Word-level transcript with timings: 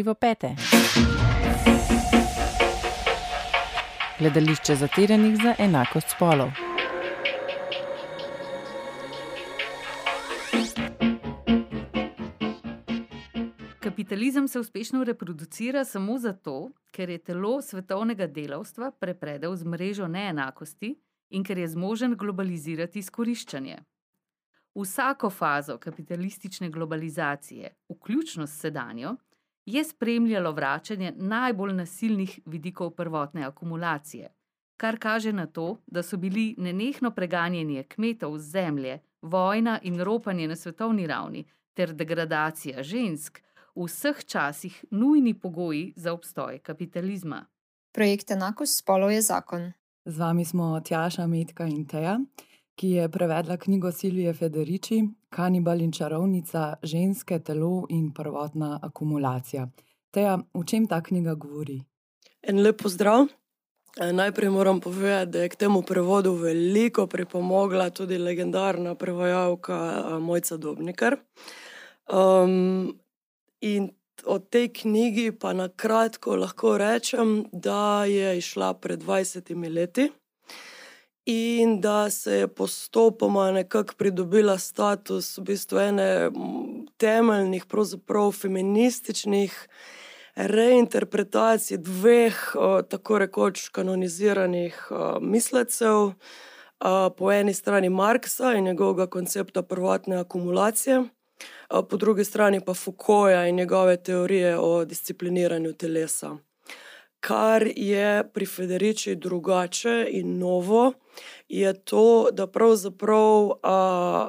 Magdalene 0.00 0.10
Krivopete. 0.10 0.54
Gledališče 4.18 4.74
zatiranih 4.74 5.36
za 5.36 5.54
enakost 5.58 6.10
spolov. 6.10 6.48
Kapitalizem 13.80 14.48
se 14.48 14.60
uspešno 14.60 15.04
reproducira 15.04 15.84
samo 15.84 16.18
zato, 16.18 16.70
ker 16.90 17.10
je 17.10 17.18
telo 17.18 17.62
svetovnega 17.62 18.26
delavstva 18.26 18.90
prepredel 18.90 19.56
z 19.56 19.64
mrežo 19.64 20.08
neenakosti 20.08 20.94
in 21.30 21.44
ker 21.44 21.58
je 21.58 21.68
zmožen 21.68 22.16
globalizirati 22.16 22.98
izkoriščanje. 22.98 23.78
Vsako 24.74 25.30
fazo 25.30 25.78
kapitalistične 25.78 26.70
globalizacije, 26.70 27.74
vključno 27.88 28.46
s 28.46 28.60
sedanjo, 28.60 29.16
je 29.72 29.84
spremljalo 29.84 30.52
vračanje 30.52 31.12
najbolj 31.16 31.72
nasilnih 31.72 32.40
vidikov 32.46 32.90
prvotne 32.90 33.44
akumulacije, 33.44 34.28
kar 34.76 34.98
kaže 34.98 35.32
na 35.32 35.46
to, 35.46 35.76
da 35.86 36.02
so 36.02 36.16
bili 36.16 36.54
nenehno 36.58 37.10
preganjanje 37.10 37.82
kmetov 37.82 38.38
z 38.38 38.50
zemlje, 38.50 38.98
vojna 39.22 39.78
in 39.82 40.00
ropanje 40.00 40.48
na 40.48 40.56
svetovni 40.56 41.06
ravni 41.06 41.44
ter 41.74 41.92
degradacija 41.94 42.82
žensk 42.82 43.42
v 43.74 43.86
vseh 43.86 44.24
časih 44.24 44.84
nujni 44.90 45.34
pogoji 45.34 45.92
za 45.96 46.12
obstoj 46.12 46.58
kapitalizma. 46.58 47.46
Projekt 47.92 48.30
enakost 48.30 48.78
spolov 48.78 49.10
je 49.10 49.22
zakon. 49.22 49.72
Z 50.04 50.18
vami 50.18 50.44
smo 50.44 50.80
Tjaša, 50.80 51.26
Metka 51.26 51.66
in 51.66 51.86
Teja, 51.86 52.18
ki 52.80 52.90
je 52.90 53.08
prevedla 53.08 53.56
knjigo 53.56 53.92
Silvije 53.92 54.32
Federici 54.34 55.02
Kanibal 55.28 55.80
in 55.80 55.92
čarovnica, 55.92 56.74
ženske 56.82 57.38
telo 57.38 57.84
in 57.88 58.06
prvotna 58.14 58.78
akumulacija. 58.82 59.66
Teja, 60.10 60.38
o 60.52 60.64
čem 60.64 60.86
ta 60.88 61.02
knjiga 61.02 61.34
govori? 61.34 61.76
En 62.42 62.62
lep 62.62 62.80
pozdrav. 62.82 63.26
E, 64.00 64.12
Najprej 64.12 64.50
moram 64.50 64.80
povedati, 64.80 65.30
da 65.30 65.42
je 65.42 65.48
k 65.48 65.56
temu 65.56 65.82
prevodu 65.82 66.32
veliko 66.32 67.06
pripomogla 67.06 67.90
tudi 67.90 68.18
legendarna 68.18 68.94
prevajalka 68.94 69.76
e, 69.76 70.18
Mojca 70.18 70.56
Dobnikar. 70.56 71.16
Um, 72.08 72.96
in 73.60 73.90
o 74.24 74.38
tej 74.38 74.72
knjigi 74.72 75.32
pa 75.32 75.52
na 75.52 75.68
kratko 75.68 76.36
lahko 76.36 76.78
rečem, 76.78 77.44
da 77.52 78.04
je 78.04 78.38
izšla 78.38 78.74
pred 78.74 79.02
20 79.04 79.68
leti 79.74 80.08
in 81.26 81.80
da 81.80 82.10
se 82.10 82.34
je 82.34 82.48
postopoma 82.48 83.50
nekako 83.52 83.94
pridobila 83.98 84.58
status 84.58 85.38
v 85.38 85.42
bistvu 85.42 85.78
ene 85.78 86.30
temeljnih, 86.96 87.66
pravzaprav 87.66 88.32
feminističnih 88.32 89.68
reinterpretacij 90.34 91.78
dveh, 91.78 92.36
tako 92.88 93.18
rekoč 93.18 93.68
kanoniziranih 93.68 94.88
mislecev. 95.20 96.12
Po 97.16 97.32
eni 97.32 97.54
strani 97.54 97.88
Marksa 97.88 98.54
in 98.56 98.64
njegovega 98.64 99.06
koncepta 99.06 99.62
prvotne 99.62 100.16
akumulacije, 100.16 101.02
po 101.90 101.96
drugi 101.96 102.24
strani 102.24 102.60
pa 102.64 102.74
Foucaulta 102.74 103.46
in 103.46 103.56
njegove 103.56 103.96
teorije 104.02 104.58
o 104.58 104.84
discipliniranju 104.84 105.72
telesa. 105.72 106.36
Kar 107.20 107.66
je 107.76 108.24
pri 108.32 108.46
Federici 108.46 109.14
drugače 109.14 110.06
in 110.10 110.38
novo, 110.38 110.92
je 111.48 111.84
to, 111.84 112.28
da 112.32 112.46
pravzaprav 112.46 113.50
a, 113.62 114.28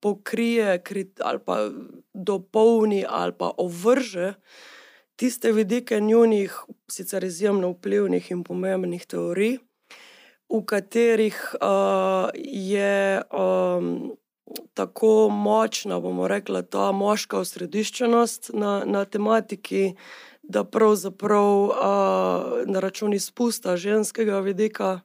pokrije 0.00 0.82
krit, 0.82 1.20
ali 1.20 1.38
pa 1.46 1.70
dopolni 2.14 3.04
ali 3.08 3.32
pa 3.38 3.50
ovrže 3.56 4.34
tiste 5.16 5.52
vidike 5.52 6.00
njunih, 6.00 6.60
sicer 6.90 7.24
izjemno 7.24 7.70
vplivnih 7.70 8.30
in 8.30 8.44
pomembnih 8.44 9.06
teorij, 9.06 9.58
v 10.50 10.64
katerih 10.66 11.54
a, 11.60 12.30
je 12.34 13.22
a, 13.30 13.80
tako 14.74 15.28
močna, 15.28 16.00
bomo 16.00 16.28
rekla, 16.28 16.62
ta 16.62 16.92
moška 16.92 17.38
osrediščenost 17.38 18.50
na, 18.54 18.82
na 18.86 19.04
tematiki, 19.04 19.94
da 20.52 20.64
pravzaprav 20.64 21.70
a, 21.70 21.92
na 22.66 22.80
račun 22.80 23.12
izpusta 23.12 23.76
ženskega 23.76 24.40
vidika 24.40 25.00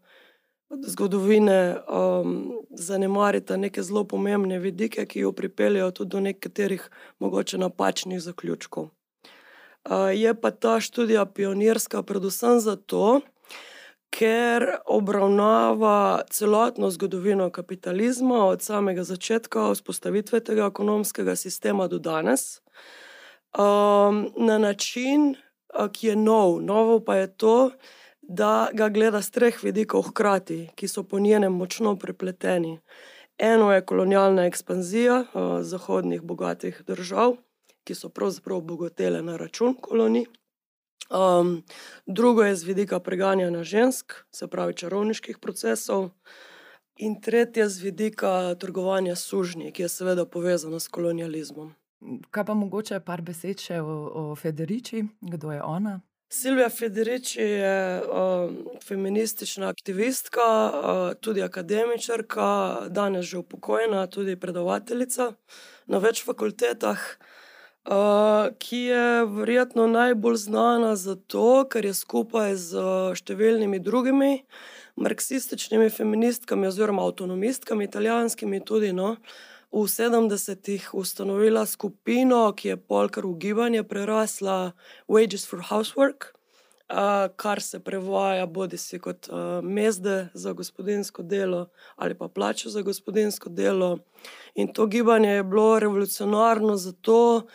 zgodovine 0.69 1.77
um, 1.87 2.51
zanemarita 2.69 3.57
neke 3.57 3.83
zelo 3.83 4.03
pomembne 4.03 4.59
vidike, 4.59 5.05
ki 5.05 5.19
jo 5.19 5.31
pripeljejo 5.31 5.91
tudi 5.91 6.09
do 6.09 6.19
nekaterih 6.19 6.89
mogoče 7.19 7.57
napačnih 7.57 8.21
zaključkov. 8.21 8.89
A, 9.83 9.97
je 10.11 10.33
pa 10.41 10.51
ta 10.51 10.79
študija 10.79 11.25
pionirska 11.25 12.03
predvsem 12.03 12.59
zato, 12.59 13.21
ker 14.09 14.65
obravnava 14.85 16.21
celotno 16.29 16.89
zgodovino 16.91 17.49
kapitalizma 17.49 18.45
od 18.45 18.61
samega 18.61 19.03
začetka 19.03 19.71
vzpostavitve 19.71 20.39
tega 20.39 20.67
ekonomskega 20.67 21.35
sistema 21.35 21.87
do 21.87 21.99
danes. 21.99 22.57
Um, 22.57 23.06
na 24.37 24.57
način, 24.57 25.35
a, 25.73 25.87
ki 25.91 26.07
je 26.07 26.15
nov, 26.15 26.61
novo 26.61 26.99
pa 26.99 27.15
je 27.15 27.37
to, 27.37 27.71
da 28.21 28.69
ga 28.73 28.89
gleda 28.89 29.21
s 29.21 29.31
treh 29.31 29.63
vidikov 29.63 30.09
hkrati, 30.09 30.69
ki 30.75 30.87
so 30.87 31.03
po 31.03 31.19
njenem 31.19 31.53
močno 31.53 31.95
prepleteni. 31.95 32.79
Eno 33.37 33.71
je 33.73 33.85
kolonialna 33.85 34.45
ekspanzija 34.45 35.23
a, 35.33 35.59
zahodnih 35.63 36.21
bogatih 36.21 36.81
držav, 36.87 37.37
ki 37.83 37.95
so 37.95 38.09
pravzaprav 38.09 38.61
bogatele 38.61 39.21
na 39.21 39.37
račun 39.37 39.75
kolonij. 39.81 40.25
Um, 41.09 41.63
drugo 42.05 42.43
je 42.43 42.55
z 42.55 42.63
vidika 42.63 42.99
preganjanja 42.99 43.63
žensk, 43.63 44.13
se 44.31 44.47
pravi 44.47 44.73
čarovniških 44.73 45.37
procesov. 45.39 46.09
In 46.97 47.21
tretje 47.21 47.69
z 47.69 47.81
vidika 47.81 48.55
trgovanja 48.59 49.15
sužnji, 49.15 49.71
ki 49.71 49.81
je 49.81 49.89
seveda 49.89 50.25
povezano 50.25 50.79
s 50.79 50.87
kolonializmom. 50.87 51.75
Kaj 52.31 52.45
pa 52.45 52.53
mogoče 52.53 52.99
par 53.05 53.21
besed 53.25 53.61
še 53.61 53.79
o, 53.81 53.95
o 54.31 54.35
Federici, 54.35 55.03
kdo 55.21 55.51
je 55.51 55.63
ona? 55.63 55.99
Silvija 56.29 56.67
Federici 56.69 57.39
je 57.39 58.01
um, 58.03 58.57
feministična 58.83 59.69
aktivistka, 59.71 60.43
uh, 60.43 61.13
tudi 61.23 61.41
akademičarka, 61.41 62.47
danes 62.89 63.25
že 63.25 63.37
upokojena, 63.37 64.07
tudi 64.07 64.35
predavateljica 64.35 65.31
na 65.87 66.01
več 66.03 66.25
fakultetah, 66.27 66.99
uh, 67.87 68.51
ki 68.59 68.81
je 68.91 69.25
verjetno 69.39 69.87
najbolj 69.87 70.35
znana 70.35 70.95
zato, 70.95 71.63
ker 71.71 71.87
je 71.87 71.95
skupaj 71.95 72.57
z 72.59 72.89
številnimi 73.15 73.79
drugimi 73.79 74.33
marksističnimi 74.97 75.89
feministkami 75.89 76.67
oziroma 76.67 77.07
avtonomistkami, 77.07 77.87
italijanskimi 77.87 78.65
tudi, 78.65 78.91
no, 78.93 79.15
v 79.71 79.87
sedemdesetih 79.87 80.93
ustanovila 80.93 81.65
skupino, 81.65 82.53
ki 82.55 82.67
je 82.67 82.77
pol 82.77 83.09
kar 83.11 83.25
v 83.27 83.35
gibanje 83.37 83.83
prerasla, 83.83 84.73
Wages 85.07 85.45
for 85.47 85.59
housework, 85.59 86.31
a, 86.87 87.27
kar 87.35 87.61
se 87.61 87.79
prevaja 87.83 88.45
bodisi 88.45 88.99
kot 88.99 89.27
a, 89.29 89.59
mezde 89.61 90.29
za 90.33 90.53
gospodinjsko 90.53 91.23
delo 91.23 91.67
ali 91.95 92.15
pa 92.15 92.27
plača 92.27 92.69
za 92.69 92.81
gospodinjsko 92.81 93.49
delo. 93.49 93.99
In 94.55 94.73
to 94.73 94.87
gibanje 94.87 95.29
je 95.29 95.43
bilo 95.43 95.79
revolucionarno 95.79 96.75
zato, 96.75 97.47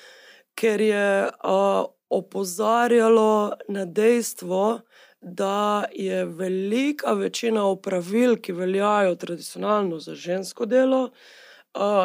ker 0.54 0.80
je 0.80 1.30
a, 1.32 1.84
opozarjalo 2.10 3.52
na 3.68 3.84
dejstvo, 3.84 4.80
da 5.22 5.84
je 5.94 6.24
velika 6.24 7.12
večina 7.12 7.64
opravil, 7.64 8.36
ki 8.36 8.52
veljajo 8.52 9.14
tradicionalno 9.14 9.98
za 9.98 10.14
žensko 10.14 10.66
delo, 10.66 11.04
a, 11.04 11.41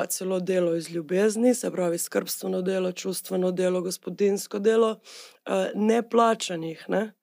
celo 0.10 0.40
delo 0.40 0.76
iz 0.76 0.90
ljubezni, 0.90 1.56
se 1.56 1.72
pravi 1.72 1.98
skrbstveno 1.98 2.62
delo, 2.62 2.92
čustveno 2.92 3.52
delo, 3.52 3.82
gospodinjsko 3.82 4.60
delo, 4.60 5.00
a, 5.46 5.68
neplačanih, 5.76 6.86
ne. 6.88 7.14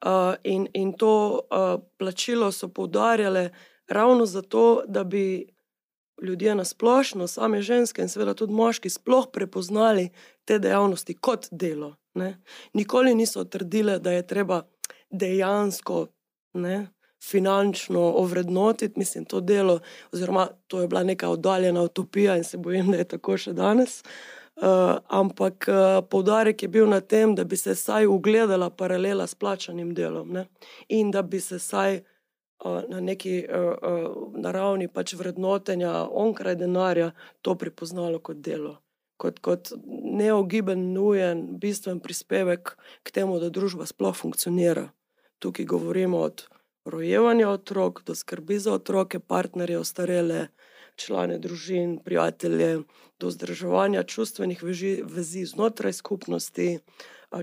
A, 0.00 0.34
in, 0.44 0.68
in 0.74 0.92
to 0.92 1.40
a, 1.50 1.78
plačilo 1.98 2.52
so 2.52 2.68
poudarjale 2.68 3.50
ravno 3.88 4.26
zato, 4.26 4.82
da 4.88 5.04
bi 5.04 5.48
ljudje 6.22 6.54
na 6.54 6.64
splošno, 6.64 7.26
same 7.26 7.62
ženske 7.62 8.02
in 8.02 8.08
seveda 8.08 8.34
tudi 8.34 8.52
moški, 8.52 8.90
sploh 8.90 9.26
prepoznali 9.32 10.10
te 10.44 10.58
dejavnosti 10.58 11.14
kot 11.14 11.48
delo, 11.50 11.96
ne. 12.14 12.42
Nikoli 12.72 13.14
niso 13.14 13.44
trdile, 13.44 13.98
da 13.98 14.12
je 14.12 14.26
treba 14.26 14.62
dejansko, 15.10 16.06
ne, 16.54 16.88
finančno 17.22 18.00
ovrednotiti, 18.00 18.98
mislim, 18.98 19.24
to 19.24 19.40
delo, 19.40 19.80
oziroma 20.12 20.48
to 20.66 20.80
je 20.80 20.88
bila 20.88 21.02
neka 21.02 21.28
oddaljena 21.28 21.82
utopija 21.82 22.36
in 22.36 22.44
se 22.44 22.58
bojim, 22.58 22.90
da 22.90 22.96
je 22.96 23.04
tako 23.04 23.36
še 23.36 23.52
danes. 23.52 24.02
Uh, 24.60 24.98
ampak, 25.08 25.68
uh, 25.68 26.08
poudarek 26.10 26.62
je 26.62 26.68
bil 26.68 26.88
na 26.88 27.00
tem, 27.00 27.34
da 27.34 27.44
bi 27.44 27.56
se 27.56 27.72
vsaj 27.72 28.06
ugledala 28.06 28.70
paralela 28.70 29.26
s 29.26 29.34
plačanim 29.34 29.94
delom, 29.94 30.32
ne. 30.32 30.46
In 30.88 31.10
da 31.10 31.22
bi 31.22 31.40
se 31.40 31.56
vsaj, 31.56 32.02
uh, 32.64 32.82
na 32.88 33.00
neki, 33.00 33.46
uh, 33.48 33.72
uh, 33.80 34.36
na 34.36 34.52
ravni 34.52 34.88
pač 34.88 35.14
vrednotenja 35.14 36.04
onkraj 36.10 36.56
denarja 36.60 37.10
to 37.42 37.54
prepoznalo 37.54 38.18
kot 38.18 38.36
delo. 38.36 38.76
kot, 39.20 39.40
kot 39.44 39.72
neogiben, 40.16 40.92
nujen, 40.94 41.44
bistven 41.60 42.00
prispevek 42.00 42.74
k 43.04 43.12
temu, 43.12 43.38
da 43.42 43.50
družba 43.52 43.86
sploh 43.88 44.16
funkcionira. 44.16 44.88
Tukaj 45.40 45.68
govorimo 45.68 46.22
od 46.24 46.46
rojevanja 46.90 47.48
otrok 47.50 48.02
do 48.06 48.14
skrbi 48.14 48.58
za 48.58 48.74
otroke, 48.74 49.20
partnerje, 49.20 49.78
ostarele, 49.78 50.48
člane 50.96 51.38
družin, 51.38 51.98
prijatelje, 52.04 52.82
do 53.20 53.28
vzdrževanja 53.28 54.02
čustvenih 54.02 54.62
veži, 54.62 55.02
vezi 55.04 55.44
znotraj 55.44 55.92
skupnosti, 55.92 56.78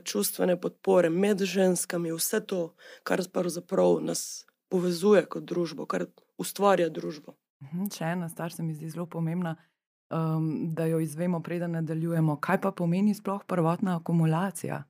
čustvene 0.03 0.57
podpore 0.61 1.09
med 1.09 1.41
ženskami, 1.41 2.11
vse 2.11 2.41
to, 2.45 2.73
kar 3.03 3.23
pravzaprav 3.33 4.01
nas 4.03 4.45
povezuje 4.69 5.25
kot 5.25 5.43
družbo, 5.43 5.85
kar 5.85 6.05
ustvarja 6.37 6.89
družbo. 6.89 7.37
Mhm, 7.63 7.89
še 7.95 8.11
ena 8.13 8.29
stvar 8.29 8.53
se 8.53 8.63
mi 8.63 8.75
zdi 8.75 8.89
zelo 8.89 9.07
pomembna, 9.09 9.55
um, 10.11 10.73
da 10.75 10.85
jo 10.85 10.99
izvemo, 10.99 11.41
preden 11.43 11.71
nadaljujemo. 11.79 12.37
Kaj 12.41 12.61
pa 12.61 12.71
pomeni 12.71 13.15
sploh 13.15 13.45
prvotna 13.47 13.97
akumulacija? 13.97 14.83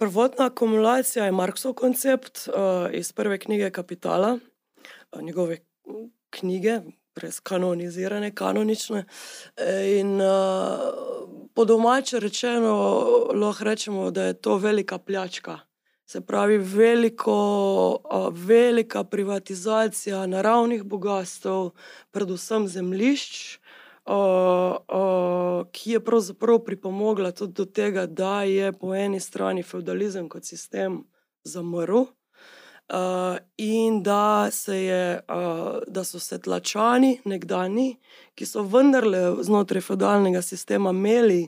Prvotna 0.00 0.46
akumulacija 0.46 1.24
je 1.24 1.32
Marksov 1.32 1.74
koncept 1.74 2.48
uh, 2.48 2.54
iz 2.92 3.12
prve 3.12 3.38
knjige 3.38 3.70
Kapitala, 3.70 4.38
uh, 5.12 5.22
njegove 5.22 5.58
knjige, 6.30 6.78
res 7.16 7.40
kanonizirane, 7.40 8.34
kanonične. 8.34 9.04
In 9.98 10.14
uh, 10.20 10.30
po 11.54 11.64
domače 11.64 12.20
rečeno, 12.20 12.72
lahko 13.34 13.64
rečemo, 13.64 14.10
da 14.10 14.24
je 14.24 14.40
to 14.40 14.56
velika 14.56 14.98
pljačka. 14.98 15.58
Se 16.06 16.20
pravi, 16.20 16.58
veliko, 16.58 17.98
velika 18.32 19.04
privatizacija 19.04 20.26
naravnih 20.26 20.82
bogatstv, 20.82 21.68
predvsem 22.10 22.68
zemljišč, 22.68 23.59
ki 25.72 25.90
je 25.90 26.04
pravzaprav 26.04 26.58
pripomogla 26.64 27.32
tudi 27.32 27.52
do 27.52 27.64
tega, 27.64 28.06
da 28.06 28.42
je 28.42 28.72
po 28.72 28.94
eni 28.94 29.20
strani 29.20 29.62
feudalizem 29.62 30.28
kot 30.28 30.44
sistem 30.44 31.04
zamrl. 31.44 32.06
Uh, 32.90 33.38
in 33.56 34.02
da, 34.02 34.50
se 34.50 34.76
je, 34.82 35.20
uh, 35.28 35.78
da 35.86 36.02
so 36.04 36.18
se 36.18 36.40
tlačani, 36.42 37.20
nekdani, 37.24 38.00
ki 38.34 38.46
so 38.46 38.64
vendarle 38.66 39.20
znotraj 39.46 39.84
feudalnega 39.86 40.42
sistema 40.42 40.90
imeli 40.90 41.44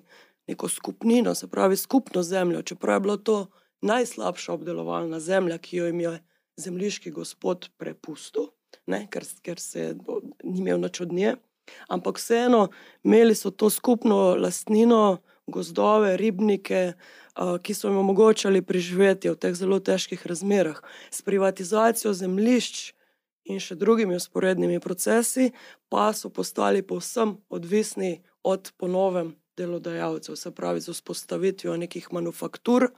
neko 0.47 0.69
skupnino, 0.69 1.35
se 1.35 1.49
pravi, 1.51 1.77
skupno 1.77 2.23
zemljo, 2.23 2.63
čeprav 2.63 2.97
je 2.97 3.01
bilo 3.01 3.17
to 3.17 3.47
najslabša 3.81 4.53
obdelovalna 4.53 5.21
zemlja, 5.21 5.59
ki 5.59 5.77
jo 5.77 5.87
je 5.87 6.21
zemljiški 6.57 7.11
gospod 7.11 7.69
prepustil, 7.77 8.53
ne, 8.87 9.09
ker, 9.11 9.27
ker 9.43 9.59
se 9.61 9.97
ni 10.45 10.61
imel 10.61 10.81
nič 10.81 11.01
od 11.01 11.13
nje. 11.13 11.37
Ampak 11.89 12.19
vseeno, 12.19 12.69
imeli 13.05 13.35
so 13.35 13.51
to 13.51 13.71
skupno 13.71 14.35
lastnino, 14.37 15.19
gozdove, 15.47 16.17
ribnike, 16.17 16.93
ki 17.63 17.75
so 17.75 17.89
jim 17.89 17.99
omogočali 17.99 18.63
preživeti 18.63 19.31
v 19.31 19.37
teh 19.41 19.55
zelo 19.57 19.81
težkih 19.81 20.27
razmerah. 20.27 20.83
S 21.11 21.23
privatizacijo 21.23 22.13
zemljišč 22.13 22.93
in 23.45 23.61
še 23.61 23.75
drugimi 23.75 24.17
usporednimi 24.17 24.81
procesi, 24.81 25.51
pa 25.89 26.13
so 26.13 26.31
postali 26.31 26.83
povsem 26.83 27.37
odvisni 27.51 28.21
od 28.43 28.73
ponovem 28.77 29.35
delodajalcev, 29.57 30.37
se 30.37 30.51
pravi, 30.51 30.81
z 30.81 30.93
vzpostavitvijo 30.93 31.77
nekih 31.77 32.09
manufaktur, 32.13 32.91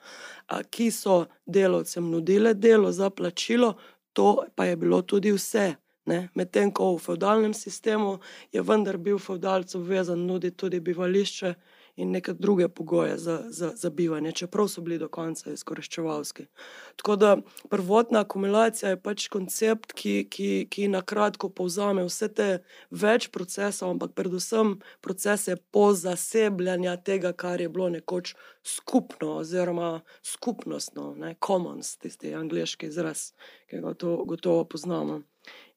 ki 0.71 0.91
so 0.91 1.25
delovcem 1.47 2.11
nudile 2.11 2.55
delo 2.55 2.93
za 2.93 3.11
plačilo, 3.11 3.75
to 4.12 4.44
pa 4.55 4.65
je 4.65 4.76
bilo 4.76 5.03
tudi 5.03 5.32
vse. 5.32 5.75
Medtem 6.06 6.72
ko 6.72 6.94
v 6.96 7.00
feudalnem 7.00 7.54
sistemu 7.54 8.18
je 8.52 8.62
vendar 8.62 8.98
bil 8.98 9.18
feudalcu 9.18 9.80
vezan 9.80 10.26
nuditi 10.26 10.56
tudi 10.56 10.80
bivališče 10.80 11.54
in 11.96 12.11
neke 12.11 12.32
druge 12.32 12.69
pogoje 12.69 13.19
za, 13.19 13.43
za, 13.49 13.73
za 13.76 13.91
bivanje, 13.91 14.32
čeprav 14.32 14.69
so 14.69 14.81
bili 14.81 14.99
do 14.99 15.08
konca 15.08 15.52
izkoriščevalski. 15.52 16.46
Tako 16.96 17.17
da 17.17 17.37
prvotna 17.70 18.20
akumulacija 18.20 18.91
je 18.91 19.00
pač 19.02 19.29
koncept, 19.29 19.93
ki, 19.93 20.26
ki, 20.31 20.67
ki 20.70 20.88
na 20.88 21.02
kratko 21.02 21.49
povzame 21.49 22.05
vse 22.05 22.29
te 22.35 22.49
več 22.91 23.29
procesov, 23.31 23.94
ampak 23.94 24.14
predvsem 24.19 24.79
procese 25.00 25.56
pozasebljanja 25.70 26.96
tega, 27.06 27.32
kar 27.32 27.61
je 27.61 27.69
bilo 27.69 27.88
nekoč 27.94 28.35
skupno, 28.64 29.38
oziroma 29.44 30.00
skupnostno, 30.23 31.12
ne, 31.19 31.37
commons, 31.47 31.97
tisti 32.02 32.35
angliški 32.35 32.90
izraz, 32.90 33.31
ki 33.70 33.85
ga 33.85 33.94
to 33.94 34.17
gotovo 34.26 34.64
poznamo. 34.64 35.23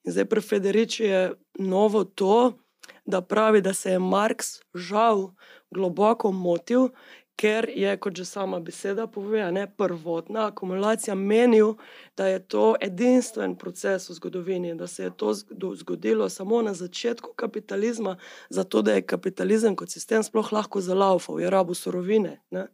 In 0.07 0.15
zdaj 0.15 0.25
pri 0.25 0.41
Federici 0.41 1.03
je 1.03 1.21
novo 1.59 2.03
to, 2.03 2.57
da 3.05 3.21
pravi, 3.21 3.61
da 3.61 3.73
se 3.73 3.91
je 3.91 3.99
Marx 3.99 4.59
žal 4.73 5.29
globoko 5.71 6.31
motil, 6.31 6.89
ker 7.37 7.69
je, 7.69 7.91
kot 8.01 8.17
že 8.17 8.25
sama 8.25 8.59
beseda 8.59 9.05
pove, 9.07 9.43
ne, 9.51 9.67
prvotna 9.77 10.47
akumulacija 10.47 11.15
menil, 11.15 11.75
da 12.17 12.27
je 12.27 12.39
to 12.39 12.75
edinstven 12.81 13.55
proces 13.55 14.09
v 14.09 14.13
zgodovini, 14.17 14.73
da 14.75 14.87
se 14.87 15.03
je 15.03 15.11
to 15.17 15.33
zgodilo 15.75 16.29
samo 16.29 16.61
na 16.61 16.73
začetku 16.73 17.33
kapitalizma, 17.35 18.17
zato 18.49 18.81
da 18.81 18.93
je 18.93 19.05
kapitalizem 19.05 19.75
kot 19.75 19.93
sistem 19.93 20.23
sploh 20.23 20.51
lahko 20.51 20.81
zalaufal, 20.81 21.39
je 21.39 21.49
rabo 21.49 21.73
surovine. 21.73 22.41
Ne. 22.51 22.67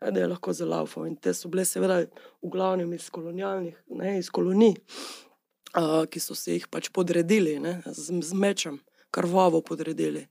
Da 0.00 0.20
je 0.20 0.26
lahko 0.26 0.52
zalaufal. 0.52 1.06
In 1.06 1.16
te 1.16 1.34
so 1.36 1.48
bile, 1.48 1.64
seveda, 1.64 1.98
v 2.42 2.52
glavnem 2.52 2.92
iz 2.92 3.10
ne, 3.88 4.18
iz 4.18 4.30
kolonij, 4.30 4.76
uh, 5.76 6.04
ki 6.08 6.20
so 6.20 6.34
se 6.34 6.56
jih 6.56 6.68
pač 6.68 6.88
podredili 6.88 7.58
ne, 7.60 7.82
z, 7.86 8.20
z 8.20 8.32
mečem 8.32 8.80
krvavo 9.10 9.60
podredili. 9.60 10.26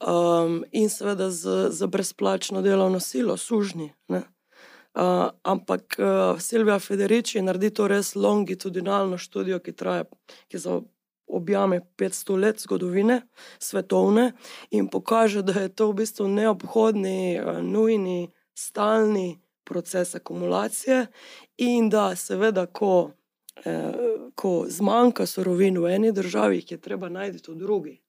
Um, 0.00 0.64
in 0.72 0.88
seveda 0.90 1.30
z, 1.30 1.70
z 1.70 1.86
brezplačno 1.86 2.62
delovno 2.62 3.00
silo, 3.00 3.36
sužni. 3.36 3.92
Uh, 4.08 4.22
ampak 5.42 5.96
uh, 5.98 6.40
Silvija 6.40 6.78
Federici 6.78 7.42
naredi 7.42 7.70
to 7.70 7.88
res 7.88 8.14
longitudinalno 8.14 9.18
študijo, 9.18 9.58
ki 9.58 9.72
traja, 9.72 10.04
ki 10.48 10.58
za 10.58 10.80
objame 11.26 11.80
500 11.96 12.38
let 12.40 12.60
zgodovine, 12.60 13.22
svetovne, 13.58 14.32
in 14.70 14.88
pokaže, 14.88 15.42
da 15.42 15.60
je 15.60 15.68
to 15.68 15.88
v 15.88 16.02
bistvu 16.02 16.28
neobhodni, 16.28 17.40
uh, 17.40 17.62
nujni, 17.62 18.28
stalni 18.54 19.40
proces 19.64 20.14
akumulacije, 20.14 21.06
in 21.56 21.88
da 21.88 22.16
seveda, 22.16 22.66
ko 22.66 23.10
eh, 23.10 23.21
ko 24.34 24.64
zmanjka 24.68 25.26
surovin 25.26 25.78
v 25.78 25.94
eni 25.94 26.12
državi, 26.12 26.56
jih 26.56 26.70
je 26.72 26.80
treba 26.80 27.08
najti 27.08 27.50
v 27.50 27.56
drugi. 27.56 28.00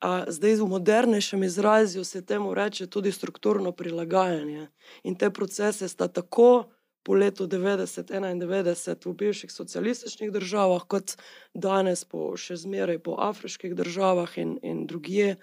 A, 0.00 0.24
zdaj, 0.28 0.54
v 0.60 0.68
modernejšem 0.68 1.42
izrazu 1.42 2.04
se 2.04 2.24
temu 2.26 2.54
reče 2.54 2.86
tudi 2.86 3.12
strukturno 3.12 3.72
prilagajanje. 3.72 4.68
In 5.02 5.14
te 5.14 5.30
procese 5.30 5.88
sta 5.88 6.08
tako 6.08 6.70
po 7.02 7.14
letu 7.14 7.46
90-91 7.46 9.06
v 9.06 9.14
bivših 9.14 9.52
socialističnih 9.52 10.32
državah, 10.32 10.84
kot 10.84 11.16
danes, 11.54 12.04
po, 12.04 12.36
še 12.36 12.56
zmeraj 12.60 13.00
po 13.04 13.16
afriških 13.18 13.74
državah 13.74 14.36
in, 14.38 14.58
in 14.62 14.86
drugje, 14.86 15.36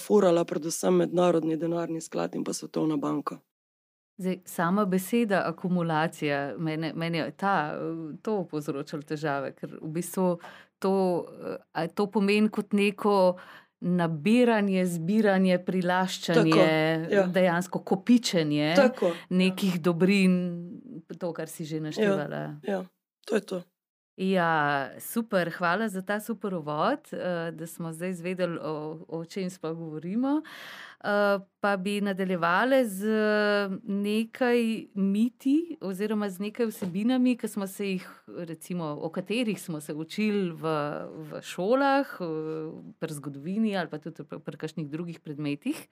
furala 0.00 0.44
predvsem 0.44 1.04
mednarodni 1.04 1.60
denarni 1.60 2.00
sklad 2.00 2.34
in 2.34 2.44
pa 2.44 2.56
Svetovna 2.56 2.96
banka. 2.96 3.40
Zdaj, 4.16 4.38
sama 4.46 4.84
beseda 4.84 5.42
akumulacija, 5.46 6.54
meni, 6.58 6.92
meni 6.94 7.18
je 7.18 7.30
ta, 7.30 7.74
to 8.22 8.44
povzročalo 8.50 9.02
težave, 9.02 9.50
ker 9.58 9.74
v 9.80 9.90
bistvu 9.96 10.28
to, 10.78 10.94
to 11.94 12.06
pomeni 12.06 12.48
kot 12.48 12.76
neko 12.78 13.16
nabiranje, 13.84 14.86
zbiranje, 14.86 15.58
prilaščanje, 15.66 16.50
Tako, 16.52 17.14
ja. 17.14 17.26
dejansko 17.26 17.82
kopičenje 17.84 18.72
Tako, 18.76 19.10
nekih 19.34 19.76
ja. 19.76 19.82
dobrin, 19.90 20.38
to, 21.18 21.32
kar 21.36 21.50
si 21.50 21.66
že 21.68 21.82
naštevala. 21.84 22.40
Ja, 22.62 22.78
ja, 22.78 22.80
to 23.26 23.40
je 23.40 23.46
to. 23.50 23.62
Ja, 24.16 24.90
super, 25.00 25.50
hvala 25.50 25.88
za 25.88 26.02
ta 26.02 26.20
super 26.20 26.54
uvod, 26.54 26.98
eh, 27.12 27.50
da 27.50 27.66
smo 27.66 27.92
zdaj 27.92 28.10
izvedeli, 28.10 28.58
o, 28.62 28.98
o 29.08 29.24
čem 29.24 29.50
sploh 29.50 29.76
govorimo. 29.76 30.42
Eh, 31.04 31.38
pa 31.60 31.76
bi 31.76 32.00
nadaljevali 32.00 32.88
z 32.88 33.06
nekaj 33.82 34.86
miti, 34.94 35.76
oziroma 35.80 36.30
z 36.30 36.40
nekaj 36.40 36.66
vsebinami, 36.66 37.38
jih, 37.78 38.08
recimo, 38.38 38.98
o 39.02 39.08
katerih 39.08 39.62
smo 39.62 39.80
se 39.80 39.94
učili 39.94 40.50
v, 40.50 40.62
v 41.10 41.42
šolah, 41.42 42.06
pri 42.98 43.14
zgodovini 43.14 43.76
ali 43.76 43.88
pa 43.90 43.98
tudi 43.98 44.22
pri 44.24 44.56
kakšnih 44.56 44.88
drugih 44.88 45.20
predmetih. 45.20 45.88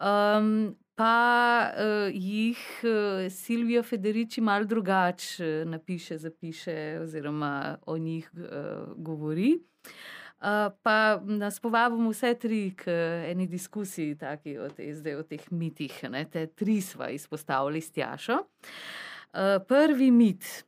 Um, 0.00 0.76
pa 0.94 1.72
uh, 1.72 2.08
jih 2.14 2.58
uh, 2.84 3.32
Silvija 3.32 3.82
Federici 3.82 4.40
malo 4.40 4.64
drugače 4.64 5.44
uh, 5.44 5.70
napiše, 5.70 6.18
zapiše, 6.18 6.98
oziroma 7.02 7.78
o 7.86 7.98
njih 7.98 8.30
uh, 8.34 8.96
govori. 8.96 9.58
Uh, 10.42 10.72
pa 10.82 11.20
nas 11.24 11.60
povabimo 11.60 12.10
vse 12.10 12.34
tri 12.34 12.72
k 12.76 12.90
eni 13.30 13.46
diskusiji, 13.46 14.16
taki, 14.18 14.58
o, 14.58 14.68
te, 14.68 14.94
zdaj, 14.94 15.14
o 15.14 15.22
teh 15.22 15.52
mitih. 15.52 16.04
Ne? 16.10 16.24
Te 16.24 16.46
tri 16.46 16.80
smo 16.80 17.06
izpostavili 17.08 17.80
s 17.80 17.92
Tjašo. 17.92 18.38
Uh, 19.32 19.62
prvi 19.68 20.10
mit. 20.10 20.64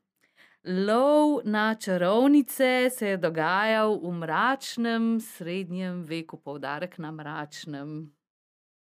Lov 0.65 1.41
na 1.45 1.75
čarovnice 1.75 2.91
se 2.91 3.09
je 3.09 3.17
dogajal 3.17 3.99
v 4.01 4.13
mračnem 4.13 5.21
srednjem 5.21 6.05
veku, 6.09 6.37
poudarek 6.37 6.99
na 6.99 7.11
mračnem. 7.13 8.15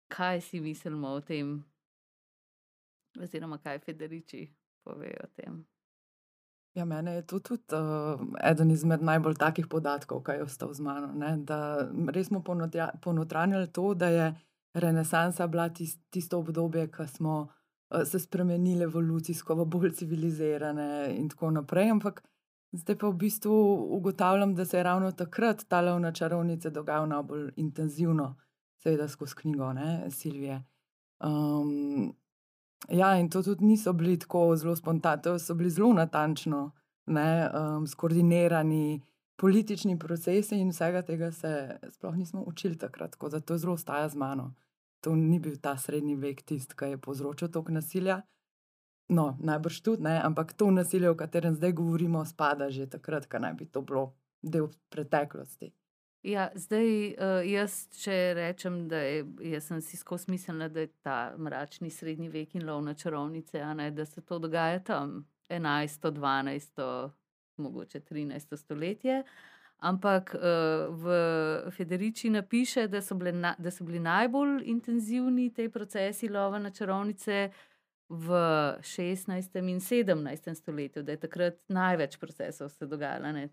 Kaj 0.07 0.41
si 0.41 0.59
mislimo 0.59 1.07
o 1.07 1.21
tem, 1.21 1.63
oziroma 3.21 3.57
kaj 3.57 3.79
Federici 3.79 4.47
povejo 4.83 5.23
o 5.23 5.31
tem. 5.35 5.65
Ja, 6.75 6.85
mene 6.85 7.13
je 7.13 7.21
to 7.27 7.39
tudi 7.39 7.63
uh, 7.71 8.19
eden 8.43 8.71
izmed 8.71 9.03
najbolj 9.03 9.37
takih 9.39 9.67
podatkov, 9.71 10.23
kaj 10.27 10.35
je 10.35 10.43
ostal 10.43 10.73
z 10.73 10.83
mano. 10.83 11.13
Ne? 11.15 11.37
Da 11.37 11.87
res 12.11 12.27
smo 12.27 12.43
ponotranjali 13.01 13.71
to, 13.71 13.93
da 13.93 14.09
je 14.11 14.33
renesansa 14.73 15.47
bila 15.47 15.69
tist, 15.69 16.01
tisto 16.09 16.39
obdobje, 16.39 16.89
ko 16.91 17.07
smo 17.07 17.35
uh, 17.47 18.03
se 18.03 18.19
spremenili 18.19 18.83
evolucijsko, 18.83 19.55
v 19.55 19.65
bolj 19.65 19.93
civilizirane 20.01 21.15
in 21.15 21.29
tako 21.31 21.53
naprej. 21.55 21.93
Ampak 21.95 22.19
zdaj 22.75 22.97
pa 22.97 23.07
v 23.07 23.17
bistvu 23.23 23.55
ugotavljam, 23.95 24.55
da 24.55 24.65
se 24.65 24.77
je 24.77 24.83
ravno 24.83 25.11
takrat 25.11 25.63
ta 25.67 25.81
lovna 25.81 26.11
čarovnica 26.11 26.69
dogajala 26.69 27.05
najbolj 27.05 27.51
intenzivno, 27.55 28.35
seveda 28.85 29.09
skozi 29.09 29.41
knjigo 29.41 29.73
ne? 29.73 29.89
Silvije. 30.13 30.61
Um, 31.25 32.13
Ja, 32.89 33.15
in 33.17 33.29
to 33.29 33.43
tudi 33.43 33.65
niso 33.65 33.93
bili 33.93 34.19
tako 34.19 34.55
zelo 34.55 34.75
spontani, 34.75 35.21
to 35.21 35.39
so 35.39 35.55
bili 35.55 35.69
zelo 35.69 35.93
natančno, 35.93 36.71
ne, 37.05 37.49
um, 37.49 37.87
skoordinirani 37.87 39.01
politični 39.35 39.99
procesi, 39.99 40.59
in 40.59 40.69
vsega 40.69 41.01
tega 41.01 41.31
se 41.31 41.79
sploh 41.89 42.15
nismo 42.15 42.43
učili 42.47 42.77
takrat, 42.77 43.11
tako 43.11 43.29
da 43.29 43.39
to 43.39 43.57
zelo 43.57 43.73
ostaja 43.73 44.09
z 44.09 44.15
mano. 44.15 44.53
To 45.01 45.15
ni 45.15 45.39
bil 45.39 45.57
ta 45.61 45.77
srednji 45.77 46.15
vek 46.15 46.41
tisti, 46.41 46.75
ki 46.75 46.85
je 46.85 46.97
povzročil 46.97 47.47
toliko 47.47 47.71
nasilja. 47.71 48.21
No, 49.09 49.37
najbrž 49.39 49.81
tudi 49.81 50.03
ne, 50.03 50.19
ampak 50.23 50.53
to 50.53 50.71
nasilje, 50.71 51.09
o 51.09 51.15
katerem 51.15 51.55
zdaj 51.55 51.73
govorimo, 51.73 52.25
spada 52.25 52.69
že 52.69 52.89
takrat, 52.89 53.25
ko 53.25 53.39
naj 53.39 53.53
bi 53.53 53.65
to 53.65 53.81
bilo 53.81 54.13
del 54.41 54.69
preteklosti. 54.89 55.73
Ja, 56.25 56.47
zdaj, 56.57 56.87
uh, 57.21 57.43
jaz, 57.45 57.73
če 58.01 58.13
rečem, 58.33 58.79
da 58.89 58.97
je, 58.97 59.59
sem 59.61 59.77
si 59.85 59.97
skozi 59.97 60.31
mislila, 60.33 60.65
da 60.73 60.81
je 60.81 60.89
ta 61.05 61.17
mračni 61.37 61.91
srednji 61.93 62.31
vek 62.33 62.55
in 62.57 62.63
lov 62.65 62.79
na 62.81 62.95
čarovnice, 62.97 63.61
ne, 63.77 63.91
da 63.93 64.07
se 64.09 64.23
to 64.25 64.39
dogaja 64.41 64.79
tam 64.87 65.19
11., 65.53 66.09
12., 66.15 66.81
mogoče 67.61 68.01
13. 68.09 68.57
stoletje. 68.57 69.19
Ampak 69.85 70.33
uh, 70.33 70.41
v 70.97 71.71
Federici 71.77 72.33
napiše, 72.33 72.87
da 72.87 73.03
so, 73.05 73.13
na, 73.13 73.53
da 73.59 73.71
so 73.71 73.85
bili 73.85 73.99
najbolj 73.99 74.63
intenzivni 74.65 75.51
ti 75.53 75.69
procesi 75.69 76.29
lova 76.29 76.59
na 76.59 76.73
čarovnice 76.73 77.51
v 78.09 78.29
16. 78.81 79.69
in 79.69 79.79
17. 79.79 80.55
stoletju, 80.55 81.03
da 81.03 81.11
je 81.11 81.19
takrat 81.19 81.57
največ 81.67 82.17
procesov 82.17 82.69
se 82.69 82.85
dogajalo. 82.85 83.47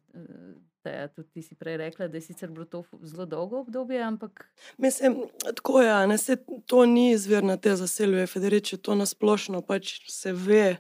Teja, 0.83 1.09
tudi 1.09 1.29
ti 1.31 1.43
si 1.43 1.55
prej 1.55 1.77
rekla, 1.77 2.09
da 2.09 2.17
je 2.17 2.21
sicer 2.21 2.51
bilo 2.51 2.65
to 2.65 2.83
zelo 3.03 3.27
dolgo 3.27 3.61
obdobje, 3.61 4.03
ampak. 4.03 4.49
Mislim, 4.79 5.17
tako 5.55 5.81
je, 5.81 6.07
ne, 6.07 6.19
se, 6.19 6.37
to 6.67 6.87
ni 6.87 7.11
izvirna 7.11 7.57
teza 7.57 7.87
Silvije 7.87 8.27
Federici, 8.27 8.77
to 8.77 8.95
nasplošno 8.95 9.63
pač 9.63 10.11
se 10.11 10.33
ve. 10.33 10.77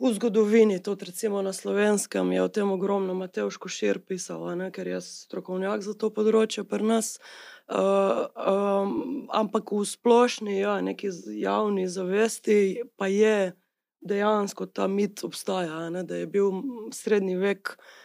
V 0.00 0.14
zgodovini, 0.16 0.80
tudi 0.80 1.04
recimo 1.04 1.42
na 1.42 1.52
slovenskem, 1.52 2.32
je 2.32 2.42
o 2.42 2.48
tem 2.48 2.70
ogromno 2.72 3.12
Matejš 3.14 3.60
Košir 3.60 4.00
pisal, 4.00 4.56
ne, 4.56 4.70
ker 4.72 4.88
je 4.88 5.00
strokovnjak 5.04 5.84
za 5.84 5.92
to 5.92 6.08
področje 6.08 6.64
pri 6.64 6.86
nas. 6.88 7.18
Uh, 7.68 8.24
um, 8.32 9.28
ampak 9.28 9.68
v 9.76 9.84
splošni, 9.84 10.56
ja, 10.56 10.80
neki 10.80 11.12
javni 11.36 11.84
zavesti 11.84 12.80
pa 12.96 13.12
je 13.12 13.52
dejansko 14.00 14.72
ta 14.72 14.88
mit 14.88 15.20
obstaja, 15.20 15.90
ne, 15.92 16.00
da 16.08 16.16
je 16.16 16.26
bil 16.32 16.48
srednji 16.96 17.36
vek 17.36 17.76
uh, 17.76 18.00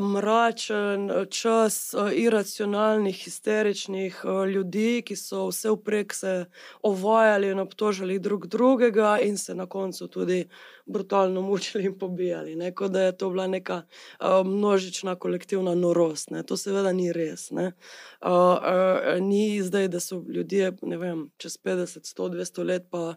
mračen 0.00 1.10
čas 1.30 1.94
iracionalnih, 2.14 3.16
histeričnih 3.16 4.24
ljudi, 4.54 5.02
ki 5.06 5.16
so 5.16 5.46
vse 5.48 5.70
vprek 5.70 6.14
se 6.14 6.44
ovajali 6.82 7.50
in 7.50 7.58
obtožili 7.58 8.18
drug 8.18 8.46
drugega, 8.46 9.18
in 9.22 9.38
se 9.38 9.54
na 9.54 9.66
koncu 9.66 10.08
tudi 10.08 10.48
brutalno 10.86 11.40
mučili 11.48 11.84
in 11.84 11.98
pobijali. 11.98 12.56
Ne? 12.56 12.74
Kot 12.74 12.90
da 12.90 13.02
je 13.02 13.16
to 13.16 13.30
bila 13.30 13.46
neka 13.46 13.82
množična 14.44 15.14
kolektivna 15.14 15.74
norost. 15.74 16.30
Ne? 16.30 16.42
To 16.42 16.56
seveda 16.56 16.92
ni 16.92 17.12
res. 17.12 17.50
Ne? 17.50 17.72
Ni 19.20 19.62
zdaj, 19.62 19.88
da 19.88 20.00
so 20.00 20.24
ljudje 20.28 20.72
vem, 20.82 21.30
čez 21.36 21.58
50, 21.64 22.14
100, 22.14 22.28
200 22.28 22.64
let 22.64 22.86
pa 22.90 23.14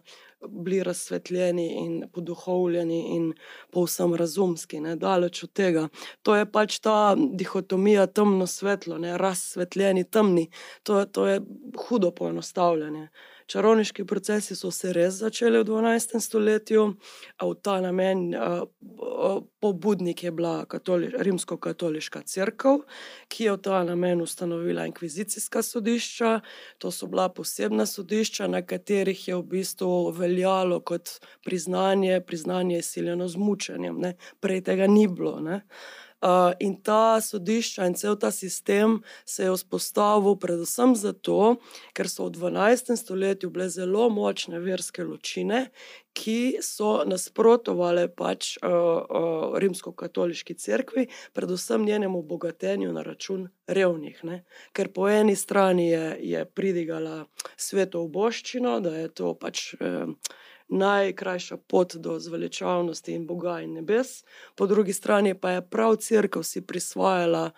bili 0.48 0.82
razsvetljeni 0.82 1.66
in 1.84 2.08
poduhovljeni 2.12 3.16
in 3.16 3.32
povsem 3.70 4.14
razumski, 4.14 4.80
ne 4.80 4.96
daleč 4.96 5.44
od 5.44 5.52
tega. 5.52 5.88
To 6.22 6.36
je 6.36 6.46
pač 6.52 6.78
ta 6.78 7.14
dihotomija 7.16 8.06
temno-svetlo, 8.06 8.98
razsvetljeni, 9.16 10.04
temni. 10.04 10.48
To, 10.82 11.04
to 11.04 11.26
je 11.26 11.40
hudo 11.88 12.10
poenostavljanje. 12.10 13.08
Čarovniški 13.52 14.04
procesi 14.08 14.56
so 14.56 14.70
se 14.72 14.94
res 14.96 15.18
začeli 15.20 15.58
v 15.60 15.66
12. 15.68 16.14
stoletju, 16.24 16.84
a 17.36 17.48
v 17.50 17.56
ta 17.60 17.74
namen 17.84 18.30
pobudnik 19.60 20.22
je 20.24 20.30
bila 20.32 20.64
katoli, 20.64 21.10
rimsko-katoliška 21.12 22.22
crkva, 22.32 22.78
ki 23.28 23.44
je 23.44 23.52
v 23.52 23.60
ta 23.60 23.82
namen 23.84 24.22
ustanovila 24.24 24.86
inkvizicijska 24.88 25.60
sodišča. 25.62 26.30
To 26.80 26.90
so 26.90 27.10
bila 27.12 27.28
posebna 27.28 27.84
sodišča, 27.86 28.48
na 28.48 28.62
katerih 28.64 29.28
je 29.28 29.36
v 29.36 29.44
bistvu 29.52 30.14
veljalo 30.16 30.80
kot 30.80 31.18
priznanje, 31.44 32.22
priznanje 32.24 32.80
siljeno 32.82 33.28
z 33.28 33.36
mučenjem. 33.36 34.00
Ne? 34.00 34.16
Prej 34.40 34.64
tega 34.64 34.88
ni 34.88 35.04
bilo. 35.08 35.40
Ne? 35.44 35.60
Uh, 36.22 36.52
in 36.62 36.76
ta 36.78 37.18
sodišča 37.20 37.86
in 37.90 37.94
cel 37.98 38.14
ta 38.16 38.30
sistem 38.30 39.00
se 39.26 39.42
je 39.42 39.50
vzpostavil 39.50 40.36
predvsem 40.38 40.94
zato, 40.94 41.56
ker 41.98 42.06
so 42.06 42.28
v 42.28 42.36
12. 42.36 42.94
stoletju 42.96 43.50
bile 43.50 43.66
zelo 43.66 44.06
močne 44.06 44.60
verske 44.62 45.02
ločine, 45.02 45.64
ki 46.14 46.62
so 46.62 47.02
nasprotovale 47.08 48.06
pač 48.14 48.52
uh, 48.62 48.70
uh, 48.70 49.58
rimsko-katoliški 49.58 50.54
cerkvi, 50.54 51.08
predvsem 51.34 51.82
njenemu 51.90 52.22
bogatenju 52.22 52.92
na 52.92 53.02
račun 53.02 53.48
revnih. 53.66 54.22
Ne? 54.22 54.44
Ker 54.72 54.92
po 54.94 55.08
eni 55.10 55.34
strani 55.36 55.88
je, 55.88 56.06
je 56.22 56.44
pridigala 56.46 57.24
sveto 57.56 58.06
oboščino, 58.06 58.78
da 58.78 58.94
je 58.94 59.10
to 59.10 59.34
pač. 59.34 59.72
Uh, 59.80 60.14
najkrajša 60.72 61.56
pot 61.68 61.96
do 61.96 62.18
zveličavnosti 62.18 63.12
in 63.12 63.26
Boga 63.26 63.60
in 63.60 63.76
nebes, 63.78 64.22
po 64.56 64.66
drugi 64.66 64.92
strani 64.92 65.34
pa 65.34 65.50
je 65.50 65.68
prav 65.68 65.96
crkva 65.96 66.42
si 66.42 66.66
prisvajala 66.66 67.50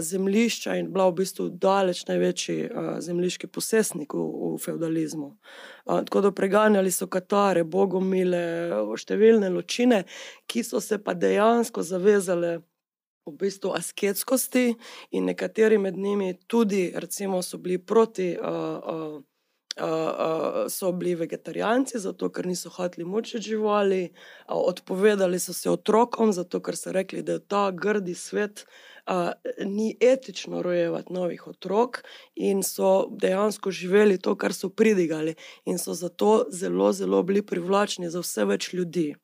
zemljišča 0.00 0.76
in 0.76 0.92
bila 0.92 1.08
v 1.08 1.14
bistvu 1.20 1.48
daleč 1.48 2.06
največji 2.06 2.70
zemljiški 3.00 3.46
posestnik 3.46 4.14
v, 4.14 4.24
v 4.54 4.58
feudalizmu. 4.62 5.36
Tako 5.84 6.20
da 6.20 6.32
preganjali 6.32 6.90
so 6.90 7.06
Katare, 7.06 7.64
bogomile, 7.64 8.72
številne 8.98 9.50
ločine, 9.52 10.04
ki 10.46 10.64
so 10.64 10.80
se 10.80 10.98
pa 11.02 11.14
dejansko 11.14 11.82
zavezale. 11.82 12.58
V 13.26 13.32
bistvu 13.34 13.72
asketskosti, 13.74 14.76
in 15.18 15.24
nekateri 15.26 15.80
med 15.82 15.96
njimi 15.98 16.36
tudi, 16.46 16.92
recimo, 16.94 17.40
so 17.42 17.58
bili 17.58 17.80
proti 17.82 18.28
uh, 18.38 18.46
uh, 18.46 19.16
so 20.68 20.92
bili 20.92 21.14
vegetarijanci, 21.14 21.98
zato 21.98 22.28
ker 22.28 22.46
niso 22.46 22.70
hoteli 22.70 23.04
mučiti 23.04 23.44
živali, 23.44 24.12
odpovedali 24.48 25.38
so 25.38 25.52
se 25.52 25.70
otrokom, 25.70 26.32
zato 26.32 26.60
ker 26.60 26.76
so 26.76 26.92
rekli, 26.92 27.22
da 27.22 27.32
je 27.32 27.46
ta 27.46 27.70
grdi 27.70 28.14
svet. 28.14 28.66
Uh, 29.06 29.30
ni 29.64 29.96
etično 30.00 30.62
rojevati 30.62 31.12
novih 31.12 31.46
otrok, 31.46 32.02
in 32.34 32.62
so 32.62 33.06
dejansko 33.10 33.70
živeli 33.70 34.18
to, 34.18 34.34
kar 34.34 34.54
so 34.54 34.68
pridigali, 34.68 35.34
in 35.64 35.78
so 35.78 35.94
zato 35.94 36.46
zelo, 36.50 36.92
zelo 36.92 37.22
bili 37.22 37.42
privlačni 37.46 38.10
za 38.10 38.20
vse 38.20 38.44
več 38.44 38.72
ljudi. 38.72 39.14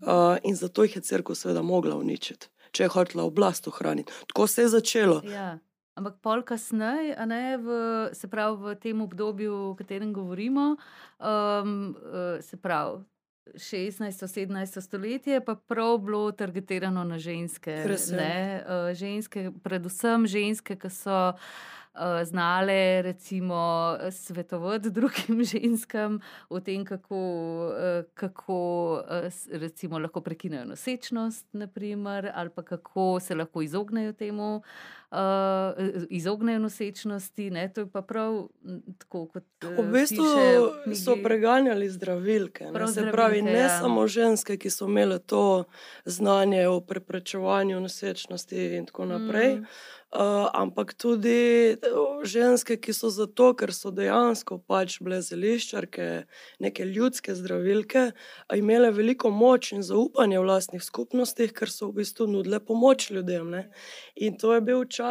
Uh, 0.00 0.36
in 0.42 0.56
zato 0.56 0.82
jih 0.82 0.96
je 0.96 1.02
crkva, 1.02 1.34
seveda, 1.34 1.62
mogla 1.62 1.96
uničiti, 1.96 2.48
če 2.72 2.82
je 2.82 2.88
hotela 2.88 3.22
oblast 3.24 3.68
ohraniti. 3.68 4.12
Tako 4.26 4.46
se 4.46 4.62
je 4.62 4.68
začelo. 4.68 5.22
Ja. 5.30 5.58
Ampak 5.94 6.14
pol 6.24 6.42
kasneje, 6.42 7.16
se 8.12 8.28
pravi 8.28 8.56
v 8.56 8.74
tem 8.80 9.00
obdobju, 9.00 9.54
o 9.70 9.74
katerem 9.76 10.12
govorimo, 10.12 10.76
um, 11.20 11.96
se 12.40 12.56
pravi 12.56 13.04
16. 13.54 14.40
in 14.40 14.48
17. 14.48 14.80
stoletje, 14.80 15.40
pa 15.44 15.54
prav 15.54 15.98
bilo 15.98 16.32
targetirano 16.32 17.04
na 17.04 17.18
ženske. 17.18 17.84
Ne, 18.12 18.64
uh, 18.64 18.94
ženske 18.94 19.50
predvsem 19.62 20.26
ženske, 20.26 20.76
ki 20.76 20.90
so. 20.90 21.34
Eh, 21.94 22.24
znale 22.24 23.02
recimo 23.02 23.96
svetovati 24.10 24.90
drugim 24.90 25.44
ženskam 25.52 26.20
o 26.48 26.60
tem, 26.60 26.84
kako, 26.84 27.16
eh, 27.78 28.02
kako 28.14 29.02
eh, 29.10 29.30
recimo 29.50 29.98
lahko 29.98 30.20
prekinejo 30.20 30.64
nosečnost, 30.64 31.46
naprimer, 31.52 32.30
ali 32.34 32.50
pa 32.50 32.62
kako 32.62 33.20
se 33.20 33.34
lahko 33.34 33.62
izognejo 33.62 34.12
temu, 34.12 34.62
izognejo 36.08 36.58
nosečnosti. 36.58 37.50
Ne? 37.50 37.72
To 37.72 37.80
je 37.80 37.90
pa 37.90 38.02
prav 38.02 38.48
tako, 38.98 39.26
kot 39.26 39.44
v 39.78 39.84
bistvu 39.92 40.24
so 41.04 41.16
preganjali 41.22 41.90
zdravilke. 41.90 42.70
Ne? 42.72 42.88
Se 42.88 43.08
pravi, 43.12 43.42
ne 43.42 43.58
ja. 43.58 43.80
samo 43.80 44.06
ženske, 44.06 44.56
ki 44.56 44.70
so 44.70 44.88
imele 44.88 45.18
to 45.18 45.64
znanje 46.04 46.68
o 46.68 46.80
preprečevanju 46.80 47.80
nosečnosti 47.80 48.64
in 48.76 48.86
tako 48.86 49.04
naprej. 49.04 49.56
Mm 49.56 49.66
Uh, 50.12 50.50
ampak 50.52 50.92
tudi 50.92 51.72
ženske, 52.28 52.76
ki 52.76 52.92
so 52.92 53.08
zato, 53.08 53.46
ker 53.56 53.70
so 53.72 53.88
dejansko 53.88 54.58
pač 54.68 54.98
bile 55.00 55.22
zeliščarke, 55.24 56.08
neke 56.60 56.84
ljudske 56.84 57.32
zdravilke, 57.32 58.02
imele 58.52 58.90
veliko 58.92 59.30
moč 59.32 59.70
in 59.72 59.80
zaupanje 59.80 60.36
v 60.36 60.44
vlastnih 60.44 60.84
skupnostih, 60.84 61.54
ker 61.56 61.72
so 61.72 61.88
v 61.88 62.02
bistvu 62.02 62.26
nudile 62.28 62.60
pomoč 62.60 63.08
ljudem. 63.08 63.48
Ne? 63.56 63.62
In 64.20 64.36
to 64.36 64.52
je 64.52 64.60
bil 64.60 64.84
čas, 64.84 65.01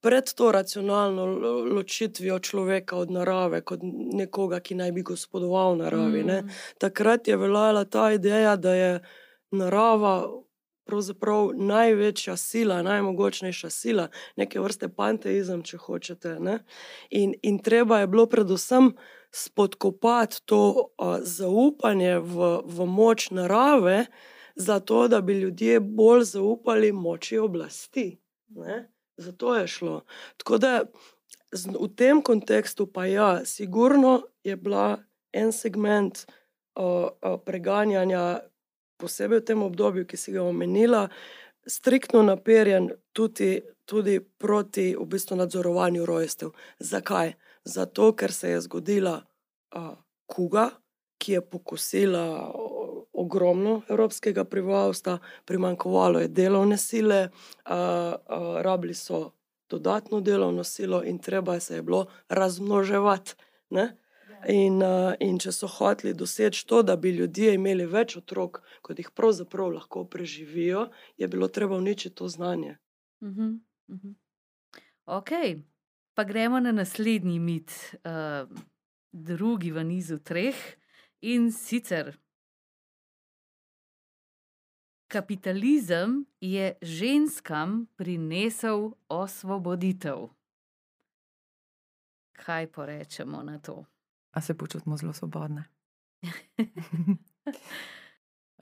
pred 0.00 0.32
to 0.34 0.52
racionalno 0.52 1.24
ločitvijo 1.74 2.38
človeka 2.38 2.96
od 2.96 3.10
narave, 3.10 3.60
kot 3.60 3.80
nekoga, 4.12 4.60
ki 4.60 4.74
naj 4.74 4.92
bi 4.92 5.02
gospodoval 5.02 5.76
naravi. 5.76 6.22
Mm. 6.24 6.52
Takrat 6.78 7.28
je 7.28 7.36
veljala 7.36 7.84
ta 7.84 8.12
ideja, 8.12 8.56
da 8.56 8.74
je 8.74 9.00
narava 9.50 10.14
pravzaprav 10.90 11.50
največja 11.54 12.36
sila, 12.36 12.82
najmočnejša 12.82 13.70
sila, 13.70 14.08
neke 14.36 14.60
vrste 14.60 14.88
panteizem, 14.88 15.62
če 15.62 15.78
hočete. 15.78 16.36
In, 17.10 17.34
in 17.42 17.58
treba 17.62 18.00
je 18.00 18.10
bilo 18.10 18.26
predvsem 18.26 18.92
spodkopati 19.30 20.42
to 20.50 20.62
uh, 20.74 21.18
zaupanje 21.22 22.18
v, 22.18 22.50
v 22.64 22.86
moč 22.86 23.30
narave, 23.30 24.06
zato 24.56 25.06
da 25.08 25.20
bi 25.20 25.38
ljudje 25.44 25.80
bolj 25.80 26.24
zaupali 26.32 26.92
moči 26.92 27.38
oblasti. 27.38 28.08
Ne? 28.48 28.88
Zato 29.20 29.54
je 29.56 29.66
šlo. 29.68 30.00
Tako 30.36 30.58
da 30.58 30.84
v 31.52 31.88
tem 31.96 32.22
kontekstu, 32.22 32.86
pa 32.86 33.06
ja, 33.06 33.44
sigurno 33.44 34.22
je 34.44 34.56
bila 34.56 34.98
en 35.32 35.52
segment 35.52 36.24
uh, 36.24 36.84
uh, 36.84 37.36
preganjanja, 37.44 38.40
posebej 38.96 39.40
v 39.40 39.44
tem 39.44 39.62
obdobju, 39.62 40.06
ki 40.06 40.16
si 40.16 40.32
ga 40.32 40.44
omenila, 40.44 41.08
striktno 41.66 42.22
naperjen 42.22 42.90
tudi, 43.12 43.60
tudi 43.84 44.20
proti 44.20 44.94
v 44.96 45.06
bistvu 45.06 45.36
nadzorovanju 45.36 46.06
rojstev. 46.06 46.54
Zakaj? 46.78 47.34
Zato, 47.64 48.12
ker 48.16 48.32
se 48.32 48.54
je 48.54 48.60
zgodila 48.64 49.20
uh, 49.20 49.94
kuga, 50.26 50.70
ki 51.20 51.32
je 51.32 51.40
pokosila. 51.44 52.24
Ogromno 53.20 53.82
evropskega 53.88 54.44
prebivalstva, 54.44 55.18
primankovalo 55.44 56.22
je 56.22 56.28
delovne 56.28 56.78
sile, 56.80 57.28
uh, 57.28 57.72
uh, 57.72 58.62
rabili 58.64 58.94
so 58.94 59.32
dodatno 59.70 60.20
delovno 60.20 60.64
silo, 60.64 61.02
in 61.04 61.18
treba 61.18 61.60
se 61.60 61.74
je 61.74 61.82
bilo 61.82 62.06
razmnoževati. 62.28 63.34
In, 64.48 64.80
uh, 64.82 65.12
in 65.20 65.36
če 65.38 65.52
so 65.52 65.68
hoteli 65.68 66.14
doseči 66.16 66.64
to, 66.66 66.80
da 66.82 66.96
bi 66.96 67.12
ljudje 67.12 67.54
imeli 67.54 67.84
več 67.86 68.16
otrok, 68.16 68.62
kot 68.82 68.98
jih 68.98 69.10
pravzaprav 69.12 69.74
lahko 69.74 70.06
preživijo, 70.08 70.86
je 71.20 71.28
bilo 71.28 71.48
treba 71.48 71.76
uničiti 71.76 72.14
to 72.16 72.28
znanje. 72.28 72.78
Uh 73.20 73.28
-huh, 73.28 73.58
uh 73.88 73.96
-huh. 73.96 74.14
Ok, 75.04 75.30
pa 76.14 76.24
gremo 76.24 76.60
na 76.60 76.72
naslednji 76.72 77.38
mit, 77.38 77.96
uh, 78.04 78.48
drugi 79.12 79.70
v 79.70 79.84
nizu 79.84 80.18
treh 80.18 80.56
in 81.20 81.52
sicer. 81.52 82.16
Kapitalizem 85.10 86.24
je 86.40 86.74
ženskam 86.82 87.86
prinesel 87.96 88.90
osvoboditev. 89.08 90.16
Kaj 92.32 92.66
porečemo 92.66 93.42
na 93.42 93.58
to? 93.58 93.84
A 94.30 94.40
se 94.40 94.54
počutimo 94.54 94.96
zelo 94.96 95.12
svobodne? 95.12 95.64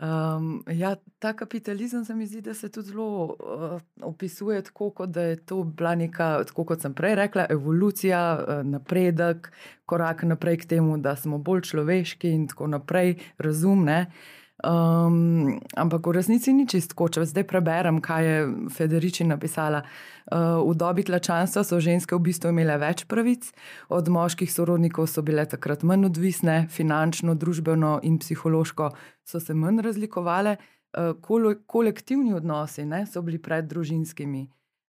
um, 0.01 0.65
ja, 0.73 0.97
ta 1.19 1.33
kapitalizem 1.33 2.05
se 2.05 2.15
mi 2.15 2.27
zdi, 2.27 2.41
da 2.41 2.55
se 2.55 2.73
tudi 2.73 2.89
zelo 2.89 3.25
uh, 3.25 3.81
opisuje 4.03 4.63
tako, 4.63 4.91
kot 4.91 5.11
da 5.11 5.23
je 5.23 5.37
to 5.37 5.65
bila 5.65 5.95
neka, 5.95 6.45
tako 6.45 6.65
kot 6.65 6.81
sem 6.81 6.95
prej 6.95 7.15
rekla, 7.15 7.47
evolucija, 7.51 8.45
uh, 8.49 8.67
napredek, 8.67 9.53
korak 9.87 10.23
naprej 10.23 10.57
k 10.57 10.65
temu, 10.65 10.99
da 10.99 11.17
smo 11.17 11.39
bolj 11.39 11.61
človeški 11.61 12.31
in 12.31 12.49
tako 12.49 12.67
naprej, 12.67 13.19
razumne. 13.39 14.01
Uh, 14.09 14.38
Um, 14.59 15.61
ampak 15.79 16.03
v 16.03 16.19
resnici 16.19 16.51
ni 16.51 16.67
čisto, 16.67 16.99
če 16.99 17.23
zdaj 17.31 17.45
preberem, 17.47 18.01
kaj 18.03 18.23
je 18.27 18.39
Federici 18.75 19.23
napisala. 19.23 19.85
Uh, 20.27 20.59
v 20.67 20.75
dobi 20.75 21.07
tlačanstva 21.07 21.63
so 21.63 21.79
ženske 21.79 22.19
v 22.19 22.27
bistvu 22.27 22.51
imele 22.51 22.75
več 22.75 23.07
pravic, 23.07 23.47
od 23.87 24.11
moških 24.11 24.51
sorodnikov 24.51 25.07
so 25.07 25.23
bile 25.23 25.47
takrat 25.47 25.87
manj 25.87 26.11
odvisne, 26.11 26.67
finančno, 26.75 27.39
družbeno 27.39 28.01
in 28.03 28.19
psihološko 28.19 28.91
so 29.23 29.39
se 29.39 29.55
manj 29.55 29.79
razlikovale, 29.87 30.57
uh, 30.59 31.15
kol 31.23 31.55
kolektivni 31.63 32.35
odnosi 32.35 32.83
ne, 32.83 33.07
so 33.07 33.23
bili 33.23 33.39
pred 33.39 33.69
družinskimi. 33.71 34.49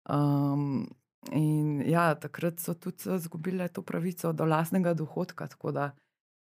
Um, 0.10 0.89
in 1.38 1.86
ja, 1.86 2.15
takrat 2.17 2.58
so 2.58 2.74
tudi 2.74 3.13
izgubile 3.13 3.69
to 3.69 3.86
pravico 3.86 4.34
do 4.34 4.50
lastnega 4.50 4.95
dohodka, 4.97 5.45
tako 5.54 5.69
da 5.71 5.91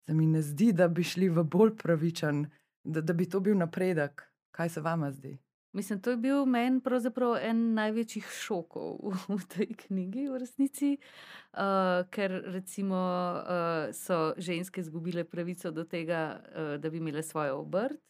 se 0.09 0.17
mi 0.17 0.25
ne 0.25 0.41
zdi, 0.41 0.71
da 0.73 0.89
bi 0.89 1.05
šli 1.05 1.29
v 1.29 1.45
bolj 1.45 1.75
pravičen 1.77 2.47
da, 2.83 3.01
da 3.01 3.13
bi 3.13 3.29
to 3.29 3.39
bil 3.39 3.57
napredek. 3.57 4.27
Kaj 4.51 4.69
se 4.69 4.81
vam 4.81 5.11
zdi? 5.11 5.37
Mislim, 5.73 6.01
to 6.01 6.09
je 6.11 6.17
bil 6.17 6.45
meni 6.45 6.81
pravzaprav 6.83 7.37
en 7.47 7.59
največjih 7.73 8.27
šokov 8.27 8.97
v, 8.99 9.13
v 9.39 9.45
tej 9.53 9.69
knjigi, 9.85 10.25
v 10.27 10.39
resnici, 10.41 10.89
uh, 10.97 12.03
ker 12.11 12.35
recimo 12.51 12.99
uh, 12.99 13.93
so 13.95 14.33
ženske 14.37 14.83
izgubile 14.83 15.23
pravico 15.23 15.71
do 15.71 15.85
tega, 15.87 16.41
uh, 16.51 16.75
da 16.75 16.89
bi 16.89 16.99
imele 16.99 17.23
svojo 17.23 17.61
obrt, 17.63 18.01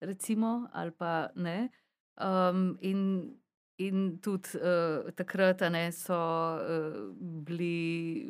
recimo, 0.00 0.68
ali 0.72 0.90
pa 0.90 1.28
ne. 1.36 1.68
Um, 2.16 2.78
in, 2.80 3.34
in 3.76 4.16
tudi 4.24 4.56
uh, 4.56 5.12
takrat 5.12 5.60
ne, 5.68 5.90
so 5.92 6.16
uh, 6.16 6.96
bili, 7.20 8.24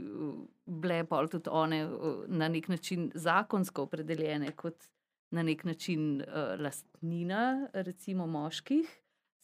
bile 0.66 1.05
pa 1.07 1.22
tudi 1.31 1.50
one 1.55 1.85
uh, 1.87 2.26
na 2.26 2.48
nek 2.48 2.68
način 2.68 3.12
zakonsko 3.14 3.87
opredeljene 3.87 4.57
kot 4.59 4.90
na 5.33 5.42
nek 5.42 5.64
način 5.64 6.21
uh, 6.21 6.61
lastnina, 6.61 7.68
recimo 7.73 8.27
moških, 8.27 9.03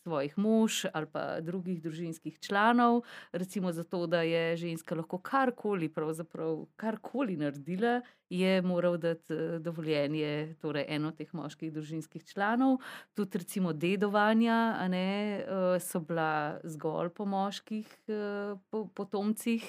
svojih 0.09 0.39
mož 0.39 0.85
ali 0.93 1.07
pa 1.13 1.41
drugih 1.41 1.83
družinskih 1.83 2.39
članov, 2.41 3.03
recimo 3.33 3.73
zato, 3.73 4.07
da 4.07 4.23
je 4.23 4.57
ženska 4.57 4.95
lahko 4.95 5.19
karkoli, 5.19 5.89
pravzaprav 5.89 6.65
karkoli 6.77 7.37
naredila, 7.37 8.01
je 8.31 8.63
moral 8.63 8.97
dati 8.97 9.35
uh, 9.35 9.57
dovoljenje 9.61 10.55
torej 10.61 10.85
eno 10.89 11.11
teh 11.17 11.33
moških 11.35 11.73
družinskih 11.73 12.25
članov. 12.25 12.79
Tudi 13.15 13.39
recimo 13.39 13.73
dedovanja 13.73 14.89
ne, 14.89 15.45
uh, 15.45 15.81
so 15.83 16.01
bila 16.01 16.61
zgolj 16.65 17.11
po 17.17 17.25
moških 17.25 17.89
uh, 18.09 18.61
po, 18.71 18.87
potomcih. 18.87 19.65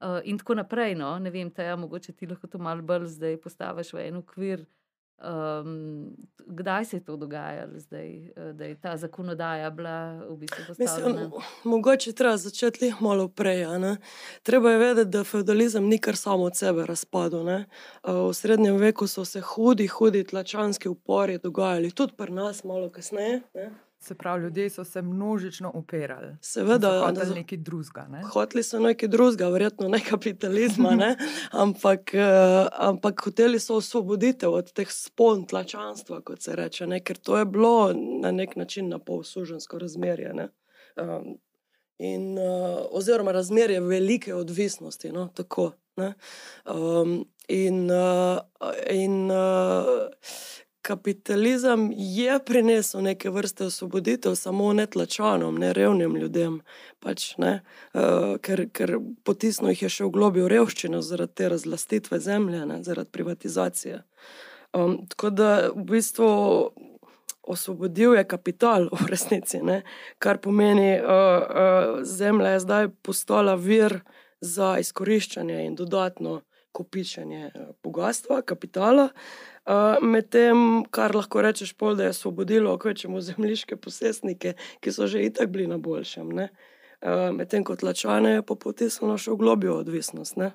Uh, 0.00 0.20
in 0.24 0.38
tako 0.38 0.54
naprej. 0.54 0.94
No? 0.94 1.18
Ne 1.18 1.30
vem, 1.30 1.50
ta, 1.50 1.62
ja, 1.62 1.76
mogoče 1.76 2.12
ti 2.12 2.26
lahko 2.26 2.46
to 2.46 2.58
malo 2.58 2.82
bolj 2.82 3.10
zdaj 3.18 3.40
postaviš 3.42 3.92
v 3.92 4.06
en 4.06 4.22
okvir, 4.22 4.62
uh, 4.62 4.77
Um, 5.18 6.16
kdaj 6.46 6.84
se 6.84 6.96
je 6.96 7.04
to 7.04 7.16
dogajalo, 7.16 7.78
zdaj, 7.78 8.16
eh, 8.16 8.52
da 8.52 8.64
je 8.64 8.74
ta 8.80 8.96
zakonodaja 8.96 9.70
bila 9.70 10.22
v 10.28 10.36
bistvu 10.36 10.64
postavljena? 10.66 11.22
Mislim, 11.22 11.42
mogoče 11.64 12.12
treba 12.12 12.36
začeti 12.36 12.94
malo 13.00 13.28
prej. 13.28 13.64
Treba 14.42 14.70
je 14.70 14.78
vedeti, 14.78 15.10
da 15.10 15.24
feudalizem 15.24 15.84
ni 15.84 15.98
kar 15.98 16.16
samo 16.16 16.44
od 16.44 16.56
sebe 16.56 16.86
razpadel. 16.86 17.48
Eh, 17.48 17.64
v 18.04 18.34
srednjem 18.34 18.76
veku 18.76 19.06
so 19.06 19.24
se 19.24 19.40
hudi, 19.40 19.86
hudi 19.86 20.24
tlačanski 20.24 20.88
upori 20.88 21.38
dogajali, 21.38 21.90
tudi 21.90 22.12
pri 22.16 22.32
nas, 22.32 22.64
malo 22.64 22.90
kasneje. 22.90 23.40
Ne? 23.54 23.70
Se 24.00 24.14
pravi, 24.14 24.42
ljudje 24.42 24.70
so 24.70 24.84
se 24.84 25.02
množično 25.02 25.70
upirali. 25.74 26.36
Seveda, 26.42 27.00
hoteli 27.06 27.34
nekaj 27.34 27.58
drugega. 27.58 28.06
Ne? 28.10 28.22
Hoteli 28.32 28.62
so 28.62 28.78
nekaj 28.80 29.08
drugega, 29.08 29.48
verjetno 29.48 29.88
ne 29.88 30.00
kapitalizma, 30.10 30.90
ne? 30.90 31.16
ampak, 31.64 32.14
uh, 32.14 32.68
ampak 32.72 33.24
hoteli 33.24 33.60
so 33.60 33.76
osvoboditev 33.76 34.52
od 34.52 34.72
teh 34.72 34.92
spon 34.92 35.46
tlačanstva, 35.46 36.20
kot 36.20 36.42
se 36.42 36.56
reče, 36.56 36.86
ne? 36.86 37.00
ker 37.00 37.16
to 37.16 37.38
je 37.38 37.44
bilo 37.44 37.92
na 38.22 38.30
nek 38.30 38.56
način 38.56 38.88
na 38.88 38.98
pol 38.98 39.22
sužensko 39.22 39.78
razmerje. 39.78 40.48
Um, 40.96 41.36
in, 41.98 42.38
uh, 42.38 42.86
oziroma 42.90 43.32
razmerje 43.32 43.80
velike 43.80 44.34
odvisnosti. 44.34 45.12
No? 45.12 45.28
Tako, 45.34 45.72
um, 46.64 47.24
in 47.48 47.90
uh, 47.90 48.38
in 48.90 49.30
uh, 49.30 50.08
kapitalizem 50.82 51.92
je 51.96 52.38
prinesel 52.46 53.02
neke 53.02 53.30
vrste 53.30 53.64
osvoboditev, 53.64 54.34
samo 54.34 54.72
ne 54.72 54.86
tlačanom, 54.86 55.56
ne 55.56 55.72
revnim 55.72 56.16
ljudem, 56.16 56.60
pač, 57.00 57.34
ne, 57.36 57.60
uh, 57.94 58.36
ker, 58.42 58.66
ker 58.72 58.96
potisnil 59.24 59.72
jih 59.74 59.82
je 59.82 59.94
še 59.98 60.06
v 60.06 60.12
globjo 60.14 60.48
revščino 60.48 61.02
zaradi 61.02 61.34
te 61.40 61.48
razlastitve 61.48 62.20
zemlje, 62.20 62.64
ne, 62.66 62.82
zaradi 62.84 63.10
privatizacije. 63.12 64.02
Um, 64.76 65.00
tako 65.08 65.30
da 65.30 65.50
v 65.74 65.88
bistvu. 65.94 66.30
Osvobodil 67.48 68.12
je 68.12 68.26
kapital, 68.28 68.90
v 68.92 69.06
resnici, 69.08 69.62
ne? 69.64 69.78
kar 70.20 70.36
pomeni, 70.36 70.98
da 71.00 71.00
uh, 71.00 71.06
uh, 71.08 72.02
zemlja 72.04 72.50
je 72.50 72.58
zdaj 72.60 72.88
postala 73.00 73.54
vir 73.56 74.02
za 74.44 74.74
izkoriščanje 74.82 75.62
in 75.64 75.72
dodatno 75.78 76.42
kopičenje 76.76 77.48
bogatstva, 77.80 78.42
kapitala. 78.44 79.08
Uh, 79.08 79.48
Medtem, 80.02 80.84
kar 80.90 81.12
lahko 81.12 81.42
rečeš, 81.44 81.74
pol, 81.76 81.92
da 81.98 82.08
je 82.08 82.14
osvobodilo, 82.16 82.72
kot 82.80 82.94
rečemo, 82.94 83.20
zemljiške 83.20 83.76
posestnike, 83.76 84.54
ki 84.80 84.92
so 84.92 85.06
že 85.06 85.26
itak 85.26 85.52
bili 85.52 85.66
na 85.68 85.76
boljšem. 85.76 86.32
Ne? 86.32 86.48
uh, 87.02 87.34
medtem 87.34 87.64
ko 87.64 87.76
tlačane 87.76 88.38
je 88.38 88.44
pa 88.46 88.54
potisnilo 88.54 89.18
še 89.18 89.34
v 89.34 89.40
globjo 89.42 89.78
odvisnost. 89.82 90.38
Ne? 90.40 90.52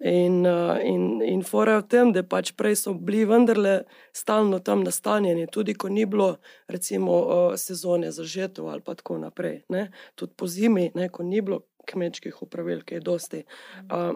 In, 0.00 0.40
uh, 0.48 0.78
in, 0.80 1.20
in 1.20 1.42
fora 1.44 1.76
je 1.76 1.82
v 1.82 1.88
tem, 1.92 2.12
da 2.16 2.24
pač 2.24 2.54
prej 2.56 2.78
so 2.80 2.94
bili 2.96 3.26
vendarle 3.28 3.82
stalno 4.16 4.62
tam 4.64 4.84
nastanjeni, 4.86 5.44
tudi 5.52 5.74
ko 5.76 5.90
ni 5.92 6.06
bilo, 6.08 6.38
recimo, 6.72 7.18
uh, 7.20 7.56
sezone 7.60 8.12
za 8.12 8.24
žetev 8.24 8.70
ali 8.72 8.84
pa 8.84 8.96
tako 8.96 9.20
naprej. 9.20 9.60
Ne? 9.68 9.90
Tudi 10.16 10.36
po 10.36 10.48
zimi, 10.48 10.88
ne? 10.96 11.10
ko 11.12 11.26
ni 11.26 11.44
bilo 11.44 11.66
kmečkih 11.86 12.42
upravil, 12.42 12.82
ki 12.84 12.98
je 12.98 13.00
dosti. 13.00 13.40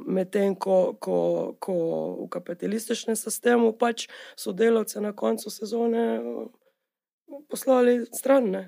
Medtem 0.06 0.56
ko, 0.56 0.96
ko, 1.00 1.18
ko 1.60 1.74
v 2.24 2.28
kapitalističnem 2.32 3.16
sistemu 3.16 3.72
pač 3.78 4.08
so 4.36 4.52
delavce 4.52 5.00
na 5.00 5.12
koncu 5.16 5.50
sezone 5.50 6.04
uh, 6.20 6.46
poslali 7.48 8.04
stran 8.12 8.50
ne? 8.50 8.64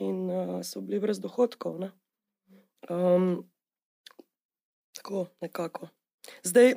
in 0.00 0.30
uh, 0.30 0.58
so 0.62 0.80
bili 0.80 1.00
brez 1.00 1.20
dohodkov. 1.20 1.78
Ne? 1.80 1.90
Um, 2.90 3.50
tako 4.96 5.26
nekako. 5.40 5.88
Zdaj, 6.42 6.74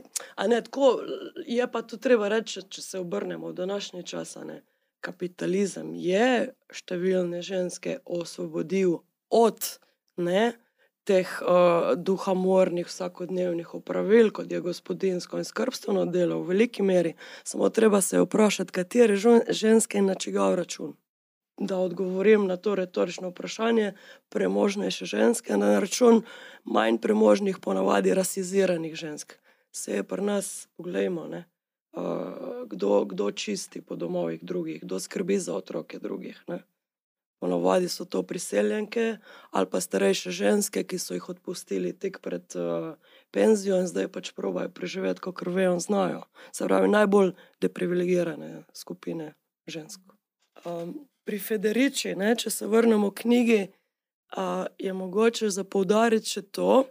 ne 0.48 0.62
tako, 0.64 1.00
je 1.46 1.72
pa 1.72 1.82
tu 1.82 1.98
treba 1.98 2.28
reči, 2.28 2.64
če 2.70 2.82
se 2.82 3.00
obrnemo 3.00 3.48
v 3.48 3.54
današnji 3.54 4.04
čas. 4.04 4.38
Ne, 4.46 4.62
kapitalizem 5.04 5.94
je 6.00 6.54
številne 6.72 7.42
ženske 7.44 8.00
osvobodil 8.06 9.02
od 9.30 9.60
ne, 10.18 10.54
teh 11.04 11.28
uh, 11.42 11.94
duhamornih 11.98 12.88
vsakodnevnih 12.88 13.74
upravil, 13.76 14.32
kot 14.32 14.52
je 14.52 14.62
gospodinsko 14.62 15.38
in 15.38 15.48
skrbstveno 15.48 16.06
delo 16.06 16.40
v 16.40 16.48
veliki 16.54 16.84
meri. 16.84 17.14
Samo 17.44 17.70
treba 17.70 18.02
se 18.02 18.22
vprašati, 18.22 18.72
katere 18.72 19.16
ženske 19.50 19.98
in 19.98 20.06
na 20.06 20.16
čigav 20.16 20.56
račun. 20.56 20.96
Da 21.60 21.78
odgovorim 21.78 22.48
na 22.48 22.58
to 22.58 22.76
retorično 22.76 23.30
vprašanje, 23.30 23.94
premožnejše 24.30 25.06
ženske 25.06 25.58
na 25.58 25.80
račun 25.80 26.24
manj 26.64 26.98
premožnih, 26.98 27.60
ponavadi 27.62 28.14
rasiziranih 28.14 28.96
žensk 28.96 29.38
vse 29.74 29.92
je 29.92 30.04
pri 30.04 30.22
nas, 30.22 30.68
poglejmo, 30.78 31.28
ne, 31.28 31.46
uh, 31.92 32.68
kdo, 32.70 33.06
kdo 33.06 33.32
čisti 33.32 33.82
po 33.82 33.96
domovih 33.96 34.44
drugih, 34.44 34.82
kdo 34.82 35.00
skrbi 35.00 35.40
za 35.40 35.56
otroke 35.56 36.00
drugih. 36.00 36.44
Ne. 36.48 36.64
Ponovadi 37.44 37.90
so 37.92 38.06
to 38.06 38.22
priseljenke 38.24 39.18
ali 39.52 39.68
pa 39.72 39.82
starejše 39.82 40.32
ženske, 40.32 40.84
ki 40.88 41.00
so 41.00 41.12
jih 41.18 41.26
odpustili 41.30 41.92
tik 41.92 42.22
pred 42.24 42.56
uh, 42.56 42.96
penzijo 43.36 43.82
in 43.84 43.90
zdaj 43.92 44.08
pač 44.16 44.32
probajo 44.32 44.72
preživeti, 44.72 45.20
kot 45.20 45.42
vejo 45.44 45.74
in 45.76 45.84
znajo. 45.84 46.22
Se 46.56 46.64
pravi, 46.64 46.88
najbolj 46.88 47.34
deprivilegirane 47.62 48.64
skupine 48.74 49.34
žensk. 49.68 50.00
Um, 50.64 50.96
pri 51.28 51.40
Federici, 51.40 52.16
ne, 52.16 52.32
če 52.40 52.50
se 52.50 52.68
vrnemo 52.68 53.12
k 53.12 53.26
knjigi, 53.28 53.62
uh, 53.68 54.64
je 54.80 54.94
mogoče 54.96 55.52
zapoudariti 55.52 56.38
še 56.38 56.48
to, 56.48 56.86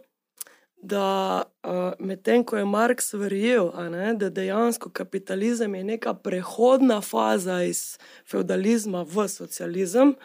da 0.83 1.43
uh, 1.63 1.93
medtem 1.99 2.43
ko 2.43 2.57
je 2.57 2.65
Marx 2.65 3.13
verjel, 3.13 3.71
ne, 3.91 4.13
da 4.13 4.29
dejansko 4.29 4.89
kapitalizem 4.89 5.75
je 5.75 5.83
neka 5.83 6.13
prehodna 6.13 7.01
faza 7.01 7.63
iz 7.63 7.97
feudalizma 8.27 9.05
v 9.07 9.27
socializem 9.27 10.15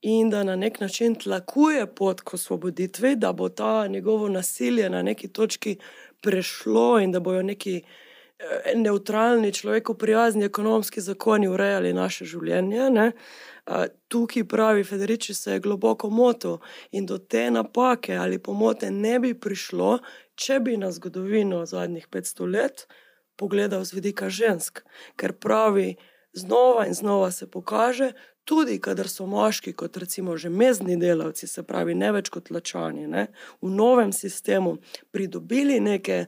in 0.00 0.30
da 0.30 0.44
na 0.44 0.56
nek 0.56 0.80
način 0.80 1.14
tlakuje 1.14 1.86
pot 1.94 2.20
k 2.20 2.34
osvoboditvi, 2.34 3.16
da 3.16 3.32
bo 3.32 3.48
ta 3.48 3.86
njegovo 3.86 4.28
nasilje 4.28 4.90
na 4.90 5.02
neki 5.02 5.28
točki 5.28 5.76
prešlo 6.20 7.00
in 7.00 7.12
da 7.12 7.20
bojo 7.20 7.42
neki 7.42 7.76
eh, 7.76 8.07
neutralni, 8.74 9.52
človeku 9.52 9.94
prijazni 9.94 10.44
ekonomski 10.44 11.00
zakoni 11.00 11.48
urejali 11.48 11.92
naše 11.92 12.24
življenje. 12.24 12.90
Ne. 12.90 13.10
Tukaj 14.08 14.44
pravi 14.48 14.84
Federici 14.84 15.34
se 15.34 15.52
je 15.52 15.60
globoko 15.60 16.10
motil 16.10 16.58
in 16.90 17.06
do 17.06 17.18
te 17.18 17.50
napake 17.50 18.16
ali 18.16 18.38
pomote 18.38 18.90
ne 18.90 19.18
bi 19.18 19.34
prišlo, 19.34 19.98
če 20.34 20.60
bi 20.60 20.76
na 20.76 20.92
zgodovino 20.92 21.66
zadnjih 21.66 22.08
500 22.08 22.52
let 22.52 22.86
pogledal 23.36 23.84
z 23.84 23.92
vidika 23.92 24.30
žensk. 24.30 24.82
Ker 25.16 25.32
pravi, 25.32 25.96
znova 26.32 26.86
in 26.86 26.94
znova 26.94 27.30
se 27.30 27.50
pokaže, 27.50 28.12
tudi 28.44 28.78
kadar 28.80 29.08
so 29.08 29.26
moški, 29.26 29.72
kot 29.72 29.96
recimo 29.96 30.36
že 30.36 30.48
mezni 30.48 30.96
delavci, 30.96 31.46
se 31.46 31.62
pravi, 31.62 31.94
ne 31.94 32.12
več 32.16 32.30
kot 32.32 32.50
lačani, 32.50 33.06
ne, 33.06 33.26
v 33.60 33.70
novem 33.70 34.12
sistemu 34.12 34.78
pridobili 35.12 35.80
neke. 35.80 36.26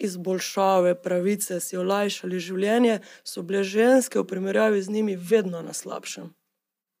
Izboljšave, 0.00 0.94
pravice, 1.02 1.60
si 1.60 1.76
olajšali 1.76 2.40
življenje, 2.40 3.00
so 3.24 3.42
bile 3.42 3.64
ženske 3.64 4.18
v 4.20 4.26
primerjavi 4.26 4.82
z 4.82 4.96
njimi 4.96 5.16
vedno 5.16 5.62
na 5.62 5.76
slabšem 5.76 6.32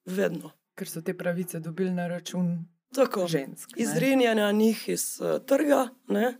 vedno. 0.04 0.52
Ker 0.74 0.88
so 0.88 1.02
te 1.02 1.14
pravice 1.16 1.60
dobili 1.60 1.90
na 1.90 2.08
račun 2.08 2.64
Tako, 2.94 3.26
žensk. 3.26 3.70
Izrinjanja 3.76 4.52
njih 4.52 4.88
iz 4.88 5.20
uh, 5.20 5.38
trga 5.46 5.88
ne? 6.08 6.34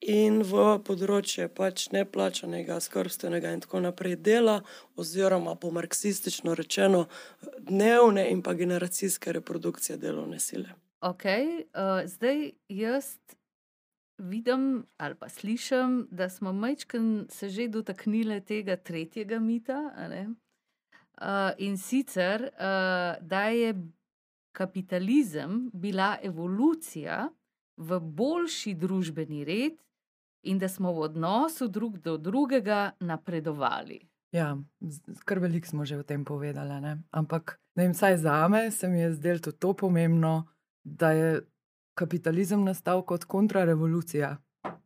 in 0.00 0.42
v 0.46 0.64
področje 0.86 1.48
pač 1.50 1.88
neplačanega, 1.90 2.76
skrbstvenega 2.78 3.50
in 3.50 3.64
tako 3.64 3.80
naprej 3.82 4.14
dela, 4.22 4.60
oziroma 4.94 5.56
po 5.58 5.72
marksistično 5.74 6.54
rečeno, 6.54 7.08
dnevne 7.58 8.28
in 8.30 8.44
pa 8.46 8.54
generacijske 8.54 9.32
reprodukcije 9.40 9.98
delovne 9.98 10.38
sile. 10.38 10.76
Ok, 11.02 11.24
uh, 11.26 12.06
zdaj 12.06 12.52
jaz. 12.68 13.16
Vidim 14.18 14.84
ali 14.96 15.14
pa 15.14 15.28
slišim, 15.28 16.08
da 16.10 16.28
smo 16.28 16.52
majčkaj 16.52 17.00
se 17.28 17.48
že 17.48 17.68
dotaknili 17.68 18.40
tega 18.40 18.76
tretjega 18.76 19.38
mita, 19.38 19.92
Uh, 21.18 21.50
in 21.58 21.78
sicer, 21.78 22.42
uh, 22.42 23.26
da 23.26 23.42
je 23.50 23.74
kapitalizem 24.52 25.70
bila 25.72 26.16
evolucija 26.22 27.28
v 27.76 27.98
boljši 28.00 28.74
družbeni 28.74 29.44
red 29.44 29.72
in 30.42 30.58
da 30.58 30.68
smo 30.68 30.92
v 30.92 31.08
odnosu 31.08 31.68
drug 31.68 31.98
do 31.98 32.16
drugega 32.16 32.92
napredovali. 33.00 34.00
Ja, 34.32 34.58
kar 35.24 35.38
veliko 35.38 35.66
smo 35.66 35.84
že 35.84 35.98
o 35.98 36.02
tem 36.02 36.24
povedali. 36.24 36.80
Ne? 36.80 36.98
Ampak, 37.10 37.58
ne 37.74 37.88
vem, 37.88 37.94
saj 37.94 38.16
za 38.16 38.48
me 38.48 38.70
se 38.70 38.88
mi 38.88 39.00
je 39.00 39.12
zdelo 39.12 39.38
tudi 39.38 39.58
to 39.58 39.72
pomembno, 39.74 40.46
da 40.84 41.10
je 41.10 41.40
kapitalizem 41.98 42.64
nastal 42.64 43.02
kot 43.02 43.24
kontrarevolucija. 43.24 44.36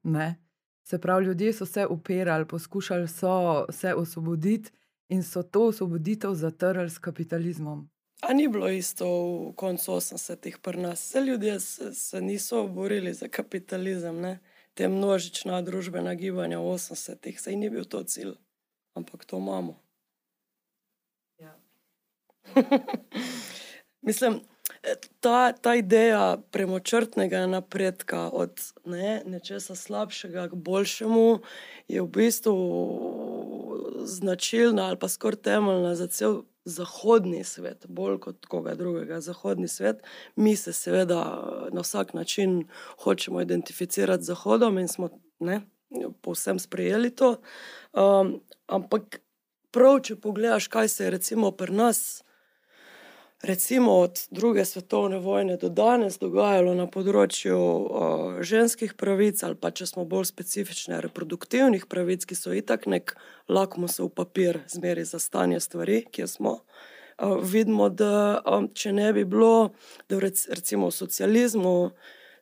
Ne? 0.02 0.34
Se 0.82 0.98
pravi, 0.98 1.26
ljudje 1.26 1.52
so 1.52 1.66
se 1.66 1.86
upirali, 1.86 2.48
poskušali 2.48 3.08
so 3.08 3.66
se 3.70 3.94
osvoboditi 3.94 4.70
in 5.08 5.22
so 5.22 5.42
to 5.42 5.66
osvoboditev 5.66 6.34
zatrli 6.34 6.90
s 6.90 6.98
kapitalizmom. 6.98 7.88
A 8.22 8.32
ni 8.32 8.48
bilo 8.48 8.68
isto 8.68 9.04
v 9.04 9.52
koncu 9.56 9.92
80-ih 9.92 10.58
pri 10.62 10.80
nas? 10.80 11.00
Vse 11.00 11.20
ljudje 11.20 11.60
se, 11.60 11.94
se 11.94 12.20
niso 12.20 12.66
borili 12.66 13.14
za 13.14 13.28
kapitalizem, 13.28 14.20
ne? 14.20 14.38
te 14.74 14.88
množična 14.88 15.62
družbena 15.62 16.14
gibanja 16.14 16.58
v 16.58 16.76
80-ih, 16.76 17.40
sej 17.40 17.56
ni 17.56 17.68
bil 17.70 17.84
to 17.84 18.02
cilj, 18.04 18.32
ampak 18.94 19.24
to 19.24 19.36
imamo. 19.36 19.82
Ja. 21.38 21.58
Mislim, 24.06 24.40
ta, 25.20 25.52
ta 25.52 25.74
ideja 25.74 26.38
premočrtnega 26.50 27.46
napredka 27.46 28.28
od 28.28 28.60
ne, 28.84 29.22
nečesa 29.26 29.74
slabšega 29.74 30.48
k 30.48 30.54
boljšemu 30.54 31.38
je 31.88 32.02
v 32.02 32.06
bistvu 32.06 32.56
značilna 34.04 34.86
ali 34.86 34.98
pa 34.98 35.08
skoraj 35.08 35.42
temeljna 35.42 35.94
za 35.94 36.06
cel 36.06 36.42
zahodni 36.64 37.44
svet, 37.44 37.86
bolj 37.88 38.18
kot 38.18 38.46
koga 38.46 38.74
drugega. 38.74 39.20
Zahodni 39.20 39.68
svet, 39.68 40.02
mi 40.36 40.56
se 40.56 40.72
seveda 40.72 41.22
na 41.72 41.80
vsak 41.80 42.14
način 42.14 42.68
hočemo 42.98 43.40
identificirati 43.40 44.22
z 44.22 44.26
Zahodom 44.26 44.78
in 44.78 44.88
smo 44.88 45.08
ne, 45.40 45.60
povsem 46.20 46.58
sprejeli 46.58 47.10
to. 47.10 47.36
Um, 47.92 48.40
ampak 48.66 49.20
prav, 49.70 50.00
če 50.06 50.16
pogledaš, 50.16 50.68
kaj 50.68 50.88
se 50.88 51.04
je 51.04 51.10
recimo 51.10 51.50
pri 51.50 51.74
nas 51.74 52.22
recimo 53.42 53.98
od 53.98 54.26
druge 54.30 54.64
svetovne 54.64 55.18
vojne 55.18 55.56
do 55.56 55.68
danes 55.68 56.18
dogajalo 56.18 56.74
na 56.74 56.86
področju 56.86 57.58
uh, 57.58 58.40
ženskih 58.42 58.94
pravic, 58.94 59.42
ali 59.42 59.58
pa 59.58 59.72
če 59.74 59.86
smo 59.90 60.06
bolj 60.08 60.30
specifični, 60.30 61.00
reproduktivnih 61.02 61.86
pravic, 61.90 62.24
ki 62.24 62.38
so 62.38 62.54
itak 62.54 62.86
nek 62.86 63.16
lakmusov 63.50 64.12
papir, 64.14 64.62
zmeri 64.70 65.04
za 65.04 65.18
stanje 65.18 65.60
stvari, 65.60 66.04
kjer 66.10 66.30
smo. 66.30 66.60
Uh, 67.18 67.38
vidimo, 67.42 67.90
da 67.90 68.40
um, 68.46 68.70
če 68.70 68.94
ne 68.94 69.12
bi 69.12 69.26
bilo, 69.28 69.72
da 70.08 70.22
rec, 70.22 70.46
recimo 70.50 70.90
v 70.90 70.98
socializmu 71.02 71.76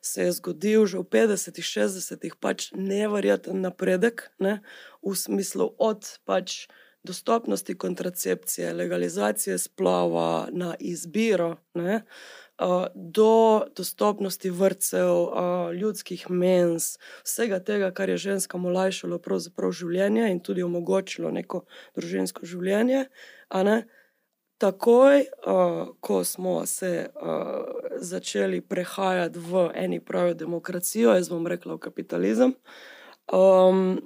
se 0.01 0.23
je 0.25 0.31
zgodil 0.33 0.85
že 0.89 1.01
v 1.01 1.05
50-ih, 1.05 1.65
60-ih, 1.65 2.37
pač 2.41 2.71
nevreten 2.73 3.61
napredek, 3.61 4.29
ne, 4.41 4.61
v 5.05 5.13
smislu 5.13 5.73
od 5.77 6.17
pač 6.25 6.65
dostopnosti 7.03 7.77
kontracepcije, 7.77 8.73
legalizacije 8.73 9.57
splava 9.57 10.47
na 10.51 10.75
izbiro, 10.79 11.55
ne, 11.73 12.01
do 12.93 13.61
dostopnosti 13.75 14.49
vrtcev, 14.49 15.13
ljudskih 15.73 16.29
mens, 16.29 16.97
vsega 17.23 17.59
tega, 17.59 17.91
kar 17.91 18.09
je 18.09 18.17
ženskam 18.17 18.65
olajšalo 18.65 19.17
življenje 19.71 20.29
in 20.31 20.39
tudi 20.39 20.63
omogočilo 20.63 21.31
neko 21.31 21.65
družinsko 21.97 22.45
življenje. 22.45 23.07
takoj, 24.61 25.19
uh, 25.19 25.87
ko 25.99 26.23
smo 26.23 26.65
se 26.65 27.09
uh, 27.09 27.65
začeli 27.97 28.61
prehajati 28.61 29.39
v 29.39 29.69
eni 29.75 29.99
pravi 29.99 30.35
demokracijo, 30.37 31.15
jaz 31.17 31.29
bom 31.33 31.47
rekla 31.47 31.75
v 31.75 31.81
kapitalizem, 31.81 32.53
um, 33.33 33.97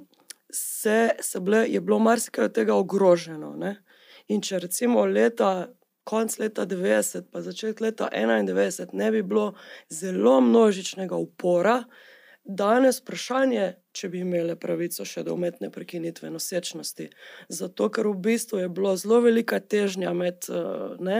se, 0.56 1.10
se 1.20 1.40
bile, 1.40 1.66
je 1.68 1.80
bilo 1.80 1.98
marsikaj 1.98 2.44
od 2.44 2.54
tega 2.54 2.74
ogroženo. 2.74 3.54
Ne? 3.56 3.76
In 4.28 4.42
če 4.42 4.58
recimo 4.64 5.04
leta, 5.04 5.68
konc 6.06 6.38
leta 6.38 6.66
90, 6.66 7.30
pa 7.30 7.42
začetek 7.42 7.80
leta 7.80 8.10
91, 8.12 8.94
ne 8.94 9.10
bi 9.10 9.22
bilo 9.22 9.52
zelo 9.90 10.40
množičnega 10.40 11.16
upora, 11.16 11.82
danes 12.46 13.00
vprašanje, 13.00 13.64
če 13.96 14.08
bi 14.12 14.20
imeli 14.22 14.54
pravico 14.60 15.04
še 15.08 15.24
do 15.26 15.34
umetne 15.34 15.70
prekinitve 15.74 16.30
nosečnosti. 16.30 17.08
Zato, 17.48 17.88
ker 17.90 18.06
v 18.06 18.20
bistvu 18.28 18.60
je 18.62 18.68
bilo 18.70 18.92
zelo 18.96 19.18
velika 19.24 19.58
težnja 19.58 20.12
med 20.14 20.46
ne, 21.02 21.18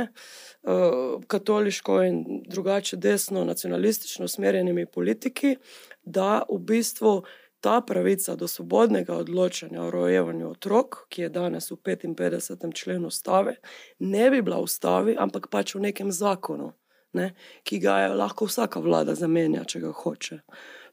katoliško 1.35 1.99
in 2.07 2.23
drugače 2.47 3.01
desno, 3.03 3.43
nacionalistično 3.49 4.31
usmerjenimi 4.31 4.87
politiki, 4.87 5.57
da 6.05 6.45
v 6.47 6.61
bistvu 6.63 7.17
ta 7.61 7.81
pravica 7.81 8.37
do 8.37 8.49
svobodnega 8.49 9.17
odločanja 9.17 9.83
o 9.83 9.91
rojevanju 9.91 10.51
otrok, 10.51 11.07
ki 11.09 11.23
je 11.23 11.29
danes 11.29 11.71
v 11.71 11.77
55. 11.77 12.75
členu 12.75 13.09
ustave, 13.09 13.57
ne 13.99 14.31
bi 14.31 14.43
bila 14.43 14.61
v 14.61 14.69
ustavi, 14.69 15.17
ampak 15.19 15.49
pač 15.51 15.75
v 15.75 15.81
nekem 15.89 16.13
zakonu, 16.13 16.73
ne, 17.13 17.33
ki 17.65 17.79
ga 17.79 17.99
je 18.05 18.15
lahko 18.15 18.47
vsaka 18.47 18.81
vlada 18.81 19.15
zamenja, 19.15 19.65
če 19.65 19.81
ga 19.81 19.93
hoče. 19.93 20.41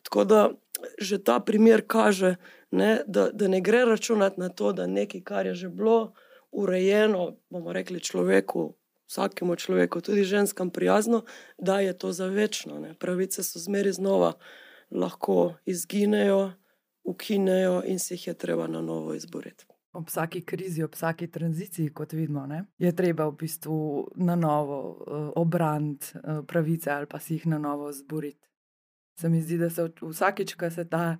Tako 0.04 0.24
da 0.24 0.50
že 1.00 1.24
ta 1.24 1.40
primer 1.40 1.88
kaže, 1.88 2.36
ne, 2.72 3.04
da, 3.08 3.30
da 3.32 3.48
ne 3.48 3.62
gre 3.62 3.86
računati 3.86 4.40
na 4.40 4.50
to, 4.50 4.74
da 4.74 4.88
nekaj, 4.88 5.22
kar 5.24 5.46
je 5.46 5.56
že 5.56 5.70
bilo 5.70 6.14
urejeno, 6.52 7.38
bomo 7.50 7.74
rekli 7.74 8.00
človeku. 8.00 8.74
Vsakemu 9.08 9.56
človeku, 9.56 10.02
tudi 10.02 10.24
ženskam, 10.24 10.70
prijazno, 10.70 11.24
da 11.58 11.80
je 11.80 11.94
to 11.98 12.12
za 12.12 12.26
večno. 12.26 12.80
Ne. 12.80 12.94
Pravice 13.00 13.44
so 13.44 13.60
zmeraj 13.60 14.00
znova 14.00 14.34
lahko 14.94 15.54
izginejo, 15.66 16.52
ukinejo 17.04 17.82
in 17.86 18.00
se 18.00 18.14
jih 18.14 18.28
je 18.28 18.34
treba 18.34 18.68
na 18.68 18.82
novo 18.82 19.14
izboriti. 19.14 19.66
Ob 19.94 20.08
vsaki 20.08 20.42
krizi, 20.42 20.84
ob 20.84 20.96
vsaki 20.96 21.28
tranziciji, 21.28 21.94
kot 21.94 22.14
vidimo, 22.14 22.48
ne, 22.48 22.64
je 22.78 22.96
treba 22.96 23.28
v 23.28 23.36
bistvu 23.38 24.08
na 24.16 24.36
novo 24.36 24.80
uh, 24.90 25.30
obraniti 25.36 26.18
uh, 26.18 26.46
pravice 26.48 26.92
ali 26.92 27.06
pa 27.06 27.20
si 27.20 27.34
jih 27.34 27.48
na 27.48 27.58
novo 27.58 27.92
zboriti. 27.92 28.48
Se 29.20 29.30
mi 29.30 29.42
zdi, 29.42 29.58
da 29.58 29.70
se 29.70 29.90
vsakič, 30.02 30.56
ko 30.56 30.70
se 30.70 30.90
ta 30.90 31.18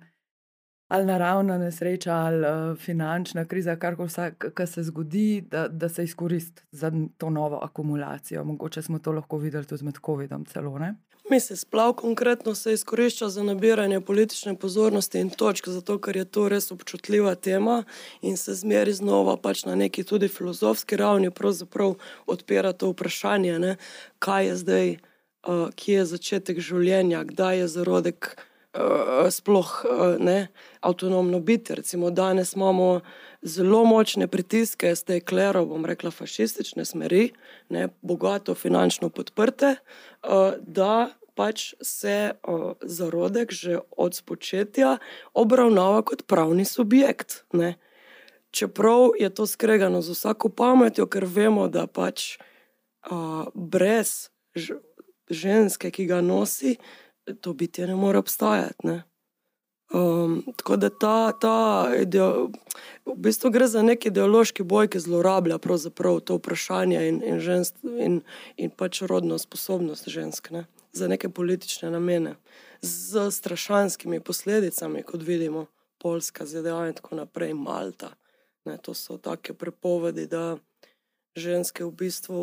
ali 0.88 1.06
naravna 1.06 1.58
nesreča 1.58 2.14
ali 2.14 2.46
uh, 2.46 2.78
finančna 2.78 3.44
kriza, 3.44 3.76
kar 3.76 3.96
koli 3.96 4.66
se 4.66 4.82
zgodi, 4.82 5.40
da, 5.50 5.68
da 5.68 5.88
se 5.88 6.04
izkoristi 6.04 6.62
za 6.70 6.92
to 7.18 7.30
novo 7.30 7.58
akumulacijo. 7.62 8.44
Mogoče 8.44 8.82
smo 8.82 8.98
to 8.98 9.12
lahko 9.12 9.38
videli 9.38 9.66
tudi 9.66 9.84
med 9.84 9.94
COVID-om, 10.06 10.44
celo 10.44 10.78
ne. 10.78 10.94
Mi 11.30 11.40
se 11.40 11.56
splav 11.56 11.92
konkretno 11.92 12.54
se 12.54 12.72
izkorišča 12.72 13.28
za 13.28 13.42
nabiranje 13.42 14.00
politične 14.00 14.54
pozornosti 14.56 15.18
in 15.18 15.30
točk, 15.30 15.68
zato 15.68 15.98
ker 15.98 16.16
je 16.16 16.24
to 16.24 16.48
res 16.48 16.72
občutljiva 16.72 17.34
tema 17.34 17.84
in 18.22 18.36
se 18.36 18.54
zmeri 18.54 18.92
znova 18.92 19.36
pač 19.36 19.64
na 19.64 19.74
neki 19.74 20.04
tudi 20.04 20.28
filozofski 20.28 20.96
ravni 20.96 21.30
odpira 22.26 22.72
to 22.72 22.90
vprašanje, 22.90 23.58
ne, 23.58 23.76
kaj 24.18 24.46
je 24.46 24.56
zdaj, 24.56 24.90
uh, 25.46 25.68
kje 25.74 25.94
je 25.94 26.04
začetek 26.04 26.60
življenja, 26.60 27.24
kdaj 27.24 27.58
je 27.58 27.68
zarodek 27.68 28.36
uh, 28.74 29.30
sploh 29.30 29.84
uh, 29.84 30.16
ne, 30.18 30.48
avtonomno 30.80 31.40
biti. 31.40 31.74
Recimo 31.74 32.10
danes 32.10 32.52
imamo 32.52 33.00
zelo 33.42 33.84
močne 33.84 34.26
pritiske 34.26 34.94
z 34.94 35.04
te 35.04 35.20
klero, 35.20 35.64
bom 35.66 35.84
rekla, 35.86 36.10
fašistične 36.10 36.84
smeri, 36.84 37.32
ne, 37.68 37.88
bogato 38.02 38.54
finančno 38.54 39.08
podprte, 39.08 39.76
uh, 39.76 40.54
da 40.60 41.10
pač 41.34 41.74
se 41.82 42.32
uh, 42.34 42.72
zarodek 42.82 43.52
že 43.52 43.78
od 43.96 44.14
spočetja 44.14 44.98
obravnava 45.34 46.02
kot 46.02 46.26
pravni 46.26 46.64
subjekt. 46.64 47.44
Ne. 47.52 47.74
Čeprav 48.50 49.18
je 49.18 49.30
to 49.34 49.46
skregano 49.46 50.02
z 50.02 50.14
vsako 50.14 50.48
pametjo, 50.48 51.06
ker 51.06 51.26
vemo, 51.26 51.68
da 51.68 51.86
pač 51.86 52.38
uh, 53.10 53.50
brez 53.54 54.30
ženske, 55.30 55.90
ki 55.90 56.06
ga 56.06 56.20
nosi, 56.22 56.76
to 57.40 57.52
bitje 57.52 57.86
ne 57.86 57.94
more 57.94 58.18
obstajati. 58.18 58.86
Ne. 58.86 59.02
Um, 59.94 60.42
tako 60.56 60.76
da 60.76 60.88
ta, 60.90 61.32
ta 61.40 61.90
ideo, 62.00 62.48
v 63.06 63.14
bistvu 63.16 63.50
gre 63.50 63.66
za 63.68 63.82
neki 63.82 64.08
ideološki 64.08 64.62
boj, 64.62 64.88
ki 64.88 64.98
zlorablja 64.98 65.58
to 66.24 66.38
vprašanje 66.38 67.08
in, 67.08 67.20
in, 67.22 67.40
žensk, 67.40 67.74
in, 67.84 68.22
in 68.56 68.70
pač 68.70 69.02
rodno 69.02 69.38
sposobnost 69.38 70.08
žensk 70.08 70.50
ne? 70.50 70.64
za 70.92 71.08
neke 71.08 71.28
politične 71.28 71.90
namene, 71.90 72.34
z 72.82 73.30
strašanskimi 73.30 74.20
posledicami, 74.20 75.02
kot 75.02 75.22
vidimo, 75.22 75.66
Poljska, 75.98 76.46
ZDA 76.46 76.86
in 76.88 76.94
tako 76.94 77.16
naprej, 77.16 77.54
Malta. 77.54 78.10
Ne? 78.64 78.78
To 78.82 78.94
so 78.94 79.18
take 79.18 79.54
prepovedi, 79.54 80.26
da 80.26 80.56
ženske 81.36 81.84
v 81.84 81.90
bistvu 81.90 82.36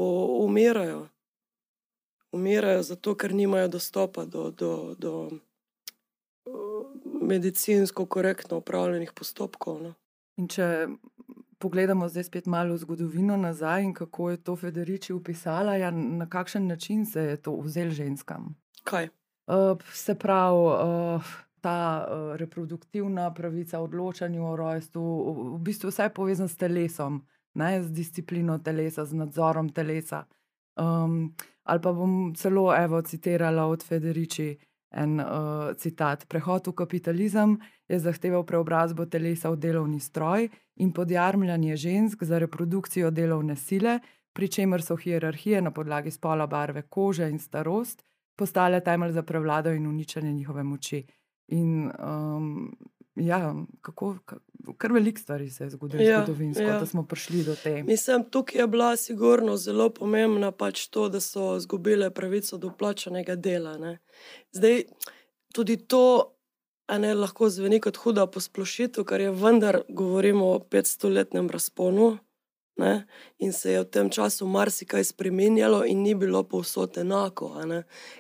umirajo. 0.46 1.08
Umirajo 2.32 2.84
zato, 2.84 3.16
ker 3.16 3.34
nimajo 3.34 3.68
dostopa 3.68 4.26
do. 4.26 4.52
do, 4.52 4.96
do 4.98 5.30
medicinsko 7.22 8.06
korektno 8.06 8.58
upravljenih 8.58 9.12
postopkov. 9.16 9.82
No. 9.84 9.94
In 10.38 10.48
če 10.48 10.88
pogledamo 11.62 12.10
zdaj 12.10 12.24
spet 12.24 12.50
malo 12.50 12.78
zgodovino 12.78 13.38
nazaj 13.38 13.84
in 13.84 13.94
kako 13.94 14.30
je 14.30 14.38
to 14.38 14.56
Federici 14.56 15.14
upisala, 15.14 15.76
ja, 15.76 15.92
na 15.92 16.30
kakšen 16.30 16.68
način 16.68 17.06
se 17.06 17.22
je 17.22 17.38
to 17.38 17.56
vzel 17.62 17.90
ženskam? 17.90 18.56
Kaj? 18.84 19.10
Uh, 19.48 19.78
se 19.94 20.16
pravi, 20.16 20.58
uh, 20.58 21.32
ta 21.62 21.78
uh, 22.08 22.36
reproduktivna 22.36 23.34
pravica 23.34 23.80
odločanju 23.80 24.46
o 24.48 24.56
rojstvu, 24.56 25.04
v 25.56 25.60
bistvu 25.60 25.90
vse 25.90 26.10
je 26.10 26.14
povezano 26.14 26.50
s 26.50 26.58
telesom, 26.58 27.22
ne, 27.54 27.84
z 27.84 27.92
disciplino 27.94 28.58
telesa, 28.60 29.06
z 29.06 29.14
nadzorom 29.14 29.70
telesa. 29.70 30.24
Um, 30.76 31.36
ali 31.64 31.82
pa 31.82 31.94
bom 31.94 32.36
celo 32.36 32.72
evo 32.76 33.02
citirala 33.02 33.66
od 33.66 33.84
Federici 33.84 34.58
en 34.92 35.20
uh, 35.20 35.76
citat. 35.78 36.26
Prehod 36.28 36.68
v 36.68 36.74
kapitalizem 36.74 37.58
je 37.88 38.00
zahteval 38.00 38.44
preobrazbo 38.44 39.06
telesa 39.06 39.50
v 39.50 39.60
delovni 39.60 40.00
stroj 40.00 40.50
in 40.76 40.92
podjarmljanje 40.92 41.76
žensk 41.76 42.24
za 42.24 42.40
reprodukcijo 42.40 43.12
delovne 43.12 43.56
sile, 43.56 44.00
pri 44.34 44.48
čemer 44.48 44.82
so 44.82 44.96
hierarhije 44.96 45.62
na 45.62 45.72
podlagi 45.72 46.12
spola, 46.12 46.48
barve 46.48 46.82
kože 46.82 47.30
in 47.30 47.40
starost 47.40 48.04
postale 48.42 48.80
temelj 48.82 49.12
za 49.12 49.24
prevlado 49.24 49.72
in 49.72 49.88
uničenje 49.88 50.32
njihove 50.34 50.64
moči. 50.64 51.04
In 51.48 51.92
um, 51.92 52.72
ja, 53.16 53.56
kako, 53.82 54.16
kar 54.78 54.92
velik 54.92 55.20
stvari 55.20 55.50
se 55.50 55.64
je 55.64 55.70
zgodilo 55.70 56.04
ja, 56.04 56.24
zgodovinsko, 56.24 56.64
ja. 56.64 56.80
da 56.80 56.86
smo 56.86 57.04
prišli 57.04 57.44
do 57.44 57.56
te. 57.56 57.84
Mislim, 57.84 58.24
tukaj 58.30 58.62
je 58.62 58.68
bila 58.68 58.96
sigurno 58.98 59.58
zelo 59.58 59.90
pomembna 59.90 60.52
pač 60.52 60.88
to, 60.88 61.10
da 61.10 61.20
so 61.20 61.56
izgubile 61.58 62.10
pravico 62.14 62.58
do 62.58 62.72
plačanega 62.78 63.36
dela. 63.36 63.78
Ne. 63.78 63.98
Zdaj, 64.52 64.84
tudi 65.54 65.78
to 65.78 66.36
ne, 66.98 67.14
lahko 67.14 67.50
zveni 67.50 67.80
kot 67.80 67.98
huda 67.98 68.26
posplošitev, 68.28 69.06
ker 69.08 69.22
je 69.22 69.32
vendar 69.32 69.82
govorimo 69.90 70.52
o 70.56 70.60
500-letnem 70.60 71.50
razponu. 71.50 72.18
Ne? 72.82 73.06
In 73.38 73.54
se 73.54 73.72
je 73.72 73.80
v 73.84 73.86
tem 73.86 74.10
času 74.10 74.48
marsikaj 74.50 75.04
spremenjalo, 75.04 75.84
in 75.86 76.02
ni 76.02 76.16
bilo 76.18 76.42
povsod 76.44 76.98
enako. 76.98 77.54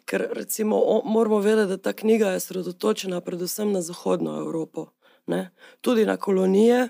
Ker 0.06 0.28
recimo, 0.38 0.78
o, 0.78 1.02
moramo 1.06 1.40
vedeti, 1.42 1.74
da 1.74 1.78
ta 1.78 1.94
knjiga 1.94 2.30
je 2.30 2.42
osredotočena 2.44 3.22
predvsem 3.22 3.72
na 3.74 3.82
Zahodno 3.82 4.38
Evropo, 4.38 4.92
ne? 5.26 5.50
tudi 5.82 6.06
na 6.06 6.18
kolonije 6.18 6.90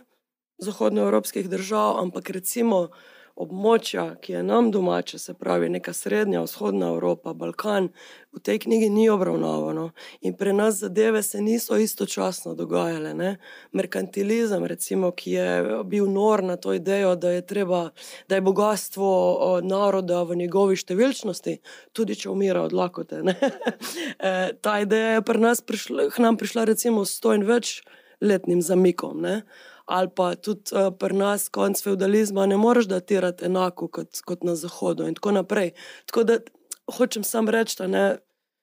zahodnoevropskih 0.62 1.49
držav, 1.49 2.03
ampak 2.03 2.29
recimo 2.29 2.89
območja, 3.36 4.15
ki 4.22 4.34
je 4.34 4.44
nam 4.44 4.72
domače, 4.72 5.20
se 5.20 5.34
pravi 5.34 5.70
neka 5.70 5.94
srednja, 5.94 6.41
vzhodna 6.41 6.91
Evropa, 6.94 7.34
Balkan, 7.34 7.89
v 8.32 8.39
tej 8.39 8.60
knjigi 8.63 8.89
ni 8.89 9.10
obravnavano. 9.10 9.89
In 10.22 10.36
pri 10.38 10.54
nas 10.54 10.80
zadeve 10.80 11.24
se 11.24 11.41
niso 11.41 11.78
istočasno 11.78 12.54
dogajale. 12.56 13.13
Ne? 13.13 13.38
Merkantilizem, 13.72 14.65
recimo, 14.65 15.12
ki 15.12 15.32
je 15.32 15.48
bil 15.84 16.08
nor 16.12 16.44
na 16.44 16.56
to 16.56 16.74
idejo, 16.74 17.15
da 17.15 17.32
je, 17.32 17.46
treba, 17.48 17.89
da 18.30 18.36
je 18.36 18.41
bogatstvo 18.41 19.10
naroda 19.63 20.24
v 20.24 20.39
njegovi 20.44 20.80
številčnosti, 20.80 21.58
tudi 21.94 22.15
če 22.15 22.30
umira 22.32 22.63
od 22.67 22.74
lakote. 22.74 23.24
e, 23.32 24.36
ta 24.62 24.80
ideja 24.80 25.17
je 25.17 25.26
pri 25.28 25.44
nas 25.44 25.62
prišla, 25.62 26.10
k 26.12 26.24
nam 26.24 26.39
prišla 26.39 26.70
recimo 26.72 27.06
s 27.06 27.20
to 27.20 27.36
in 27.36 27.44
več 27.48 27.82
letnim 28.22 28.62
zamikom. 28.62 29.22
Ne? 29.22 29.41
Ali 29.91 30.10
pa 30.15 30.36
tudi 30.36 30.71
uh, 30.71 30.89
pri 30.95 31.15
nas, 31.19 31.49
konc 31.51 31.84
feudalizma, 31.84 32.45
ne 32.47 32.58
moreš 32.58 32.88
datirati 32.88 33.45
enako 33.45 33.88
kot, 33.88 34.21
kot 34.25 34.43
na 34.47 34.56
Zahodu, 34.56 35.08
in 35.08 35.17
tako 35.19 35.36
naprej. 35.36 35.73
Tako 36.06 36.23
da 36.23 36.38
hočem 36.97 37.23
samo 37.27 37.51
reči, 37.51 37.75
ne 37.88 38.06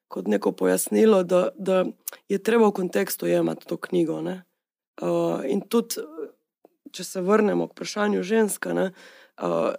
kot 0.08 0.26
neko 0.26 0.52
pojasnilo, 0.52 1.22
da, 1.22 1.48
da 1.58 1.84
je 2.28 2.42
treba 2.42 2.66
v 2.66 2.76
kontekstu 2.80 3.26
jemati 3.26 3.66
to 3.66 3.76
knjigo. 3.76 4.22
Uh, 4.22 5.44
in 5.44 5.60
tudi, 5.60 6.00
če 6.92 7.04
se 7.04 7.20
vrnemo 7.20 7.68
k 7.68 7.76
vprašanju 7.76 8.22
ženska, 8.22 8.72
ne, 8.72 8.86
uh, 9.42 9.74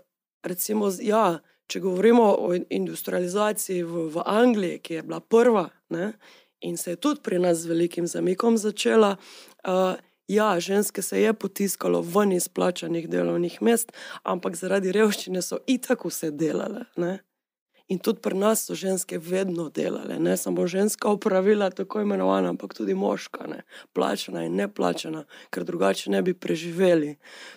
recimo, 0.46 0.92
ja, 1.02 1.40
če 1.68 1.82
govorimo 1.82 2.30
o 2.30 2.54
industrializaciji 2.70 3.84
v, 3.84 4.06
v 4.14 4.26
Angliji, 4.26 4.84
ki 4.86 5.00
je 5.00 5.08
bila 5.10 5.20
prva 5.20 5.66
ne, 5.90 6.14
in 6.62 6.78
se 6.78 6.94
je 6.94 7.02
tudi 7.02 7.22
pri 7.26 7.40
nas 7.42 7.64
z 7.64 7.74
velikim 7.74 8.08
zamikom 8.08 8.58
začela. 8.58 9.16
Uh, 9.66 9.98
Ja, 10.30 10.60
ženske 10.60 11.02
se 11.02 11.22
je 11.22 11.34
potiskalo 11.34 12.02
ven 12.02 12.32
iz 12.32 12.48
plačanih 12.48 13.10
delovnih 13.10 13.62
mest, 13.62 13.92
ampak 14.24 14.56
zaradi 14.56 14.92
revščine 14.94 15.42
so 15.42 15.58
itak 15.66 16.06
vse 16.06 16.30
delale. 16.32 16.84
Ne? 17.02 17.16
In 17.90 17.98
tudi 17.98 18.22
pri 18.22 18.38
nas 18.38 18.68
so 18.68 18.78
ženske 18.78 19.18
vedno 19.18 19.72
delale, 19.74 20.20
ne 20.22 20.38
samo 20.38 20.68
ženska 20.68 21.10
upravila, 21.10 21.72
tako 21.74 22.04
imenovana, 22.06 22.54
ampak 22.54 22.78
tudi 22.78 22.94
moška, 22.94 23.48
ne? 23.50 23.64
plačana 23.94 24.46
in 24.46 24.54
neplačana, 24.62 25.26
ker 25.50 25.66
drugače 25.66 26.14
ne 26.14 26.22
bi 26.22 26.38
preživeli. 26.38 27.16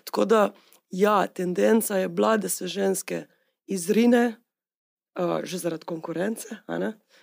Tako 0.09 0.25
da, 0.25 0.43
ja, 0.91 1.27
tendenca 1.27 2.01
je 2.01 2.09
bila, 2.09 2.39
da 2.41 2.49
se 2.49 2.67
ženske 2.73 3.27
izrine, 3.67 4.25
uh, 5.21 5.45
že 5.45 5.61
zaradi 5.61 5.85
konkurence, 5.85 6.57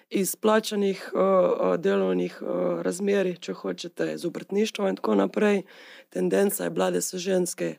iz 0.09 0.35
plačanih 0.35 1.11
uh, 1.13 1.75
delovnih 1.77 2.41
uh, 2.41 2.81
razmerij, 2.81 3.37
če 3.45 3.53
hočete, 3.53 4.13
iz 4.13 4.25
obrtništva 4.25 4.89
in 4.89 4.97
tako 4.97 5.15
naprej. 5.15 5.63
Tendenca 6.09 6.63
je 6.63 6.69
bila, 6.69 6.89
da 6.91 7.01
se 7.01 7.17
ženske 7.17 7.75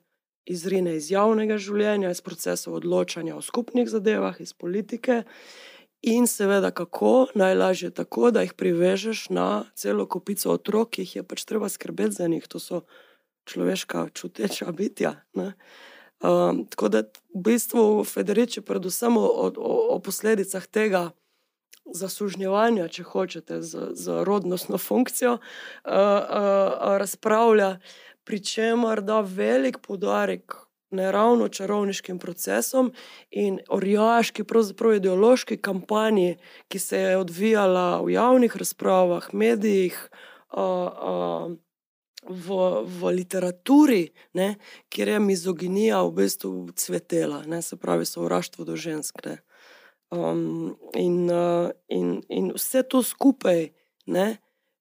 izrine 0.46 0.96
iz 0.96 1.10
javnega 1.10 1.58
življenja, 1.58 2.10
iz 2.10 2.20
procesov 2.20 2.78
odločanja 2.78 3.36
o 3.36 3.42
skupnih 3.42 3.88
zadevah, 3.90 4.40
iz 4.40 4.52
politike. 4.52 5.22
In 6.02 6.24
seveda, 6.26 6.70
kako 6.70 7.28
najlažje 7.36 7.90
tako, 7.92 8.30
da 8.30 8.46
jih 8.46 8.54
privežeš 8.56 9.28
na 9.36 9.66
celo 9.76 10.06
kupico 10.08 10.54
otrok, 10.54 10.94
ki 10.94 11.04
jih 11.04 11.16
je 11.16 11.24
pač 11.28 11.44
treba 11.44 11.68
skrbeti 11.68 12.16
za 12.16 12.28
njih, 12.28 12.46
to 12.48 12.58
so 12.62 12.84
človeška 13.50 14.08
čuteča 14.14 14.72
bitja. 14.72 15.18
Um, 15.34 16.64
tako 16.70 16.88
da 16.88 17.02
v 17.34 17.42
bistvu 17.44 18.04
Federici, 18.04 18.62
predvsem 18.64 19.16
o, 19.16 19.26
o, 19.26 19.76
o 19.96 19.98
posledicah 20.00 20.64
tega 20.66 21.10
zasužnjevanja, 21.84 22.88
če 22.88 23.02
hočete, 23.02 23.62
z, 23.62 23.92
z 23.94 24.24
rodnostno 24.24 24.78
funkcijo, 24.78 25.38
uh, 25.38 25.90
uh, 25.90 26.96
razpravlja 27.00 27.78
pri 28.24 28.40
čemer 28.44 29.02
da 29.02 29.20
velik 29.20 29.80
podarek 29.82 30.54
ne 30.90 31.12
ravno 31.12 31.48
čarovniškim 31.48 32.18
procesom 32.18 32.92
in 33.30 33.60
orjaški, 33.68 34.44
pravzaprav 34.44 34.94
ideološki 34.98 35.56
kampanji, 35.56 36.36
ki 36.68 36.78
se 36.78 36.98
je 36.98 37.16
odvijala 37.16 38.02
v 38.02 38.10
javnih 38.10 38.56
razpravah, 38.56 39.34
medijih. 39.34 40.08
Uh, 40.52 40.60
uh, 40.60 41.58
V, 42.20 42.56
v 42.84 43.10
literaturi, 43.16 44.10
ne, 44.36 44.58
kjer 44.92 45.08
je 45.08 45.20
mizoginija 45.24 46.02
v 46.04 46.10
bistvu 46.18 46.68
cvetela, 46.76 47.40
ne, 47.48 47.62
se 47.64 47.78
pravi, 47.80 48.04
sovraštvo 48.04 48.64
do 48.68 48.76
žensk. 48.76 49.24
Um, 50.10 50.76
in, 50.94 51.30
uh, 51.30 51.70
in, 51.88 52.22
in 52.28 52.52
vse 52.56 52.82
to 52.82 53.02
skupaj 53.02 53.68
ne, 54.06 54.38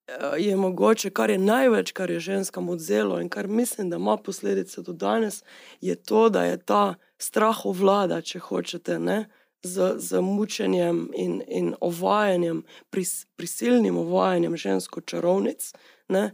Eh, 0.10 0.42
je 0.42 0.56
mogoče, 0.56 1.10
kar 1.10 1.30
je 1.30 1.38
največ, 1.38 1.92
kar 1.92 2.12
je 2.12 2.20
ženskam 2.20 2.70
odzelo 2.70 3.22
in 3.22 3.30
kar 3.30 3.48
mislim, 3.48 3.90
da 3.90 3.96
ima 3.96 4.18
posledice 4.18 4.82
do 4.82 4.94
danes, 4.94 5.44
je 5.82 5.96
to, 5.96 6.30
da 6.30 6.44
je 6.44 6.58
ta 6.58 6.96
strah 7.18 7.66
ovlada, 7.66 8.22
če 8.22 8.40
hočete, 8.40 9.00
ne, 9.00 9.26
z, 9.64 9.94
z 9.98 10.22
mučenjem 10.22 11.10
in, 11.16 11.42
in 11.48 11.76
ovajanjem, 11.82 12.64
pris, 12.90 13.28
prisilnim 13.36 13.98
ovajanjem 13.98 14.58
žensko 14.58 15.02
čarovnic. 15.02 15.74
Ne, 16.08 16.32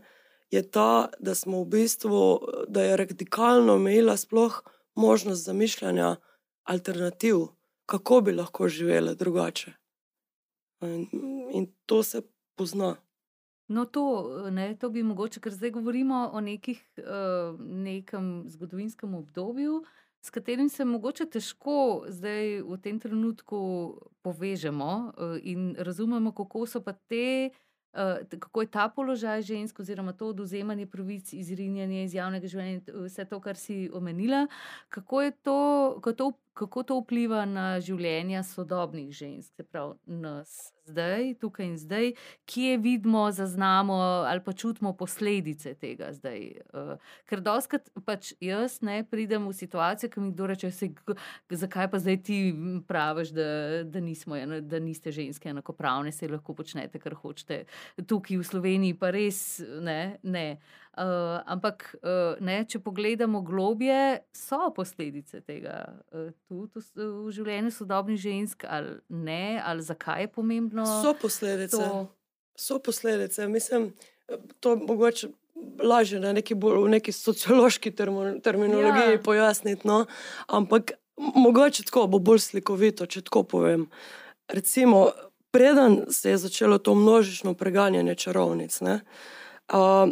je 0.52 0.62
ta, 0.72 1.10
da 1.20 1.36
smo 1.36 1.64
v 1.64 1.66
bistvu, 1.66 2.22
da 2.68 2.84
je 2.84 2.98
radikalno 2.98 3.74
omejila 3.74 4.18
sploh 4.18 4.62
možnost 4.96 5.44
zamišljanja 5.44 6.16
alternativ, 6.64 7.36
kako 7.86 8.22
bi 8.22 8.32
lahko 8.32 8.68
živele 8.68 9.16
drugače. 9.16 9.74
In, 10.82 11.08
in 11.52 11.68
to 11.86 12.04
se 12.04 12.22
pozna. 12.56 12.96
No, 13.68 13.86
to, 13.86 14.30
ne, 14.52 14.76
to 14.78 14.90
bi 14.90 15.04
mogoče, 15.04 15.40
ker 15.42 15.54
zdaj 15.54 15.72
govorimo 15.80 16.30
o 16.34 16.42
nekih, 16.42 16.82
uh, 16.98 17.60
nekem 17.60 18.46
zgodovinskem 18.48 19.14
obdobju, 19.14 19.84
s 20.22 20.30
katerim 20.30 20.70
se 20.70 20.86
mogoče 20.86 21.26
težko 21.26 22.06
zdaj 22.10 22.62
v 22.62 22.78
tem 22.82 23.00
trenutku 23.00 23.58
povežemo 24.22 24.92
uh, 25.18 25.38
in 25.42 25.76
razumemo, 25.80 26.32
kako 26.32 26.66
so 26.66 26.82
pa 26.82 26.94
te. 26.94 27.50
Kako 28.40 28.62
je 28.62 28.68
ta 28.68 28.90
položaj 28.92 29.42
žensk, 29.42 29.78
oziroma 29.80 30.12
to 30.14 30.28
oduzemanje 30.28 30.84
pravic, 30.86 31.30
izrinjanje 31.34 32.02
iz 32.04 32.14
javnega 32.14 32.48
življenja, 32.52 32.82
vse 33.06 33.24
to, 33.30 33.40
kar 33.40 33.56
si 33.56 33.86
omenila, 33.88 34.42
kako, 34.92 35.22
to, 35.32 35.56
kako, 36.04 36.14
to, 36.20 36.28
kako 36.56 36.84
to 36.84 37.00
vpliva 37.02 37.44
na 37.46 37.66
življenja 37.84 38.44
sodobnih 38.48 39.12
žensk, 39.12 39.52
se 39.58 39.64
pravi 39.68 39.98
nas, 40.08 40.72
zdaj, 40.88 41.34
tukaj 41.42 41.66
in 41.68 41.76
zdaj, 41.78 42.12
kje 42.48 42.78
vidimo, 42.80 43.26
zaznamo 43.36 43.98
ali 44.30 44.40
pa 44.46 44.54
čutimo 44.54 44.94
posledice 44.96 45.74
tega 45.82 46.14
zdaj. 46.16 46.46
Uh, 46.72 46.94
ker 47.28 47.42
doskrat 47.44 47.90
pač 48.06 48.32
jaz 48.40 48.80
ne 48.86 49.02
pridem 49.04 49.48
v 49.50 49.56
situacijo, 49.58 50.12
ki 50.14 50.24
mi 50.24 50.32
kdo 50.32 50.48
reče, 50.54 50.72
se, 50.72 50.90
zakaj 51.50 51.90
pa 51.92 52.00
zdaj 52.00 52.22
ti 52.24 52.40
praviš, 52.88 53.34
da, 53.36 53.50
da, 53.84 54.00
nismo, 54.00 54.40
da 54.62 54.80
niste 54.80 55.12
ženske 55.12 55.52
enakopravne, 55.52 56.14
se 56.16 56.32
lahko 56.32 56.56
počnete, 56.56 57.02
kar 57.04 57.18
hočete. 57.20 57.66
Tukaj 58.08 58.40
v 58.40 58.48
Sloveniji 58.48 59.00
pa 59.00 59.12
res 59.16 59.60
ne. 59.82 60.18
ne. 60.24 60.48
Uh, 60.96 61.42
ampak, 61.52 61.90
uh, 62.00 62.38
ne, 62.40 62.62
če 62.64 62.80
pogledamo 62.80 63.42
globje, 63.44 64.22
so 64.32 64.70
posledice 64.76 65.42
tega 65.44 65.82
uh, 66.16 66.30
tudi 66.48 66.84
v, 66.96 67.32
življenju 67.36 67.74
sodobnih 67.76 68.20
žensk, 68.20 68.64
ali 68.64 68.96
ne, 69.10 69.60
ali 69.60 69.84
zakaj 69.84 70.24
je 70.24 70.30
pomembno. 70.38 70.86
So 71.04 71.12
posledice. 71.20 71.82
To... 71.82 72.06
So 72.56 72.80
posledice. 72.80 73.50
Mislim, 73.52 73.90
to 74.64 74.78
mogoče 74.80 75.34
lažje 75.84 76.20
na 76.20 76.32
neki, 76.34 76.56
bolj, 76.56 76.88
neki 76.90 77.12
sociološki 77.12 77.92
termo, 77.92 78.32
terminologiji 78.44 79.20
ja. 79.20 79.24
pojasniti. 79.24 79.88
No? 79.88 80.06
Ampak 80.48 80.96
mogoče 81.18 81.84
tako 81.84 82.08
bo 82.08 82.20
bolj 82.20 82.40
slikovito, 82.40 83.06
če 83.06 83.28
tako 83.28 83.44
povem. 83.44 83.88
Recimo, 84.48 85.10
preden 85.52 86.06
se 86.10 86.30
je 86.30 86.38
začelo 86.38 86.78
to 86.78 86.96
množično 86.96 87.54
preganjanje 87.54 88.16
čarovnic. 88.16 88.82
Ne, 88.82 89.00
uh, 89.74 90.12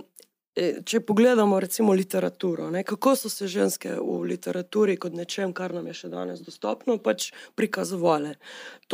če 0.56 1.00
pogledamo, 1.02 1.58
recimo, 1.60 1.94
literaturo, 1.98 2.70
ne, 2.72 2.84
kako 2.86 3.16
so 3.18 3.30
se 3.30 3.48
ženske 3.50 3.96
v 3.98 4.20
literaturi, 4.30 4.98
kot 5.02 5.16
nečem, 5.18 5.54
kar 5.54 5.74
nam 5.74 5.88
je 5.89 5.96
še 6.04 6.12
danes 6.13 6.44
dostopno, 6.46 7.00
pač 7.02 7.32
prikazovale. 7.58 8.36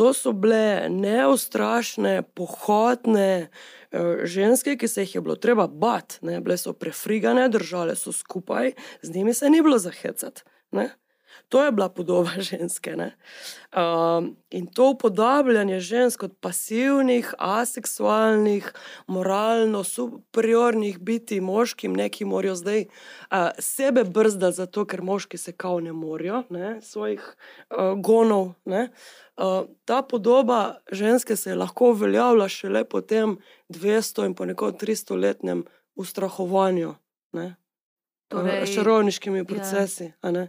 To 0.00 0.14
so 0.16 0.32
bile 0.32 0.88
neustrašne, 0.92 2.22
pohodne 2.38 3.28
uh, 3.48 4.24
ženske, 4.24 4.78
ki 4.80 4.88
se 4.88 5.04
jih 5.04 5.18
je 5.18 5.24
bilo 5.26 5.36
treba 5.36 5.68
bati, 5.68 6.22
bile 6.24 6.56
so 6.56 6.72
prefrigane, 6.72 7.48
držale 7.52 7.96
so 7.98 8.14
skupaj, 8.16 8.72
z 9.02 9.16
njimi 9.16 9.36
se 9.36 9.52
ni 9.52 9.60
bilo 9.60 9.78
zahecati. 9.78 10.48
To 11.48 11.64
je 11.64 11.72
bila 11.72 11.88
podoba 11.88 12.30
ženske. 12.50 12.96
Um, 12.96 14.36
in 14.50 14.66
to 14.66 14.90
upodabljanje 14.90 15.80
žensk 15.80 16.20
kot 16.20 16.32
pasivnih, 16.40 17.34
aseksualnih, 17.38 18.72
moralno 19.06 19.84
superiornih 19.84 20.98
biti 20.98 21.40
moškim, 21.40 21.92
neki 21.92 22.24
morajo 22.24 22.54
zdaj 22.54 22.84
uh, 22.84 23.36
sebe 23.58 24.04
brzdati, 24.04 24.56
zato 24.56 24.84
ker 24.84 25.02
moški 25.02 25.38
se 25.38 25.52
kao 25.52 25.80
ne 25.80 25.92
morajo, 25.92 26.42
ne, 26.50 26.80
svojih 26.82 27.20
uh, 27.70 28.00
gonov. 28.00 28.52
Ne. 28.64 28.88
Uh, 29.36 29.66
ta 29.84 30.02
podoba 30.02 30.80
ženske 30.92 31.36
se 31.36 31.50
je 31.50 31.56
lahko 31.56 31.90
uveljavila 31.90 32.48
šele 32.48 32.84
po 32.84 33.00
tem 33.00 33.38
200 33.68 34.26
in 34.26 34.34
ponekod 34.34 34.82
300 34.82 35.20
letnem 35.20 35.64
ustrahovanju. 35.94 36.94
Torej, 38.30 38.66
Šarovniškimi 38.66 39.38
ja. 39.38 39.44
procesi. 39.44 40.12
Ja 40.22 40.46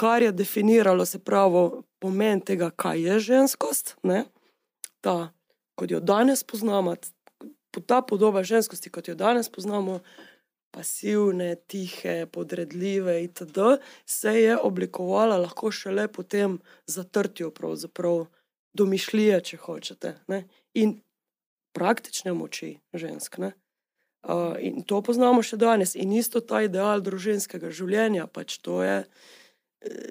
kar 0.00 0.22
je 0.22 0.32
definiralo, 0.32 1.04
se 1.06 1.18
pravi, 1.18 1.82
pomen 2.00 2.40
tega, 2.40 2.70
kaj 2.70 3.02
je 3.04 3.18
ženskost, 3.20 3.96
ne? 4.02 4.24
ta, 5.00 5.32
kot 5.76 5.90
jo 5.92 6.00
danes 6.00 6.40
poznamo, 6.44 6.94
ta 7.86 8.00
podoba 8.02 8.42
ženskosti, 8.42 8.88
kot 8.90 9.08
jo 9.08 9.14
danes 9.14 9.50
poznamo, 9.52 9.98
pasivne, 10.70 11.56
tihe, 11.66 12.26
podredljive 12.32 13.18
itd., 13.24 13.58
se 14.06 14.34
je 14.40 14.56
oblikovala 14.56 15.36
lahko 15.36 15.70
šele 15.70 16.08
po 16.08 16.22
tem 16.22 16.58
zatrtju, 16.86 17.50
pravzaprav 17.50 18.24
domišljije, 18.72 19.40
če 19.40 19.56
hočete, 19.56 20.14
ne? 20.28 20.44
in 20.74 21.00
praktične 21.76 22.32
moči 22.32 22.78
žensk. 22.94 23.36
Ne? 23.38 23.52
Uh, 24.22 24.56
in 24.60 24.80
to 24.86 25.02
poznamo 25.02 25.42
še 25.42 25.60
danes, 25.60 25.92
in 25.96 26.12
isto 26.12 26.40
ta 26.40 26.62
ideal 26.64 27.04
družinskega 27.04 27.68
življenja, 27.68 28.26
pač 28.32 28.56
to 28.64 28.80
je 28.84 28.96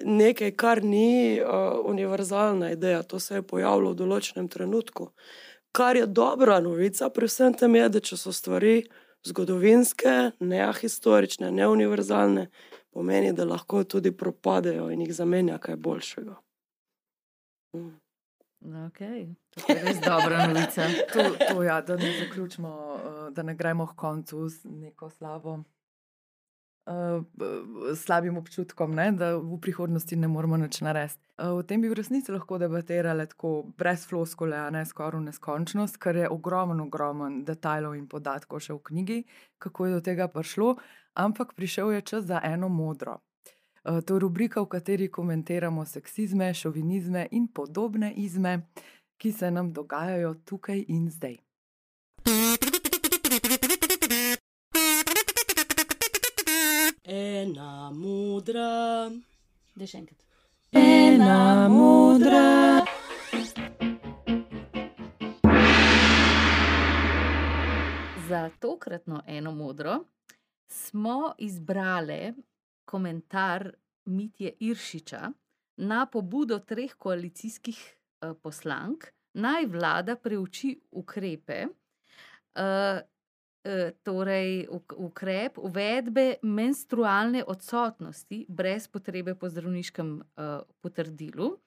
nekaj, 0.04 0.50
kar 0.56 0.84
ni 0.84 1.40
uh, 1.40 1.78
univerzalna 1.84 2.70
ideja, 2.70 3.02
to 3.02 3.20
se 3.20 3.34
je 3.34 3.42
pojavilo 3.42 3.92
v 3.92 4.00
določenem 4.02 4.48
trenutku. 4.48 5.10
Kar 5.72 5.96
je 5.96 6.06
dobra 6.06 6.58
novica 6.60 7.10
pri 7.14 7.28
vsem 7.30 7.54
tem, 7.54 7.76
je, 7.78 7.88
da 7.88 8.02
če 8.02 8.18
so 8.18 8.34
stvari 8.34 8.82
zgodovinske, 9.26 10.32
neahistorične, 10.40 11.50
neuniverzalne, 11.54 12.48
pomeni, 12.90 13.32
da 13.36 13.46
lahko 13.46 13.84
tudi 13.84 14.10
propadejo 14.10 14.88
in 14.90 15.04
jih 15.04 15.14
zamenja 15.14 15.60
kaj 15.62 15.76
boljšega. 15.76 16.38
Mm. 17.76 17.98
Okay. 18.60 19.34
To 19.56 19.72
je 19.72 19.82
res 19.84 20.00
dobra 20.04 20.46
novica. 20.46 20.88
to, 21.12 21.22
to, 21.38 21.62
ja, 21.62 21.80
da 21.80 21.96
ne 21.96 22.10
zaključimo, 22.18 22.72
da 23.30 23.42
ne 23.42 23.54
gremo 23.54 23.86
v 23.86 23.94
koncu 23.96 24.48
z 24.48 24.64
neko 24.64 25.10
slabo. 25.10 25.62
Uh, 26.86 27.24
slabim 27.96 28.36
občutkom, 28.36 28.94
ne, 28.94 29.12
da 29.12 29.34
v 29.36 29.58
prihodnosti 29.60 30.16
ne 30.16 30.28
moremo 30.32 30.56
več 30.62 30.78
narediti. 30.80 31.20
Uh, 31.36 31.60
o 31.60 31.62
tem 31.62 31.82
bi 31.82 31.90
v 31.92 31.98
resnici 31.98 32.32
lahko 32.32 32.56
debatirali 32.58 33.26
tako 33.28 33.50
brez 33.78 34.06
floskole, 34.08 34.56
a 34.56 34.70
ne 34.72 34.80
skoraj 34.88 35.20
v 35.20 35.26
neskončnost, 35.28 36.00
ker 36.00 36.16
je 36.22 36.30
ogromen, 36.32 36.80
ogromen 36.80 37.42
detajlov 37.44 37.98
in 37.98 38.08
podatkov 38.08 38.64
še 38.64 38.72
v 38.78 38.80
knjigi, 38.88 39.18
kako 39.60 39.86
je 39.86 39.92
do 39.92 40.00
tega 40.08 40.30
prišlo, 40.32 40.72
ampak 41.20 41.52
prišel 41.52 41.92
je 41.98 42.06
čas 42.14 42.24
za 42.32 42.40
eno 42.48 42.72
modro. 42.72 43.20
Uh, 43.84 44.00
to 44.00 44.16
je 44.16 44.24
rubrika, 44.24 44.64
v 44.64 44.72
kateri 44.72 45.10
komentiramo 45.12 45.84
seksizme, 45.84 46.48
šovinizme 46.56 47.28
in 47.36 47.52
podobne 47.52 48.14
izme, 48.16 48.56
ki 49.20 49.36
se 49.36 49.52
nam 49.52 49.68
dogajajo 49.76 50.34
tukaj 50.48 50.84
in 50.88 51.12
zdaj. 51.12 51.36
Modra. 58.40 59.10
Da 59.76 59.86
še 59.86 59.98
enkrat. 60.00 60.24
Ena 60.72 61.68
modra. 61.68 62.84
Za 68.28 68.48
tokratno 68.62 69.20
eno 69.26 69.52
modro 69.52 69.98
smo 70.70 71.34
izbrali 71.38 72.32
komentar 72.84 73.68
Mitje 74.04 74.54
Iršiča 74.60 75.30
na 75.76 76.06
pobudo 76.06 76.58
treh 76.58 76.94
koalicijskih 76.96 77.78
eh, 77.80 78.32
poslank, 78.42 79.10
naj 79.34 79.66
vlada 79.66 80.16
preuči 80.16 80.72
ukrepe, 80.90 81.66
eh, 81.66 83.00
torej 84.02 84.66
uk- 84.70 84.96
ukrep 84.96 85.58
uvedbe 85.58 86.34
menstrualne 86.42 87.44
odsotnosti 87.44 88.46
brez 88.48 88.88
potrebe 88.88 89.34
po 89.34 89.48
zdravniškem 89.48 90.20
eh, 90.20 90.60
potrdilu. 90.80 91.58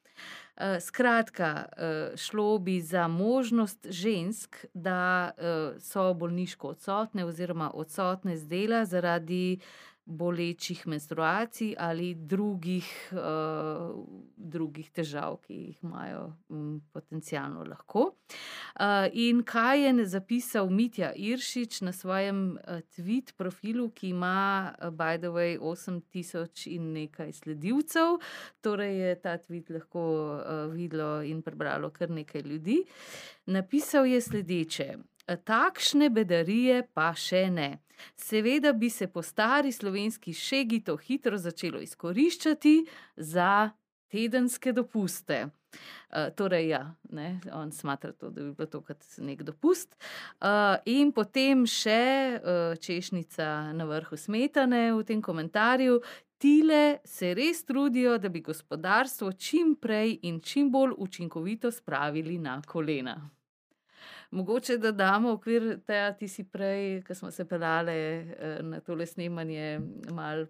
Eh, 0.56 0.80
Skratka, 0.80 1.66
eh, 1.78 2.18
šlo 2.18 2.58
bi 2.60 2.82
za 2.82 3.08
možnost 3.08 3.88
žensk, 3.90 4.66
da 4.74 5.32
eh, 5.38 5.80
so 5.80 6.14
bolniško 6.14 6.68
odsotne 6.68 7.26
oziroma 7.26 7.72
odsotne 7.74 8.38
z 8.38 8.48
dela 8.48 8.86
zaradi 8.86 9.60
bolečih 10.06 10.88
menstruacij 10.88 11.76
ali 11.80 12.14
drugih, 12.16 12.88
uh, 13.12 13.96
drugih 14.36 14.90
težav, 14.92 15.38
ki 15.48 15.54
jih 15.54 15.84
imajo 15.84 16.26
um, 16.50 16.82
potencialno 16.92 17.64
lahko. 17.64 18.12
Uh, 18.76 19.08
in 19.14 19.44
kaj 19.48 19.86
je 19.86 20.06
zapisal 20.06 20.70
Mitja 20.70 21.14
Iršič 21.16 21.82
na 21.82 21.92
svojem 21.92 22.58
uh, 22.58 22.82
tweet 22.98 23.34
profilu, 23.38 23.90
ki 23.90 24.10
ima, 24.10 24.74
uh, 24.82 24.90
by 24.90 25.18
the 25.18 25.32
way, 25.32 25.58
8000 25.58 26.68
in 26.76 26.92
nekaj 26.94 27.32
sledilcev, 27.32 28.20
torej 28.62 29.00
je 29.00 29.16
ta 29.22 29.38
tweet 29.38 29.70
lahko 29.70 30.04
uh, 30.04 30.68
videlo 30.74 31.22
in 31.24 31.42
prebralo 31.42 31.90
kar 31.90 32.10
nekaj 32.10 32.42
ljudi. 32.42 32.84
Napisal 33.46 34.06
je 34.06 34.22
sledeče: 34.22 34.98
Takšne 35.24 36.10
bedarije 36.10 36.84
pa 36.94 37.14
še 37.16 37.48
ne. 37.50 37.70
Seveda 38.16 38.74
bi 38.74 38.90
se 38.90 39.08
po 39.08 39.22
stari 39.22 39.72
slovenski 39.72 40.34
šegi 40.34 40.84
to 40.84 40.98
hitro 40.98 41.38
začelo 41.38 41.82
izkoriščati 41.82 42.86
za 43.16 43.72
tedenske 44.14 44.72
dopuste. 44.72 45.48
Uh, 46.14 46.30
torej, 46.38 46.68
ja, 46.70 46.96
ne, 47.10 47.40
on 47.52 47.72
smatra 47.72 48.12
to, 48.12 48.30
da 48.30 48.44
bi 48.44 48.52
bilo 48.54 48.68
to 48.70 48.82
kot 48.86 49.02
nek 49.18 49.42
dopust. 49.44 49.96
Uh, 50.38 50.78
in 50.86 51.10
potem 51.12 51.66
še 51.66 52.04
uh, 52.38 52.76
češnica 52.78 53.48
na 53.74 53.88
vrhu 53.90 54.18
smetane 54.18 54.92
v 54.94 55.02
tem 55.08 55.22
komentarju. 55.22 55.98
Tile 56.38 57.00
se 57.08 57.32
res 57.34 57.64
trudijo, 57.66 58.18
da 58.20 58.30
bi 58.30 58.44
gospodarstvo 58.46 59.32
čim 59.34 59.74
prej 59.82 60.20
in 60.28 60.42
čim 60.44 60.70
bolj 60.72 60.94
učinkovito 61.08 61.72
spravili 61.72 62.38
na 62.38 62.60
kolena. 62.68 63.16
Mogoče 64.34 64.78
da 64.82 64.92
damo 64.92 65.32
okvir 65.38 65.68
tega, 65.86 66.10
ti 66.18 66.28
si 66.28 66.44
prej, 66.44 67.04
ko 67.06 67.16
smo 67.16 67.32
se 67.32 67.46
pelale 67.46 67.98
na 68.66 68.80
tole 68.82 69.06
snemanje, 69.06 69.80
malo 70.10 70.48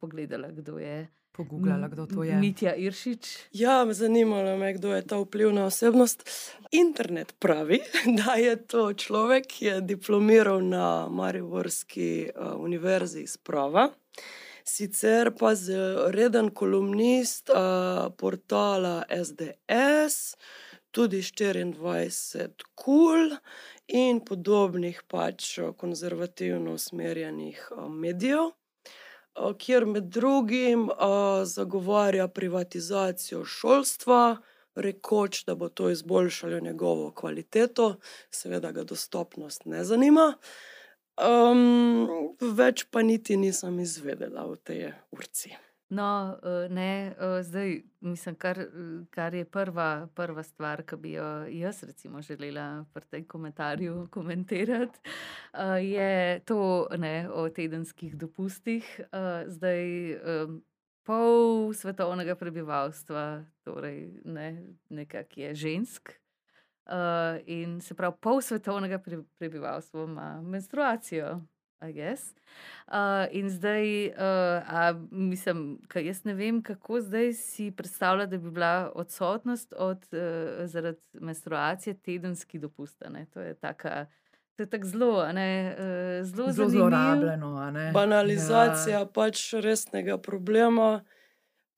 pogledala, 0.00 0.50
kdo 0.52 0.78
je. 0.78 1.06
Pogooglala, 1.36 1.88
kdo 1.88 2.06
to 2.06 2.24
je. 2.24 2.36
Mitja 2.36 2.74
Iršič. 2.74 3.38
Ja, 3.52 3.92
zanimalo 3.92 4.56
me, 4.56 4.72
kdo 4.74 4.94
je 4.94 5.02
ta 5.02 5.16
vplivna 5.18 5.64
osebnost. 5.66 6.30
Internet 6.70 7.34
pravi, 7.38 7.80
da 8.18 8.34
je 8.38 8.56
to 8.66 8.92
človek, 8.92 9.46
ki 9.46 9.64
je 9.64 9.80
diplomiral 9.80 10.62
na 10.62 11.08
Mariborski 11.08 12.30
uh, 12.30 12.54
univerzi 12.60 13.24
iz 13.26 13.36
prava. 13.36 13.88
Sicer 14.64 15.32
pa 15.38 15.50
je 15.50 16.12
reden 16.14 16.50
kolumnist 16.50 17.50
uh, 17.50 18.12
portala 18.16 19.02
SDS, 19.10 20.36
tudi 20.94 21.20
24 21.22 22.66
kul 22.78 23.34
in 23.90 24.20
podobnih 24.24 25.02
pač 25.10 25.58
konzervativno 25.76 26.76
usmerjenih 26.78 27.66
uh, 27.74 27.88
medijev, 27.90 28.52
uh, 28.54 29.52
kjer 29.58 29.86
med 29.86 30.04
drugim 30.14 30.88
zagovarja 31.44 32.28
privatizacijo 32.28 33.44
šolstva, 33.44 34.36
rekoč, 34.74 35.44
da 35.44 35.54
bo 35.54 35.68
to 35.68 35.90
izboljšalo 35.90 36.60
njegovo 36.60 37.10
kvaliteto, 37.10 37.96
seveda 38.30 38.72
ga 38.72 38.84
dostopnost 38.84 39.64
ne 39.64 39.84
zanima. 39.84 40.32
Um, 41.14 42.34
več 42.40 42.86
pa 42.90 43.02
niti 43.02 43.36
nisem 43.36 43.78
izvedela 43.80 44.46
v 44.50 44.56
tej 44.66 44.88
urci. 45.14 45.54
No, 45.94 46.38
ne, 46.70 47.14
zdaj, 47.42 47.82
mislim, 48.00 48.34
kar, 48.34 48.58
kar 49.14 49.34
je 49.34 49.44
prva, 49.44 50.08
prva 50.14 50.42
stvar, 50.42 50.82
ki 50.82 50.96
bi 50.98 51.12
jo 51.12 51.28
jaz, 51.54 51.82
recimo, 51.86 52.22
želela 52.22 52.84
pri 52.94 53.06
tem 53.10 53.24
komentarju 53.28 54.08
komentirati, 54.10 54.98
je 55.82 56.40
to 56.50 56.88
ne, 56.98 57.28
o 57.30 57.48
tedenskih 57.48 58.16
dopustih. 58.18 58.88
Zdaj, 59.46 59.86
pol 61.04 61.72
svetovnega 61.76 62.34
prebivalstva, 62.34 63.44
torej 63.64 64.08
ne, 64.24 64.50
nekako 64.88 65.40
je 65.40 65.54
žensk. 65.54 66.14
Uh, 66.84 67.40
in 67.46 67.78
se 67.80 67.94
pravi, 67.96 68.16
pol 68.20 68.42
svetovnega 68.44 68.98
prebivalstva 69.38 70.04
ima 70.04 70.28
menstruacijo, 70.42 71.40
a 71.78 71.88
jaz. 71.88 72.32
Uh, 72.86 72.94
in 73.30 73.50
zdaj, 73.50 74.06
uh, 74.06 74.14
a, 74.66 74.94
mislim, 75.10 75.78
jaz 75.94 76.24
ne 76.24 76.34
vem, 76.34 76.62
kako 76.62 77.00
zdaj 77.00 77.32
si 77.32 77.70
predstavljati, 77.70 78.30
da 78.30 78.38
bi 78.38 78.50
bila 78.50 78.92
odsotnost 78.94 79.72
od, 79.76 80.06
uh, 80.12 80.66
zaradi 80.66 80.98
menstruacije 81.12 81.94
tedenski 81.94 82.58
dopust. 82.58 83.02
To 83.32 83.40
je 83.40 83.54
tako. 83.54 83.88
To 84.56 84.62
je 84.62 84.70
tako 84.70 84.86
zelo, 84.86 85.32
ne, 85.32 85.76
uh, 85.78 86.26
zelo, 86.26 86.52
zelo 86.52 86.68
zlorabljeno. 86.68 87.72
Banalizacija 87.94 88.98
ja. 88.98 89.06
pač 89.06 89.52
resnega 89.52 90.18
problema 90.18 91.04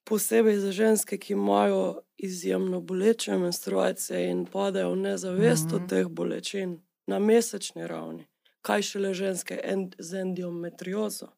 posebej 0.05 0.57
za 0.57 0.73
ženske, 0.73 1.19
ki 1.19 1.33
imajo 1.33 2.01
izjemno 2.17 2.81
boleče 2.81 3.39
menstruacije 3.39 4.31
in 4.31 4.47
padajo 4.47 4.91
v 4.91 4.97
nezavest 4.97 5.73
od 5.73 5.81
mm 5.81 5.85
-hmm. 5.85 5.89
teh 5.89 6.07
bolečin 6.07 6.81
na 7.07 7.19
mesečni 7.19 7.87
ravni. 7.87 8.27
Kaj 8.67 8.83
šele 8.83 9.15
ženske 9.15 9.61
end, 9.63 9.95
z 9.99 10.23
endometriozo. 10.27 11.29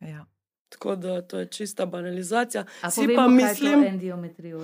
Ja. 0.00 0.26
Tako 0.72 0.96
da 0.96 1.22
to 1.22 1.38
je 1.38 1.46
čista 1.48 1.86
banalizacija. 1.86 2.64
Si 2.90 3.14
pa 3.16 3.28
mislim, 3.28 3.98
da 3.98 4.46
je 4.46 4.56
uh, 4.56 4.62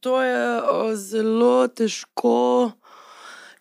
to 0.00 0.22
je 0.22 0.56
uh, 0.56 0.94
zelo 0.94 1.68
težko 1.68 2.70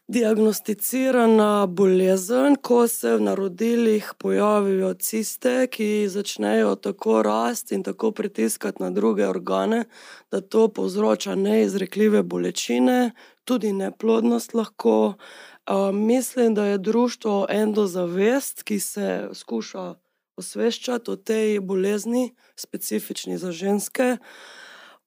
diagnosticirana 0.09 1.65
bolezen, 1.67 2.55
ko 2.55 2.87
se 2.87 3.11
v 3.15 3.21
narodilih 3.21 4.13
pojavijo 4.17 4.93
ciste, 4.93 5.67
ki 5.67 6.07
začnejo 6.09 6.75
tako 6.75 7.21
rasti 7.23 7.75
in 7.75 7.83
tako 7.83 8.11
pritiskati 8.11 8.83
na 8.83 8.89
druge 8.89 9.27
organe, 9.27 9.83
da 10.31 10.41
to 10.41 10.67
povzroča 10.67 11.35
neizrekljive 11.35 12.23
bolečine, 12.23 13.11
tudi 13.45 13.73
neplodnost 13.73 14.53
lahko. 14.53 15.13
Mislim, 15.93 16.53
da 16.53 16.65
je 16.65 16.77
društvo 16.77 17.45
Endozavest, 17.49 18.63
ki 18.63 18.79
se 18.79 19.29
skuša 19.33 19.95
osveščati 20.35 21.11
o 21.11 21.15
tej 21.15 21.59
bolezni, 21.59 22.35
specifični 22.55 23.37
za 23.37 23.51
ženske. 23.51 24.17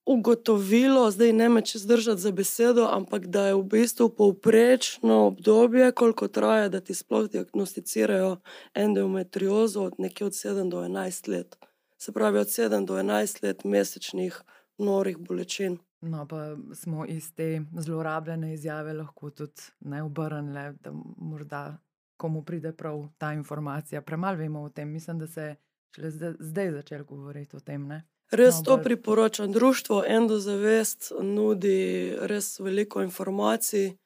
Ugotovilo, 0.06 1.10
zdaj 1.10 1.32
ne 1.32 1.48
me 1.48 1.62
če 1.62 1.78
zdržati 1.78 2.20
za 2.20 2.30
besedo, 2.30 2.86
ampak 2.90 3.26
da 3.26 3.46
je 3.46 3.54
v 3.54 3.62
bistvu 3.62 4.08
povprečno 4.08 5.26
obdobje, 5.26 5.92
koliko 5.92 6.28
traja, 6.28 6.68
da 6.68 6.80
ti 6.80 6.94
sploh 6.94 7.28
diagnosticirajo 7.30 8.36
endometriozo, 8.74 9.90
nekje 9.98 10.26
od 10.26 10.32
7 10.32 10.70
do 10.70 10.82
11 10.82 11.28
let. 11.28 11.56
se 11.98 12.12
pravi 12.12 12.38
od 12.38 12.46
7 12.46 12.86
do 12.86 12.94
11 12.94 13.42
let 13.42 13.64
mesečnih 13.64 14.42
norih 14.78 15.18
bolečin. 15.18 15.78
No, 16.02 16.26
pa 16.26 16.36
smo 16.74 17.06
iz 17.06 17.34
te 17.34 17.62
zlorabljene 17.72 18.54
izjave 18.54 18.92
lahko 18.92 19.30
tudi 19.30 19.62
ne 19.80 20.02
obrnili, 20.02 20.76
da 20.80 20.92
morda 21.16 21.78
komu 22.16 22.42
pride 22.42 22.72
prav 22.72 23.08
ta 23.18 23.32
informacija. 23.32 24.02
Premalo 24.02 24.36
vemo 24.36 24.60
o 24.62 24.68
tem, 24.68 24.90
mislim, 24.90 25.18
da 25.18 25.26
se 25.26 25.56
je 25.96 26.10
zdaj, 26.10 26.32
zdaj 26.40 26.70
začel 26.70 27.04
govoriti 27.04 27.56
o 27.56 27.60
tem. 27.60 27.86
Ne? 27.86 28.02
Res 28.30 28.56
No, 28.56 28.62
to 28.62 28.76
bolj- 28.76 28.82
priporočam. 28.82 29.52
Društvo 29.52 30.04
Endozavest 30.06 31.12
nudi 31.22 31.76
res 32.20 32.60
veliko 32.60 33.02
informacij, 33.02 33.96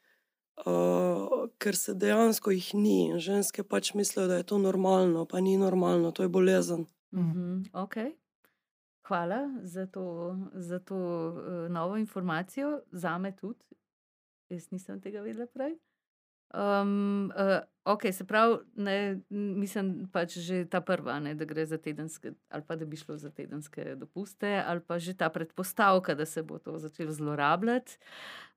uh, 0.59 1.28
ker 1.59 1.76
se 1.76 1.94
dejansko 1.94 2.51
jih 2.51 2.74
ni. 2.74 3.12
Ženske 3.18 3.62
pač 3.62 3.94
mislijo, 3.94 4.26
da 4.26 4.36
je 4.36 4.42
to 4.42 4.59
normalno, 4.59 5.24
pa 5.24 5.40
ni 5.40 5.57
normalno, 5.57 6.11
to 6.11 6.22
je 6.22 6.28
bolezen. 6.28 6.86
Mhm, 7.12 7.62
okay. 7.72 8.12
Hvala 9.07 9.50
za 9.62 9.86
to, 9.86 10.36
za 10.52 10.78
to 10.78 10.96
uh, 10.96 11.70
novo 11.70 11.96
informacijo, 11.96 12.80
za 12.92 13.18
me 13.18 13.36
tudi. 13.36 13.64
Jaz 14.48 14.70
nisem 14.70 15.00
tega 15.00 15.20
vedela 15.20 15.46
prej. 15.46 15.76
Um, 16.54 17.32
uh, 17.36 17.59
ok, 17.84 18.02
se 18.12 18.24
pravi, 18.24 18.57
ne, 18.74 19.20
mislim 19.30 20.07
pač 20.12 20.38
že 20.38 20.64
ta 20.70 20.80
prva, 20.80 21.18
ne, 21.20 21.34
da 21.34 21.44
gre 21.44 21.66
za 21.66 21.78
tedenske, 21.78 22.32
ali 22.48 22.62
pa 22.66 22.76
da 22.76 22.86
bi 22.86 22.96
šlo 22.96 23.16
za 23.18 23.30
tedenske 23.30 23.94
dopuste, 23.94 24.62
ali 24.66 24.80
pa 24.80 24.98
že 24.98 25.14
ta 25.14 25.28
predpostavka, 25.28 26.14
da 26.14 26.26
se 26.26 26.42
bo 26.42 26.59
to 26.59 26.78
začelo 26.78 27.12
zlorabljati, 27.12 27.98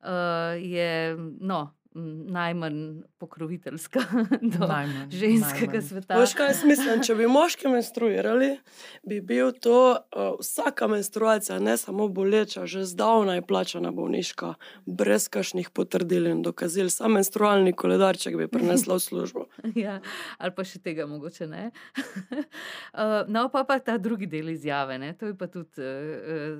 uh, 0.01 0.53
je 0.61 1.17
no, 1.41 1.73
najmanj 1.93 3.01
pokroviteljska 3.17 3.99
do 4.59 4.67
Najmanj, 4.67 5.09
ženskega 5.09 5.65
najmanj. 5.65 5.81
sveta. 5.81 6.19
Veš, 6.19 6.33
kaj 6.33 6.47
jaz 6.47 6.63
mislim? 6.63 7.01
Če 7.03 7.15
bi 7.15 7.27
moški 7.27 7.67
menstruirali, 7.67 8.49
bi 9.03 9.21
bil 9.21 9.51
to 9.51 9.97
uh, 9.97 10.37
vsaka 10.39 10.87
menstruacija, 10.87 11.59
ne 11.59 11.77
samo 11.77 12.07
boleča, 12.07 12.65
že 12.69 12.85
zdavnaj 12.85 13.41
plačana 13.41 13.91
bolniška, 13.91 14.53
brez 14.85 15.27
kašnih 15.29 15.69
potrdil 15.69 16.29
in 16.29 16.43
dokazil. 16.45 16.91
Sam 16.93 17.17
menstrualni 17.17 17.73
koledarček 17.73 18.37
bi 18.37 18.47
prinesla 18.47 18.99
v 18.99 19.05
službo. 19.05 19.45
Ja, 19.79 19.99
ali 20.37 20.51
pa 20.51 20.63
še 20.65 20.79
tega 20.83 21.05
mogoče 21.07 21.45
ne. 21.47 21.69
uh, 21.95 23.25
no, 23.33 23.47
pa, 23.53 23.63
pa 23.63 23.79
ta 23.79 23.97
drugi 23.97 24.27
del 24.27 24.49
izjave. 24.51 24.97
Ne? 24.99 25.13
To 25.17 25.29
je 25.29 25.35
pa 25.37 25.47
tudi, 25.47 25.81
uh, 25.81 26.59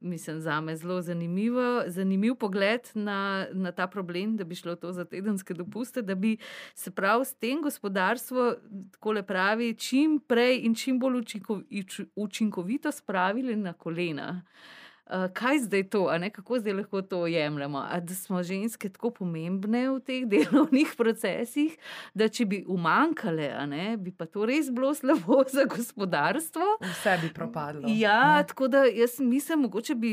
mislim, 0.00 0.40
za 0.40 0.60
me 0.60 0.76
zelo 0.76 1.00
zanimivo, 1.02 1.84
zanimiv 1.86 2.38
pogled 2.40 2.88
na, 2.94 3.46
na 3.52 3.72
ta 3.72 3.86
problem, 3.90 4.36
da 4.36 4.44
bi 4.44 4.56
šlo 4.64 4.76
to 4.80 4.92
za 4.92 5.04
tedenske 5.04 5.54
dopuste, 5.54 6.02
da 6.02 6.14
bi 6.14 6.36
se 6.74 6.90
prav 6.90 7.24
s 7.24 7.34
tem 7.34 7.62
gospodarstvo, 7.62 8.54
tako 8.96 9.12
le 9.12 9.22
pravi, 9.22 9.74
čim 9.74 10.18
prej 10.26 10.64
in 10.64 10.74
čim 10.74 10.98
bolj 10.98 11.20
učinko, 11.20 11.60
uč- 11.70 12.06
učinkovito 12.16 12.92
spravili 12.92 13.56
na 13.56 13.72
kolena. 13.72 14.42
Uh, 15.04 15.28
kaj 15.32 15.58
zdaj 15.58 15.82
to, 15.92 16.06
a 16.08 16.18
ne? 16.18 16.30
kako 16.30 16.58
zdaj 16.58 16.72
lahko 16.72 17.02
to 17.02 17.26
jemljemo? 17.26 17.78
A 17.90 18.00
da 18.00 18.14
smo 18.14 18.42
ženske 18.42 18.88
tako 18.88 19.10
pomembne 19.10 19.82
v 19.90 19.98
teh 20.00 20.22
delovnih 20.32 20.94
procesih, 20.96 21.74
da 22.14 22.28
če 22.28 22.46
bi 22.48 22.62
umankale, 22.68 23.50
ne, 23.68 23.98
bi 24.00 24.14
pa 24.16 24.24
to 24.24 24.46
res 24.48 24.70
bilo 24.72 24.94
slabo 24.96 25.42
za 25.56 25.66
gospodarstvo. 25.68 26.68
Vse 26.80 27.18
bi 27.20 27.28
propadlo. 27.34 27.84
Ja, 27.92 28.38
ne. 28.38 28.46
tako 28.48 28.68
da 28.72 28.86
jaz 28.88 29.18
mislim, 29.20 29.66
mogoče 29.66 29.94
bi 29.94 30.12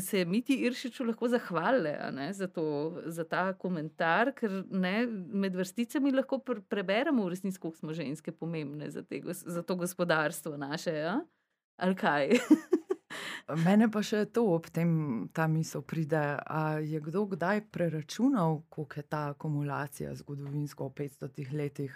se 0.00 0.24
Miti 0.24 0.56
Iršiču 0.66 1.06
lahko 1.06 1.28
zahvalili 1.28 1.94
a 1.94 2.10
ne, 2.10 2.32
za, 2.32 2.48
to, 2.50 2.98
za 3.06 3.24
ta 3.24 3.52
komentar, 3.52 4.32
ker 4.34 4.64
ne, 4.70 5.06
med 5.30 5.54
vrsticami 5.54 6.10
lahko 6.12 6.40
pr 6.42 6.58
preberemo, 6.68 7.22
v 7.22 7.36
resnici, 7.36 7.62
koliko 7.62 7.78
smo 7.78 7.94
ženske 7.94 8.34
pomembne 8.34 8.90
za, 8.90 9.06
te, 9.06 9.22
za 9.30 9.62
to 9.62 9.78
gospodarstvo 9.78 10.56
naše. 10.56 10.96
Ja? 10.98 11.20
Ali 11.76 11.94
kaj? 11.94 12.34
Mene 13.56 13.88
pa 13.90 14.02
še 14.04 14.26
to 14.28 14.44
ob 14.52 14.66
tem, 14.68 15.28
ta 15.32 15.46
misel 15.48 15.80
pride. 15.82 16.20
A 16.46 16.78
je 16.78 17.00
kdo 17.00 17.24
kdaj 17.26 17.62
preračunal, 17.72 18.62
koliko 18.68 19.00
je 19.00 19.02
ta 19.02 19.28
akumulacija 19.28 20.14
zgodovinsko 20.14 20.88
v 20.88 20.92
500 20.92 21.52
letih? 21.52 21.94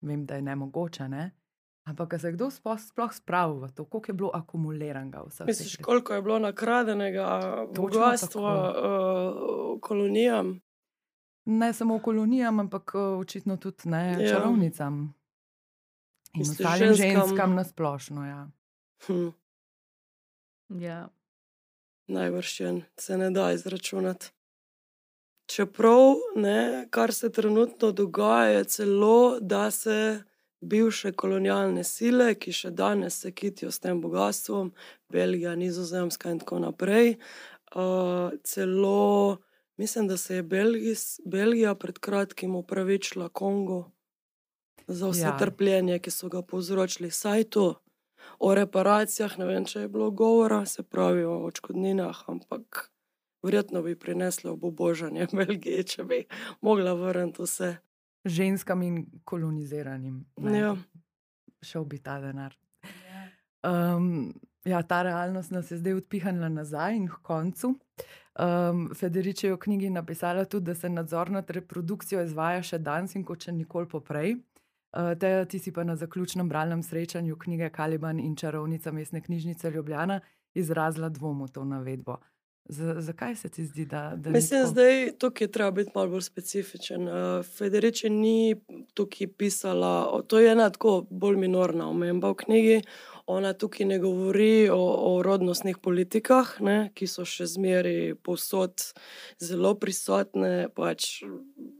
Vem, 0.00 0.26
da 0.26 0.34
je 0.34 0.42
ne 0.42 0.54
mogoče, 0.56 1.08
ne? 1.08 1.30
Ampak 1.84 2.20
se 2.20 2.28
je 2.28 2.32
kdo 2.32 2.50
sploh, 2.50 2.78
sploh 2.78 3.12
spravil 3.12 3.56
v 3.60 3.72
to, 3.72 3.84
koliko 3.84 4.10
je 4.10 4.14
bilo 4.14 4.30
akumuliranega 4.34 5.24
teh 5.28 5.46
Misliš, 5.46 5.76
koliko 5.76 6.14
je 6.14 6.22
bilo 6.22 6.38
nakradenega 6.38 7.26
bogatstva 7.74 8.52
uh, 8.70 9.80
kolonijam? 9.80 10.60
Ne 11.44 11.72
samo 11.72 11.98
kolonijam, 11.98 12.60
ampak 12.60 12.92
eh, 12.94 12.98
očitno 12.98 13.56
tudi 13.56 13.88
ne 13.88 14.16
Ja. 14.20 14.28
čarovnicam 14.28 15.14
in 16.34 16.38
Misliš, 16.38 16.60
ostalim 16.60 16.94
ženskam? 16.94 17.26
ženskam 17.26 17.54
na 17.54 17.64
splošno. 17.64 18.26
Ja. 18.26 18.48
Hm, 19.06 19.28
ja. 20.78 21.08
najbrž 22.06 22.60
je, 22.60 22.82
se 22.96 23.18
ne 23.18 23.30
da 23.30 23.52
izračunati. 23.52 24.30
Čeprav, 25.46 26.14
ne, 26.36 26.86
kar 26.90 27.14
se 27.14 27.32
trenutno 27.32 27.92
dogaja, 27.92 28.44
je 28.44 28.64
celo, 28.64 29.38
da 29.40 29.70
se 29.70 30.22
bivše 30.60 31.12
kolonialne 31.12 31.84
sile, 31.84 32.34
ki 32.34 32.52
še 32.52 32.70
danes 32.70 33.20
se 33.20 33.32
kitijo 33.32 33.70
s 33.70 33.80
tem 33.80 34.00
bogatstvom, 34.00 34.72
Belgija, 35.08 35.54
Nizozemska 35.56 36.30
in 36.30 36.38
tako 36.38 36.58
naprej, 36.58 37.16
uh, 37.74 38.30
celo 38.44 39.38
mislim, 39.80 40.08
da 40.08 40.16
se 40.16 40.34
je 40.34 40.42
Belgis, 40.42 41.20
Belgija 41.24 41.74
pred 41.74 41.98
kratkim 41.98 42.56
upravičila 42.56 43.28
Kongo 43.28 43.90
za 44.86 45.08
vse 45.08 45.20
Ja. 45.20 45.28
ja. 45.28 45.38
trpljenje, 45.38 45.98
ki 45.98 46.10
so 46.10 46.28
ga 46.28 46.42
povzročili. 46.42 47.10
Saj 47.10 47.44
to. 47.44 47.74
O 48.40 48.54
reparacijah, 48.56 49.36
ne 49.38 49.44
vem, 49.44 49.64
če 49.68 49.84
je 49.84 49.88
bilo 49.92 50.08
govora, 50.16 50.62
se 50.66 50.82
pravi 50.82 51.26
o 51.28 51.34
odškodninah, 51.44 52.22
ampak 52.32 52.86
verjetno 53.44 53.82
bi 53.84 53.98
prineslo 54.00 54.54
obobožanje 54.56 55.26
Belgije, 55.36 55.84
če 55.84 56.04
bi 56.08 56.22
mogla 56.64 56.94
vrniti 56.96 57.44
vse. 57.44 57.76
Ženskam 58.24 58.82
in 58.84 59.04
koloniziranim. 59.24 60.24
ne. 60.36 60.58
Ja. 60.58 60.74
Šel 61.64 61.84
bi 61.84 61.98
ta 62.00 62.18
denar. 62.20 62.52
Um, 63.64 64.32
ja, 64.64 64.82
ta 64.82 65.02
realnost 65.02 65.50
nas 65.50 65.70
je 65.70 65.76
zdaj 65.76 65.94
odpihnila 66.00 66.48
nazaj 66.48 66.96
in 66.96 67.06
k 67.08 67.16
koncu. 67.22 67.74
Um, 68.40 68.90
Federica 68.96 69.46
je 69.46 69.54
v 69.54 69.58
knjigi 69.60 69.90
napisala 69.90 70.44
tudi, 70.44 70.66
da 70.66 70.74
se 70.74 70.88
nadzor 70.88 71.30
nad 71.30 71.50
reprodukcijo 71.50 72.22
izvaja 72.24 72.62
še 72.62 72.78
danes 72.78 73.16
in 73.16 73.24
kot 73.24 73.44
še 73.44 73.52
nikoli 73.52 73.88
poprej. 73.88 74.36
Uh, 74.92 75.18
Teja, 75.18 75.44
ti 75.44 75.58
si 75.58 75.72
pa 75.72 75.84
na 75.84 75.96
zaključnem 75.96 76.48
bralnem 76.48 76.82
srečanju 76.82 77.36
knjige 77.38 77.70
Kaliban 77.70 78.18
in 78.20 78.36
čarovnica 78.36 78.92
mestne 78.92 79.20
knjižnice 79.22 79.70
Ljubljana 79.70 80.20
izrazila 80.54 81.08
dvom 81.08 81.42
v 81.42 81.48
to 81.48 81.64
navedbo. 81.64 82.16
Z 82.68 83.00
zakaj 83.00 83.36
se 83.36 83.48
ti 83.48 83.64
zdi, 83.64 83.84
da, 83.86 84.12
da 84.16 84.30
ni 84.30 84.34
Mislim, 84.34 84.60
tako? 84.60 84.70
zdaj 84.70 85.12
tukaj 85.18 85.44
je 85.44 85.52
treba 85.52 85.70
biti 85.70 85.90
malo 85.94 86.08
bolj 86.08 86.22
specifičen. 86.22 87.08
Uh, 87.08 87.44
Federica 87.44 88.08
ni 88.08 88.56
tukaj 88.94 89.26
pisala, 89.26 90.22
to 90.26 90.38
je 90.38 90.52
ena 90.52 90.70
tako 90.70 91.06
bolj 91.10 91.36
minorna 91.36 91.88
omemba 91.88 92.30
v 92.30 92.34
knjigi. 92.34 92.80
Ona 93.26 93.52
tukaj 93.52 93.86
ne 93.86 93.98
govori 93.98 94.68
o, 94.70 94.80
o 95.14 95.22
rodnostnih 95.22 95.78
politikah, 95.78 96.56
ne, 96.60 96.90
ki 96.94 97.06
so 97.06 97.24
še 97.24 97.46
zmeraj 97.46 98.14
povsod 98.26 98.74
zelo 99.38 99.74
prisotne. 99.74 100.66
Pač 100.74 101.22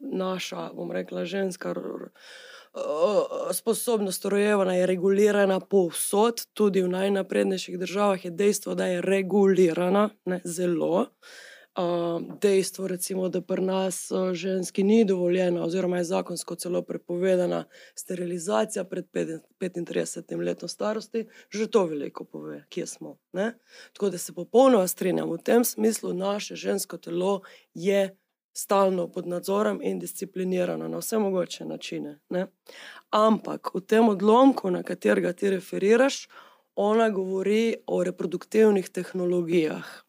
naša, 0.01 0.71
bom 0.75 0.95
rekla, 0.95 1.25
ženska 1.27 1.75
r- 1.75 1.83
r- 1.97 2.11
uh, 2.11 2.60
sposobnost 3.53 4.25
rojevanja 4.25 4.73
je 4.73 4.87
regulirana 4.87 5.61
povsod, 5.61 6.43
tudi 6.55 6.83
v 6.83 6.89
najnaprednejših 6.89 7.79
državah 7.79 8.25
je 8.25 8.31
dejstvo, 8.31 8.75
da 8.75 8.87
je 8.87 9.01
regulirana 9.01 10.11
ne, 10.25 10.41
zelo. 10.45 11.01
Uh, 11.01 11.07
dejstvo, 12.41 12.87
recimo, 12.87 13.29
da 13.29 13.41
pri 13.41 13.62
nas 13.62 14.12
ženski 14.33 14.83
ni 14.83 15.05
dovoljena, 15.05 15.64
oziroma 15.64 15.97
je 15.97 16.05
zakonsko 16.05 16.55
celo 16.55 16.83
prepovedana 16.83 17.64
sterilizacija 17.95 18.85
pred 18.85 19.07
pet- 19.12 19.41
35 19.61 20.45
letom 20.45 20.68
starosti, 20.68 21.29
že 21.51 21.71
to 21.71 21.85
veliko 21.85 22.25
pove, 22.25 22.64
kje 22.68 22.87
smo. 22.87 23.18
Ne? 23.33 23.59
Tako 23.93 24.11
da 24.11 24.18
se 24.18 24.35
popolnoma 24.35 24.87
strinjam 24.87 25.31
v 25.31 25.39
tem 25.39 25.64
smislu, 25.64 26.12
naše 26.12 26.57
žensko 26.57 26.97
telo 26.97 27.41
je 27.75 28.16
stalno 28.53 29.09
pod 29.09 29.26
nadzorom 29.26 29.80
in 29.82 29.98
disciplinirano 29.98 30.88
na 30.88 30.98
vse 30.98 31.18
mogoče 31.18 31.64
načine. 31.64 32.18
Ne? 32.28 32.46
Ampak 33.11 33.74
v 33.74 33.80
tem 33.80 34.09
odlomku, 34.09 34.70
na 34.70 34.82
katerega 34.82 35.32
ti 35.32 35.51
referiraš, 35.51 36.28
ona 36.76 37.11
govori 37.11 37.76
o 37.86 38.05
reproduktivnih 38.05 38.88
tehnologijah 38.88 40.03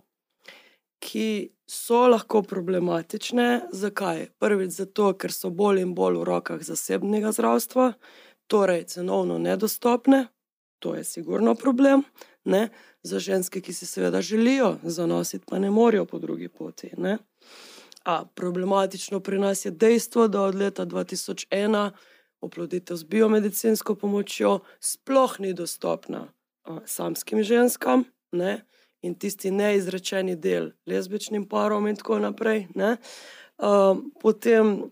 ki 1.02 1.50
so 1.68 2.06
lahko 2.08 2.44
problematične. 2.46 3.62
Zakaj? 3.74 4.28
Prvič 4.40 4.78
zato, 4.78 5.12
ker 5.18 5.34
so 5.34 5.50
bolj 5.50 5.82
in 5.82 5.96
bolj 5.98 6.22
v 6.22 6.28
rokah 6.30 6.62
zasebnega 6.64 7.34
zdravstva, 7.34 7.94
torej 8.52 8.86
cenovno 8.94 9.40
nedostopne, 9.42 10.28
to 10.80 10.96
je 10.96 11.04
sigurno 11.04 11.56
problem. 11.56 12.06
Ne? 12.46 12.70
Za 13.04 13.20
ženske, 13.20 13.62
ki 13.62 13.74
si 13.74 13.86
seveda 13.86 14.22
želijo 14.22 14.76
zanositi, 14.84 15.46
pa 15.50 15.60
ne 15.60 15.72
morejo 15.72 16.06
po 16.06 16.20
drugi 16.20 16.50
poti. 16.50 16.92
Ne? 16.98 17.18
A 18.06 18.26
problematično 18.26 19.20
pri 19.20 19.40
nas 19.40 19.66
je 19.66 19.72
dejstvo, 19.72 20.28
da 20.28 20.42
od 20.42 20.56
leta 20.56 20.86
2001 20.86 21.92
oploditev 22.42 22.98
z 22.98 23.04
biomedicinsko 23.04 23.96
pomočjo 23.96 24.60
sploh 24.80 25.40
ni 25.40 25.54
dostopna 25.54 26.28
uh, 26.66 26.80
samskim 26.86 27.44
ženskam 27.44 28.04
ne? 28.32 28.66
in 29.02 29.16
tisti 29.16 29.52
neizrečeni 29.52 30.36
del 30.36 30.72
lezbičnim 30.86 31.48
parom, 31.50 31.88
in 31.88 31.96
tako 31.96 32.20
naprej. 32.20 32.68
Uh, 32.78 33.98
potem 34.22 34.74
uh, 34.74 34.90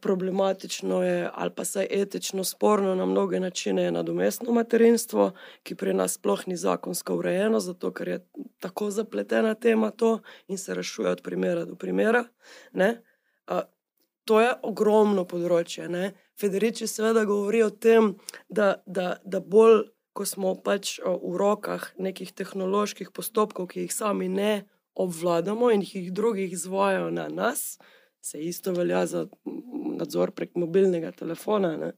problematično 0.00 1.02
je, 1.02 1.30
ali 1.34 1.50
pa 1.50 1.64
saj 1.64 1.86
etično 1.90 2.44
sporno 2.44 2.94
na 2.94 3.06
mnoge 3.06 3.40
načine, 3.40 3.82
je 3.82 3.92
nadomestno 3.92 4.52
materinstvo, 4.52 5.32
ki 5.62 5.74
pri 5.74 5.94
nas 5.94 6.14
sploh 6.14 6.46
ni 6.46 6.56
zakonsko 6.56 7.16
urejeno, 7.16 7.60
zato 7.60 7.90
ker 7.90 8.08
je 8.08 8.18
tako 8.60 8.90
zapletena 8.90 9.54
tema 9.54 9.90
to 9.90 10.20
in 10.48 10.58
se 10.58 10.74
rešuje 10.74 11.10
od 11.10 11.22
primera 11.22 11.64
do 11.64 11.74
primera. 11.74 12.24
Uh, 12.74 13.60
to 14.24 14.40
je 14.40 14.54
ogromno 14.62 15.24
področje. 15.24 15.88
Ne? 15.88 16.12
Federici 16.38 16.86
seveda 16.86 17.24
govori 17.24 17.62
o 17.62 17.70
tem, 17.70 18.14
da, 18.48 18.76
da, 18.86 19.16
da 19.24 19.40
bolj, 19.40 19.86
ko 20.16 20.24
smo 20.24 20.54
pač 20.54 20.96
v 21.04 21.36
rokah 21.36 21.90
nekih 22.00 22.32
tehnoloških 22.32 23.10
postopkov, 23.12 23.68
ki 23.72 23.84
jih 23.84 23.92
sami 23.92 24.30
ne 24.32 24.64
obvladamo 24.96 25.68
in 25.74 25.84
jih 25.84 26.08
drugi 26.12 26.46
izvajajo 26.56 27.10
na 27.12 27.26
nas, 27.28 27.76
se 28.26 28.40
isto 28.42 28.72
velja 28.72 29.06
za 29.06 29.26
nadzor 29.98 30.30
prek 30.30 30.54
mobilnega 30.54 31.12
telefona, 31.12 31.76
ne? 31.76 31.92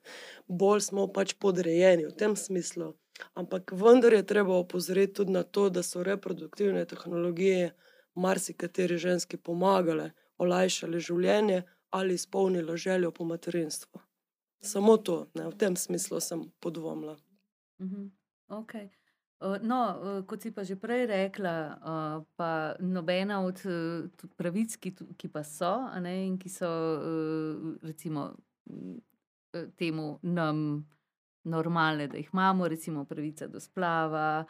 bolj 0.48 0.80
smo 0.90 1.06
pač 1.12 1.34
podrejeni 1.40 2.04
v 2.06 2.16
tem 2.20 2.36
smislu. 2.36 2.92
Ampak 3.34 3.72
vendar 3.74 4.14
je 4.14 4.26
treba 4.26 4.58
opozoriti 4.60 5.14
tudi 5.20 5.32
na 5.32 5.42
to, 5.42 5.68
da 5.70 5.82
so 5.82 6.02
reproduktivne 6.06 6.84
tehnologije 6.84 7.72
marsikateri 8.14 8.98
ženski 8.98 9.36
pomagale, 9.36 10.12
olajšale 10.38 11.00
življenje 11.00 11.62
ali 11.90 12.14
izpolnile 12.14 12.76
željo 12.76 13.10
po 13.10 13.24
materinstvu. 13.24 14.00
Samo 14.60 14.96
to, 14.96 15.18
ne, 15.34 15.48
v 15.48 15.56
tem 15.56 15.76
smislu 15.76 16.20
sem 16.20 16.44
podvomila. 16.60 17.16
Mhm. 17.80 18.06
Okay. 18.48 18.88
No, 19.40 19.78
kot 20.26 20.42
si 20.42 20.50
pa 20.50 20.64
že 20.66 20.74
prej 20.74 21.06
rekla, 21.06 21.78
pa 22.34 22.74
nobena 22.82 23.38
od 23.46 23.62
pravic, 24.34 24.74
ki, 24.82 24.90
ki 25.14 25.28
pa 25.30 25.44
so, 25.46 25.86
ne, 26.02 26.26
in 26.26 26.38
ki 26.42 26.50
so, 26.50 26.70
recimo, 27.86 28.34
temu 29.78 30.18
nam 30.22 30.82
normalne, 31.44 32.08
da 32.10 32.18
jih 32.18 32.30
imamo, 32.32 32.66
recimo 32.68 33.04
pravica 33.04 33.46
do 33.46 33.60
splava, 33.62 34.44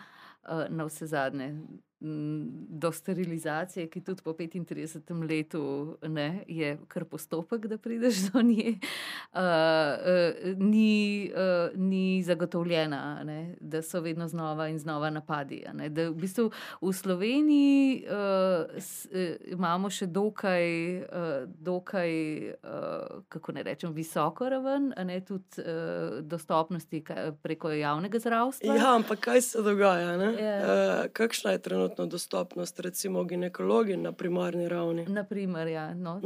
na 0.70 0.84
vse 0.88 1.06
zadnje, 1.06 1.52
do 2.00 2.92
sterilizacije, 2.92 3.88
ki 3.88 4.00
tudi 4.00 4.22
po 4.22 4.32
35 4.32 5.28
letu 5.28 5.96
ne, 6.02 6.44
je 6.46 6.78
kar 6.88 7.04
postopek, 7.04 7.66
da 7.66 7.78
prideš 7.78 8.16
do 8.32 8.42
nje, 8.42 8.78
uh, 9.32 9.40
uh, 9.40 10.58
ni, 10.58 11.30
uh, 11.34 11.78
ni 11.78 12.22
zagotovljena, 12.22 13.22
ne, 13.24 13.54
da 13.60 13.82
so 13.82 14.00
vedno 14.00 14.28
znova 14.28 14.68
in 14.68 14.78
znova 14.78 15.10
napadi. 15.10 15.64
Da 15.88 16.08
v 16.08 16.14
bistvu 16.14 16.50
v 16.80 16.92
Sloveniji 16.92 18.04
uh, 18.06 18.78
s, 18.78 19.08
uh, 19.10 19.52
imamo 19.52 19.90
še 19.90 20.06
dokaj, 20.06 20.96
uh, 21.02 21.50
dokaj 21.58 22.10
uh, 22.48 23.22
kako 23.28 23.52
ne 23.52 23.62
rečem, 23.62 23.92
visoko 23.92 24.48
raven, 24.48 24.92
ne, 25.04 25.20
tudi 25.20 25.64
uh, 25.66 26.20
dostopnosti 26.22 27.04
preko 27.42 27.70
javnega 27.70 28.18
zdravstva. 28.18 28.74
Ja, 28.76 28.94
ampak 28.94 29.20
kaj 29.20 29.42
se 29.42 29.62
dogaja? 29.62 30.14
Yeah. 30.18 30.62
Uh, 30.62 31.12
kakšna 31.12 31.58
je 31.58 31.58
trenutna? 31.58 31.87
Trenutno 31.88 32.06
dostopnost, 32.06 32.80
recimo 32.80 33.24
ginekologi 33.24 33.96
na 33.96 34.12
primarni 34.12 34.68
ravni. 34.68 35.06
Naprimer, 35.08 35.66
ja, 35.66 35.94
no, 35.94 36.20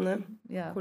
ja. 0.49 0.75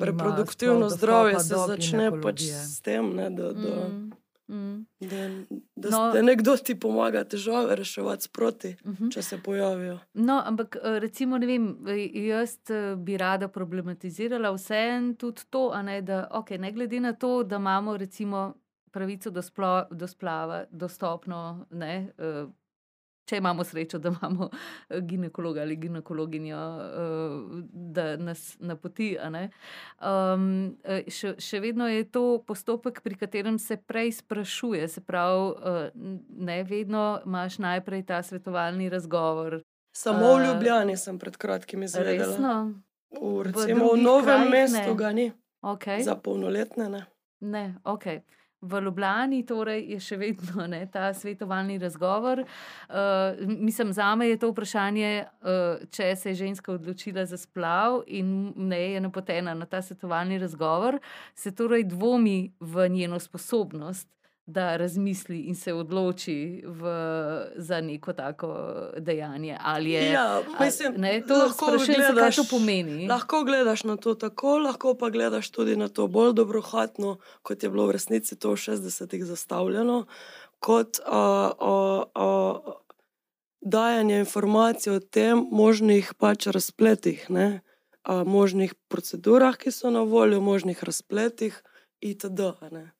Reproduktivno 0.00 0.90
zdravje 0.90 1.40
se 1.40 1.54
začne 1.66 2.10
pač 2.22 2.42
s 2.42 2.80
tem, 2.80 3.14
ne, 3.16 3.30
da, 3.30 3.52
da, 3.52 3.88
mm. 3.88 4.10
Mm. 4.48 4.86
da, 5.00 5.28
da, 5.76 5.90
no. 5.90 6.12
da 6.12 6.22
nekdo 6.22 6.56
ti 6.56 6.74
pomaga 6.80 7.24
težave 7.24 7.76
reševati 7.76 8.22
sproti, 8.22 8.76
uh 8.84 8.90
mhm. 8.90 9.04
-huh. 9.04 9.12
če 9.14 9.22
se 9.22 9.42
pojavijo. 9.42 9.98
No, 10.14 10.42
ampak 10.44 10.76
eh, 10.76 10.98
recimo, 10.98 11.38
vem, 11.38 11.76
jaz 12.14 12.58
eh, 12.70 12.96
bi 12.96 13.16
rada 13.16 13.48
problematizirala 13.48 14.50
vse 14.50 15.14
tudi 15.18 15.42
to, 15.50 15.82
ne, 15.82 16.02
da 16.02 16.28
okay, 16.32 16.58
ne 16.58 16.72
glede 16.72 17.00
na 17.00 17.12
to, 17.12 17.42
da 17.42 17.56
imamo 17.56 17.96
recimo. 17.96 18.54
Pravico 18.94 19.30
do, 19.30 19.42
splo, 19.42 19.86
do 19.90 20.06
splava, 20.06 20.64
dostopno, 20.70 21.66
ne, 21.70 22.12
če 23.24 23.38
imamo 23.40 23.64
srečo, 23.64 23.98
da 23.98 24.12
imamo 24.12 24.48
eh, 24.50 25.00
ginekologa 25.00 25.62
ali 25.62 25.76
ginekologinjo, 25.76 26.58
eh, 26.58 27.62
da 27.72 28.16
nas 28.16 28.56
napoti. 28.60 29.16
Um, 29.16 30.76
še, 31.08 31.34
še 31.38 31.60
vedno 31.60 31.88
je 31.88 32.04
to 32.10 32.24
postopek, 32.46 33.00
pri 33.04 33.18
katerem 33.20 33.58
se 33.58 33.76
prej 33.76 34.12
sprašuje. 34.20 34.88
Se 34.88 35.00
pravi, 35.00 35.92
ne 36.28 36.58
vedno 36.68 37.20
imaš 37.26 37.58
najprej 37.58 38.04
ta 38.06 38.22
svetovalni 38.22 38.88
razgovor. 38.92 39.60
Samo 39.94 40.34
v 40.36 40.46
Ljubljani 40.48 40.96
sem 40.96 41.18
pred 41.18 41.36
kratkim 41.36 41.82
izvedela. 41.86 42.66
V, 43.14 43.42
recimo, 43.46 43.92
v, 43.92 43.98
v 43.98 44.02
novem 44.02 44.48
mestu 44.50 44.90
ne. 44.90 44.94
ga 44.98 45.12
ni. 45.14 45.28
Okay. 45.64 46.02
Za 46.04 46.16
polnoletne. 46.20 46.88
Ne, 46.90 47.06
ne 47.40 47.66
ok 47.84 48.20
v 48.64 48.80
Ljubljani 48.80 49.42
torej 49.46 49.84
je 49.92 50.00
še 50.00 50.16
vedno 50.20 50.66
ne, 50.70 50.84
ta 50.92 51.12
svetovalni 51.14 51.78
razgovor. 51.78 52.44
Uh, 52.44 52.96
mislim, 53.48 53.92
za 53.92 54.14
me 54.14 54.28
je 54.28 54.38
to 54.40 54.50
vprašanje, 54.52 55.12
uh, 55.24 55.84
če 55.90 56.10
se 56.16 56.32
je 56.32 56.40
ženska 56.44 56.72
odločila 56.72 57.26
za 57.26 57.36
splav 57.36 58.02
in 58.06 58.52
ne 58.56 58.80
je 58.94 59.04
napotena 59.04 59.54
na 59.54 59.66
ta 59.66 59.82
svetovalni 59.82 60.38
razgovor, 60.38 60.98
se 61.34 61.54
torej 61.54 61.84
dvomi 61.84 62.54
v 62.60 62.88
njeno 62.88 63.20
sposobnost 63.20 64.08
da 64.46 64.76
razmisli 64.76 65.40
in 65.40 65.54
se 65.54 65.72
odloči 65.72 66.62
v, 66.66 66.82
za 67.56 67.80
neko 67.80 68.12
tako 68.12 68.54
dejanje. 68.98 69.58
Je, 69.80 70.10
ja, 70.10 70.42
mislim, 70.60 70.94
ne, 70.96 71.22
to 71.28 71.34
lahko 71.34 71.66
gledaš, 71.66 72.14
kaj 72.14 72.30
to 72.30 72.44
pomeni. 72.50 73.08
Lahko 73.08 73.44
gledaš 73.44 73.84
na 73.84 73.96
to 73.96 74.14
tako, 74.14 74.58
lahko 74.58 74.94
pa 74.94 75.10
gledaš 75.10 75.50
tudi 75.50 75.76
na 75.76 75.88
to 75.88 76.06
bolj 76.06 76.32
dobrohatno, 76.32 77.16
kot 77.42 77.62
je 77.62 77.70
bilo 77.70 77.86
v 77.86 77.96
resnici 77.96 78.36
to 78.36 78.50
v 78.50 78.60
60-ih 78.60 79.24
zastavljeno, 79.24 80.04
kot 80.60 81.00
a, 81.06 81.50
a, 81.60 82.04
a, 82.14 82.60
dajanje 83.60 84.18
informacij 84.18 84.92
o 84.92 85.00
tem 85.00 85.46
možnih 85.50 86.12
pač 86.20 86.46
razpletih, 86.46 87.30
ne, 87.30 87.62
a, 88.02 88.24
možnih 88.24 88.74
procedurah, 88.88 89.56
ki 89.56 89.72
so 89.72 89.90
na 89.90 90.04
voljo, 90.04 90.40
možnih 90.40 90.84
razpletih 90.84 91.62
itd. 92.00 92.52
Ne 92.70 92.92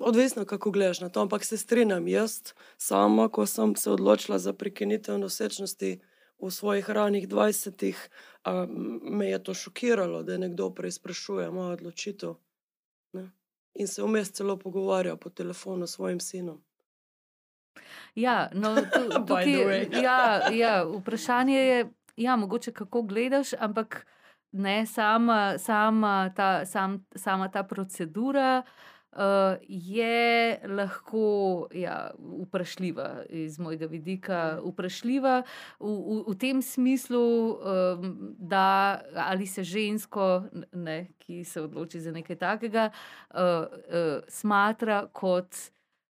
odvisno, 0.00 0.44
kako 0.44 0.70
gledaš 0.70 1.00
na 1.00 1.08
to, 1.08 1.20
ampak 1.20 1.44
se 1.44 1.56
strinjam 1.56 2.08
jaz, 2.08 2.52
sama, 2.76 3.28
ko 3.28 3.46
sem 3.46 3.76
se 3.76 3.90
odločila 3.90 4.38
za 4.38 4.52
prekinitev 4.52 5.18
nosečnosti 5.18 6.00
v 6.38 6.50
svojih 6.50 6.90
ranih 6.90 7.28
20-ih, 7.28 8.08
me 9.02 9.30
je 9.30 9.44
to 9.44 9.54
šokiralo, 9.54 10.22
da 10.22 10.32
je 10.32 10.38
nekdo 10.38 10.70
preizprašuje 10.70 11.50
mojo 11.50 11.72
odločitev. 11.72 12.34
Ne? 13.12 13.30
In 13.74 13.88
se 13.88 14.02
vmes 14.02 14.32
celo 14.32 14.56
pogovarja 14.56 15.16
po 15.16 15.30
telefonu 15.30 15.86
s 15.86 15.94
svojim 15.94 16.20
sinom. 16.20 16.62
Ja, 18.14 18.50
no, 18.54 18.76
tukaj, 19.28 19.88
ja, 20.02 20.50
ja, 20.52 20.84
vprašanje 20.84 21.58
je, 21.58 21.90
ja, 22.16 22.36
mogoče 22.36 22.72
kako 22.72 23.02
gledaš, 23.02 23.52
ampak 23.58 24.06
ne 24.52 24.86
sama, 24.86 25.58
sama, 25.58 26.32
ta, 26.36 26.66
sam, 26.66 27.06
sama 27.16 27.48
ta 27.48 27.62
procedura. 27.62 28.62
Uh, 28.66 28.92
je 29.68 30.58
lahko 30.68 31.68
ja, 31.74 32.10
vprašljiva 32.42 33.24
iz 33.28 33.58
mojega 33.58 33.86
vidika, 33.86 34.58
vprašljiva 34.64 35.42
v, 35.80 35.86
v, 35.86 36.22
v 36.28 36.36
tem 36.40 36.62
smislu, 36.62 37.20
um, 37.52 38.34
da 38.38 39.02
ali 39.16 39.46
se 39.46 39.64
žensko, 39.64 40.44
ne, 40.72 41.06
ki 41.18 41.44
se 41.44 41.60
odloči 41.60 42.00
za 42.00 42.12
nekaj 42.12 42.36
takega, 42.36 42.88
uh, 43.34 43.36
uh, 43.36 44.24
smatra 44.28 45.06
kot 45.12 45.56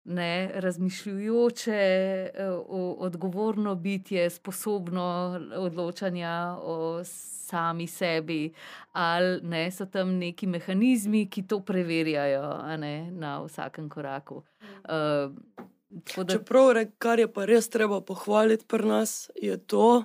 ne, 0.03 0.51
razmišljujoče, 0.53 2.29
uh, 2.69 2.95
odgovorno 2.97 3.75
bitje, 3.75 4.29
sposobno 4.29 5.39
odločanja 5.55 6.57
o 6.61 7.03
sami 7.03 7.87
sebi, 7.87 8.53
ali 8.91 9.41
ne, 9.41 9.71
so 9.71 9.85
tam 9.85 10.17
neki 10.17 10.47
mehanizmi, 10.47 11.25
ki 11.29 11.47
to 11.47 11.59
preverjajo 11.59 12.77
ne, 12.77 13.11
na 13.11 13.39
vsakem 13.43 13.89
koraku. 13.89 14.43
Uh, 14.83 15.33
da... 15.89 16.25
Čeprav, 16.33 16.73
kar 16.97 17.19
je 17.19 17.27
pa 17.33 17.45
res 17.45 17.69
treba 17.69 18.01
pohvaliti 18.01 18.65
pri 18.67 18.85
nas, 18.85 19.31
je 19.35 19.57
to, 19.57 20.03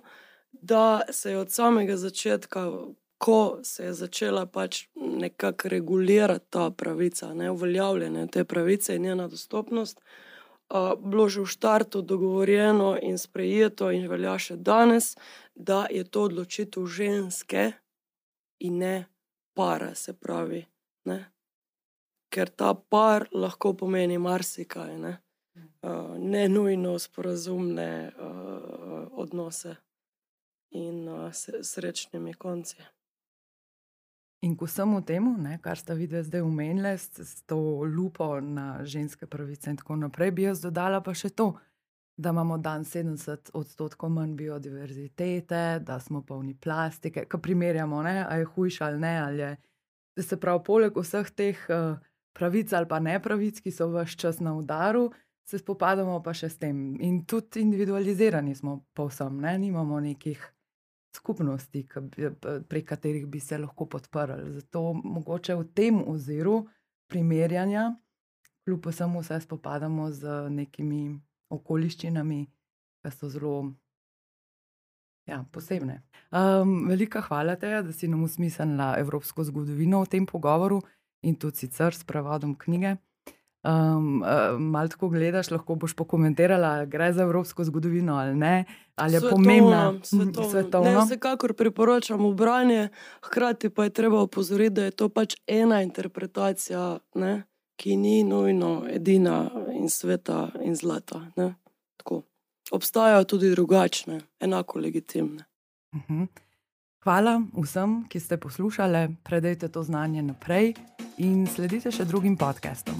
da 0.52 1.00
se 1.10 1.30
je 1.30 1.38
od 1.38 1.52
samega 1.52 1.96
začetka. 1.96 2.70
Ko 3.18 3.58
se 3.62 3.84
je 3.84 3.92
začela 3.92 4.46
pač 4.46 4.86
nekako 4.94 5.68
regulirati 5.68 6.46
ta 6.50 6.70
pravica, 6.70 7.34
ne 7.34 7.50
uveljavljanje 7.50 8.26
te 8.26 8.44
pravice 8.44 8.96
in 8.96 9.02
njena 9.02 9.28
dostopnost, 9.28 10.00
uh, 10.00 10.92
bilo 10.98 11.28
že 11.28 11.40
v 11.40 11.46
startu 11.46 12.02
dogovorjeno 12.02 12.98
in 13.02 13.18
sprejeto, 13.18 13.90
in 13.90 14.08
velja 14.08 14.38
še 14.38 14.56
danes, 14.56 15.16
da 15.54 15.86
je 15.90 16.04
to 16.04 16.22
odločitev 16.22 16.86
ženske 16.86 17.72
in 18.58 18.78
ne 18.78 19.04
para, 19.54 19.94
se 19.94 20.12
pravi. 20.12 20.64
Ne? 21.04 21.24
Ker 22.28 22.50
ta 22.50 22.74
par 22.74 23.28
lahko 23.32 23.72
pomeni 23.72 24.18
marsikaj. 24.18 24.98
Ne? 24.98 25.18
uh, 25.82 26.18
ne 26.18 26.48
nujno 26.48 26.98
sporazumne 26.98 28.12
uh, 28.18 29.08
odnose 29.12 29.76
in 30.70 31.08
uh, 31.08 31.32
srečnimi 31.62 32.34
konci. 32.34 32.76
In 34.44 34.56
ko 34.60 34.66
sem 34.68 34.90
v 34.92 35.00
tem, 35.08 35.24
kar 35.64 35.78
ste 35.80 35.94
videli 35.96 36.20
zdaj 36.24 36.42
umenili, 36.44 36.92
s, 37.00 37.16
s 37.16 37.42
to 37.48 37.56
lupo 37.88 38.40
na 38.44 38.84
ženske 38.84 39.26
pravice 39.26 39.72
in 39.72 39.78
tako 39.80 39.96
naprej, 39.96 40.34
bi 40.36 40.44
jaz 40.44 40.60
dodala 40.60 41.00
pa 41.00 41.14
še 41.16 41.30
to, 41.32 41.54
da 42.16 42.30
imamo 42.30 42.58
dan 42.58 42.84
70 42.84 43.50
odstotkov 43.56 44.12
manj 44.12 44.36
biodiverzitete, 44.36 45.80
da 45.80 45.96
smo 46.00 46.22
polni 46.22 46.54
plastike, 46.54 47.24
ki 47.24 47.40
primerjamo, 47.42 48.02
ali 48.04 48.44
je 48.44 48.50
hujša 48.54 48.86
ali 48.86 49.00
ne. 49.00 49.14
Ali 49.18 49.42
je, 49.42 49.56
se 50.22 50.36
pravi, 50.40 50.62
poleg 50.66 50.96
vseh 50.96 51.30
teh 51.34 51.64
uh, 51.72 51.96
pravic 52.36 52.72
ali 52.72 52.88
pa 52.88 53.00
ne 53.00 53.16
pravic, 53.22 53.60
ki 53.64 53.72
so 53.72 53.88
vse 53.90 54.18
čas 54.18 54.40
na 54.44 54.54
udaru, 54.54 55.08
se 55.48 55.58
spopadamo 55.58 56.20
pa 56.22 56.34
še 56.36 56.52
s 56.52 56.60
tem. 56.60 56.94
In 57.00 57.24
tudi 57.24 57.64
individualizirani 57.64 58.54
smo 58.54 58.84
povsem, 58.94 59.40
ne? 59.40 59.56
nimamo 59.58 60.00
nekih 60.00 60.53
skupnosti, 61.16 61.86
prek 62.68 62.88
katerih 62.88 63.26
bi 63.26 63.40
se 63.40 63.58
lahko 63.58 63.86
podprli. 63.86 64.52
Zato 64.52 64.92
mogoče 64.92 65.54
v 65.54 65.68
tem 65.74 66.02
oziru 66.08 66.66
primerjanja, 67.10 67.94
kljub 68.64 68.86
vsemu, 68.86 69.22
se 69.22 69.40
spopadamo 69.40 70.10
z 70.10 70.48
nekimi 70.50 71.20
okoliščinami, 71.52 72.40
ki 73.02 73.12
so 73.12 73.28
zelo 73.28 73.54
ja, 75.26 75.44
posebne. 75.52 76.02
Um, 76.32 76.88
velika 76.88 77.20
hvala 77.20 77.56
te, 77.56 77.70
da 77.82 77.92
si 77.92 78.08
nam 78.08 78.24
usmislila 78.24 78.94
evropsko 78.98 79.44
zgodovino 79.44 80.02
v 80.04 80.10
tem 80.16 80.26
pogovoru 80.26 80.80
in 81.22 81.36
tudi 81.36 81.64
sicer 81.64 81.94
s 81.94 82.04
prevodom 82.04 82.56
knjige. 82.58 82.96
Um, 83.64 84.22
uh, 84.22 84.60
Malo 84.60 84.88
tako 84.88 85.08
gledaš, 85.08 85.50
lahko 85.50 85.74
boš 85.74 85.94
pokomentirala, 85.96 86.84
gre 86.84 87.12
za 87.12 87.22
evropsko 87.22 87.64
zgodovino 87.64 88.16
ali 88.16 88.34
ne, 88.34 88.64
ali 88.94 89.14
je 89.14 89.20
svetovno, 89.20 89.44
pomembna. 89.44 89.94
Svetovno. 90.02 90.50
svetovno. 90.50 90.90
Ne, 90.90 91.04
vsekakor 91.04 91.54
priporočam 91.54 92.36
branje, 92.36 92.88
hkrati 93.22 93.70
pa 93.70 93.84
je 93.84 93.90
treba 93.90 94.20
opozoriti, 94.20 94.74
da 94.74 94.84
je 94.84 94.90
to 94.90 95.08
pač 95.08 95.36
ena 95.46 95.82
interpretacija, 95.82 96.98
ne, 97.14 97.42
ki 97.76 97.96
ni 97.96 98.24
nujno 98.24 98.84
edina 98.90 99.50
in 99.72 99.88
sveta 99.90 100.50
in 100.62 100.76
zlata. 100.76 101.20
Obstajajo 102.70 103.24
tudi 103.24 103.50
drugačne, 103.50 104.20
enako 104.40 104.78
legitimne. 104.78 105.44
Uh 105.92 106.00
mhm. 106.00 106.22
-huh. 106.22 106.26
Hvala 107.04 107.42
vsem, 107.62 108.08
ki 108.08 108.20
ste 108.20 108.36
poslušali, 108.36 109.16
predajte 109.24 109.68
to 109.68 109.82
znanje 109.82 110.22
naprej 110.22 110.74
in 111.18 111.46
sledite 111.46 111.92
še 111.92 112.04
drugim 112.04 112.36
podcastom. 112.36 112.94